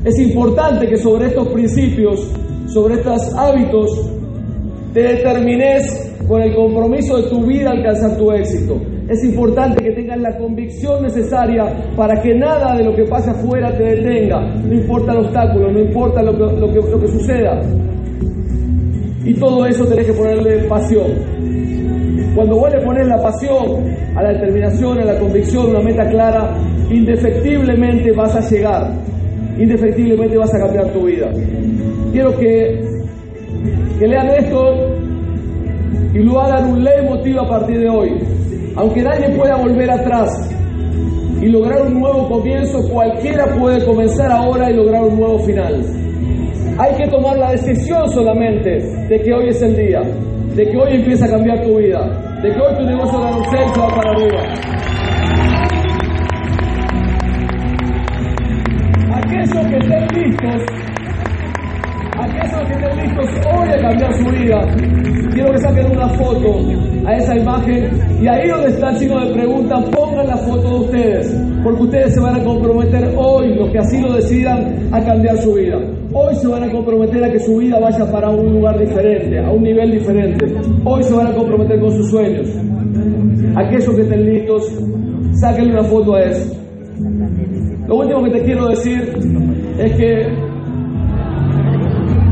Es 0.04 0.18
importante 0.18 0.86
que 0.86 0.98
sobre 0.98 1.28
estos 1.28 1.48
principios, 1.48 2.30
sobre 2.66 2.96
estos 2.96 3.32
hábitos, 3.34 4.10
te 4.92 5.02
determines 5.02 6.12
con 6.28 6.42
el 6.42 6.54
compromiso 6.54 7.16
de 7.16 7.30
tu 7.30 7.46
vida 7.46 7.70
a 7.70 7.72
alcanzar 7.72 8.16
tu 8.18 8.30
éxito. 8.30 8.78
Es 9.08 9.24
importante 9.24 9.82
que 9.82 9.92
tengas 9.92 10.18
la 10.20 10.36
convicción 10.36 11.02
necesaria 11.02 11.64
para 11.96 12.20
que 12.20 12.34
nada 12.34 12.76
de 12.76 12.84
lo 12.84 12.94
que 12.94 13.04
pase 13.04 13.30
afuera 13.30 13.74
te 13.76 13.84
detenga. 13.84 14.40
No 14.40 14.74
importa 14.74 15.12
el 15.12 15.18
obstáculo, 15.18 15.72
no 15.72 15.80
importa 15.80 16.22
lo 16.22 16.32
que, 16.32 16.60
lo 16.60 16.72
que, 16.72 16.90
lo 16.90 17.00
que 17.00 17.08
suceda. 17.08 17.60
Y 19.24 19.34
todo 19.34 19.64
eso 19.64 19.86
tenés 19.86 20.06
que 20.06 20.12
ponerle 20.12 20.58
pasión. 20.68 21.35
Cuando 22.36 22.56
vos 22.56 22.70
le 22.70 22.82
pones 22.82 23.08
la 23.08 23.16
pasión 23.16 23.82
a 24.14 24.22
la 24.22 24.34
determinación, 24.34 24.98
a 24.98 25.04
la 25.06 25.18
convicción, 25.18 25.70
una 25.70 25.80
meta 25.80 26.06
clara, 26.06 26.54
indefectiblemente 26.90 28.12
vas 28.12 28.36
a 28.36 28.40
llegar. 28.40 28.92
Indefectiblemente 29.58 30.36
vas 30.36 30.54
a 30.54 30.58
cambiar 30.58 30.92
tu 30.92 31.06
vida. 31.06 31.30
Quiero 32.12 32.36
que, 32.36 32.78
lean 34.00 34.28
esto 34.28 34.74
y 36.12 36.18
lo 36.18 36.38
hagan 36.38 36.72
un 36.72 36.84
leitmotiv 36.84 37.40
a 37.40 37.48
partir 37.48 37.80
de 37.80 37.88
hoy. 37.88 38.10
Aunque 38.76 39.02
nadie 39.02 39.30
pueda 39.30 39.56
volver 39.56 39.90
atrás 39.90 40.30
y 41.40 41.46
lograr 41.46 41.86
un 41.86 42.00
nuevo 42.00 42.28
comienzo, 42.28 42.86
cualquiera 42.90 43.46
puede 43.58 43.82
comenzar 43.86 44.30
ahora 44.30 44.70
y 44.70 44.74
lograr 44.74 45.04
un 45.04 45.16
nuevo 45.18 45.38
final. 45.38 45.82
Hay 46.76 46.94
que 46.96 47.08
tomar 47.08 47.38
la 47.38 47.52
decisión 47.52 48.10
solamente 48.10 48.72
de 49.08 49.22
que 49.22 49.32
hoy 49.32 49.48
es 49.48 49.62
el 49.62 49.74
día, 49.74 50.02
de 50.54 50.66
que 50.66 50.76
hoy 50.76 50.96
empieza 50.96 51.24
a 51.24 51.30
cambiar 51.30 51.62
tu 51.62 51.78
vida, 51.78 52.25
de 52.42 52.50
hoy 52.50 52.74
tu 52.76 52.84
negocio 52.84 53.18
va 53.20 53.88
para 53.94 54.10
arriba. 54.10 54.40
Aquellos 59.14 59.66
que 59.66 59.76
estén 59.78 60.06
listos, 60.14 60.62
aquellos 62.18 62.68
que 62.68 62.72
estén 62.74 62.96
listos 62.96 63.46
hoy 63.46 63.68
a 63.68 63.78
cambiar 63.80 64.12
su 64.14 64.30
vida, 64.30 64.60
quiero 65.32 65.52
que 65.52 65.58
saquen 65.58 65.90
una 65.92 66.08
foto 66.10 66.85
a 67.06 67.14
esa 67.14 67.36
imagen 67.36 67.88
y 68.20 68.26
ahí 68.26 68.48
donde 68.48 68.68
está 68.68 68.90
el 68.90 68.96
signo 68.96 69.24
de 69.24 69.32
pregunta, 69.32 69.76
pongan 69.92 70.26
la 70.26 70.36
foto 70.38 70.68
de 70.68 70.84
ustedes, 70.84 71.44
porque 71.62 71.82
ustedes 71.84 72.14
se 72.14 72.20
van 72.20 72.34
a 72.34 72.44
comprometer 72.44 73.14
hoy, 73.16 73.54
los 73.54 73.70
que 73.70 73.78
así 73.78 74.00
lo 74.00 74.12
decidan, 74.14 74.88
a 74.92 75.00
cambiar 75.04 75.38
su 75.38 75.54
vida. 75.54 75.78
Hoy 76.12 76.34
se 76.34 76.48
van 76.48 76.64
a 76.64 76.72
comprometer 76.72 77.22
a 77.22 77.30
que 77.30 77.38
su 77.38 77.58
vida 77.58 77.78
vaya 77.78 78.10
para 78.10 78.28
un 78.30 78.52
lugar 78.54 78.78
diferente, 78.78 79.38
a 79.38 79.50
un 79.52 79.62
nivel 79.62 79.92
diferente. 79.92 80.46
Hoy 80.84 81.02
se 81.04 81.14
van 81.14 81.28
a 81.28 81.34
comprometer 81.34 81.78
con 81.78 81.92
sus 81.92 82.10
sueños. 82.10 82.48
Aquellos 83.54 83.94
que 83.94 84.02
estén 84.02 84.24
listos, 84.24 84.64
sáquenle 85.40 85.74
una 85.74 85.84
foto 85.84 86.14
a 86.16 86.22
eso. 86.22 86.56
Lo 87.86 87.98
último 87.98 88.24
que 88.24 88.30
te 88.30 88.42
quiero 88.42 88.66
decir 88.66 89.12
es 89.78 89.92
que 89.94 90.26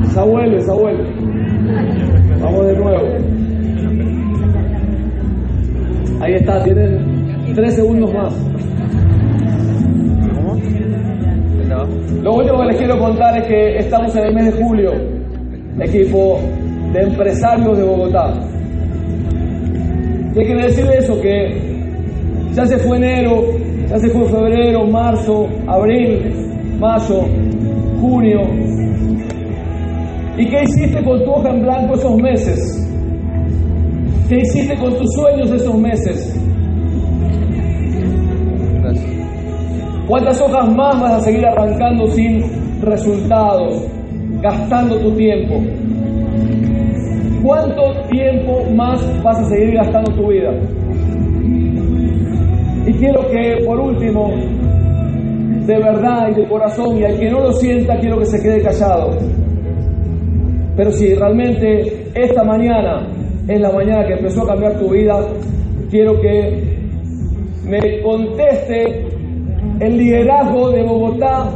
Samuel, 0.09 0.61
Samuel, 0.63 1.14
Ahí 6.25 6.33
está, 6.37 6.63
tienen 6.63 7.53
tres 7.55 7.75
segundos 7.75 8.11
más. 8.15 8.33
Lo 12.23 12.37
último 12.37 12.61
que 12.61 12.67
les 12.69 12.77
quiero 12.79 12.99
contar 12.99 13.37
es 13.37 13.47
que 13.47 13.77
estamos 13.77 14.17
en 14.17 14.25
el 14.29 14.35
mes 14.35 14.47
de 14.47 14.63
julio, 14.63 14.93
equipo 15.79 16.41
de 16.95 17.03
empresarios 17.03 17.77
de 17.77 17.85
Bogotá. 17.85 18.33
¿Qué 20.33 20.45
quiere 20.47 20.63
decir 20.63 20.87
eso? 20.99 21.21
Que 21.21 21.61
ya 22.55 22.65
se 22.65 22.79
fue 22.79 22.97
enero, 22.97 23.43
ya 23.91 23.99
se 23.99 24.09
fue 24.09 24.25
febrero, 24.25 24.87
marzo, 24.87 25.47
abril, 25.67 26.33
mayo, 26.79 27.21
junio. 28.01 28.41
¿Y 30.39 30.49
qué 30.49 30.63
hiciste 30.63 31.05
con 31.05 31.23
tu 31.23 31.31
hoja 31.33 31.51
en 31.51 31.61
blanco 31.65 31.95
esos 31.97 32.17
meses? 32.17 32.84
¿Qué 34.29 34.37
hiciste 34.37 34.75
con 34.79 34.97
tus 34.97 35.13
sueños 35.13 35.51
esos 35.51 35.75
meses? 35.79 36.41
¿Cuántas 40.09 40.41
hojas 40.41 40.75
más 40.75 40.99
vas 40.99 41.13
a 41.13 41.21
seguir 41.21 41.45
arrancando 41.47 42.07
sin 42.07 42.43
resultados, 42.81 43.83
gastando 44.41 44.97
tu 44.97 45.11
tiempo? 45.13 45.61
¿Cuánto 47.43 47.83
tiempo 48.11 48.65
más 48.75 49.23
vas 49.23 49.41
a 49.41 49.45
seguir 49.45 49.75
gastando 49.75 50.11
tu 50.13 50.29
vida? 50.29 50.53
Y 52.87 52.93
quiero 52.95 53.27
que, 53.31 53.63
por 53.67 53.79
último, 53.79 54.31
de 55.67 55.79
verdad 55.79 56.29
y 56.31 56.41
de 56.41 56.49
corazón, 56.49 56.97
y 56.97 57.05
al 57.05 57.19
que 57.19 57.31
no 57.31 57.41
lo 57.41 57.53
sienta, 57.53 57.99
quiero 57.99 58.19
que 58.21 58.27
se 58.27 58.43
quede 58.43 58.63
callado. 58.63 59.11
Pero 60.77 60.91
si 60.93 61.15
realmente 61.15 62.11
esta 62.15 62.43
mañana 62.43 63.07
es 63.49 63.61
la 63.61 63.71
mañana 63.71 64.07
que 64.07 64.15
empezó 64.15 64.43
a 64.43 64.47
cambiar 64.49 64.79
tu 64.79 64.89
vida, 64.91 65.21
quiero 65.91 66.21
que 66.21 66.79
me 67.65 68.03
conteste 68.03 69.07
el 69.81 69.99
liderazgo 69.99 70.71
de 70.71 70.83
Bogotá. 70.83 71.51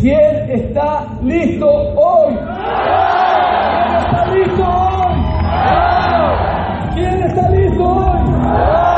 ¿Quién 0.00 0.50
está 0.50 1.06
listo 1.24 1.66
hoy? 1.68 2.34
¿Quién 3.84 3.96
está 3.98 4.34
listo 4.34 4.64
hoy? 4.64 5.14
¿Quién 6.94 7.22
está 7.22 7.50
listo? 7.50 8.97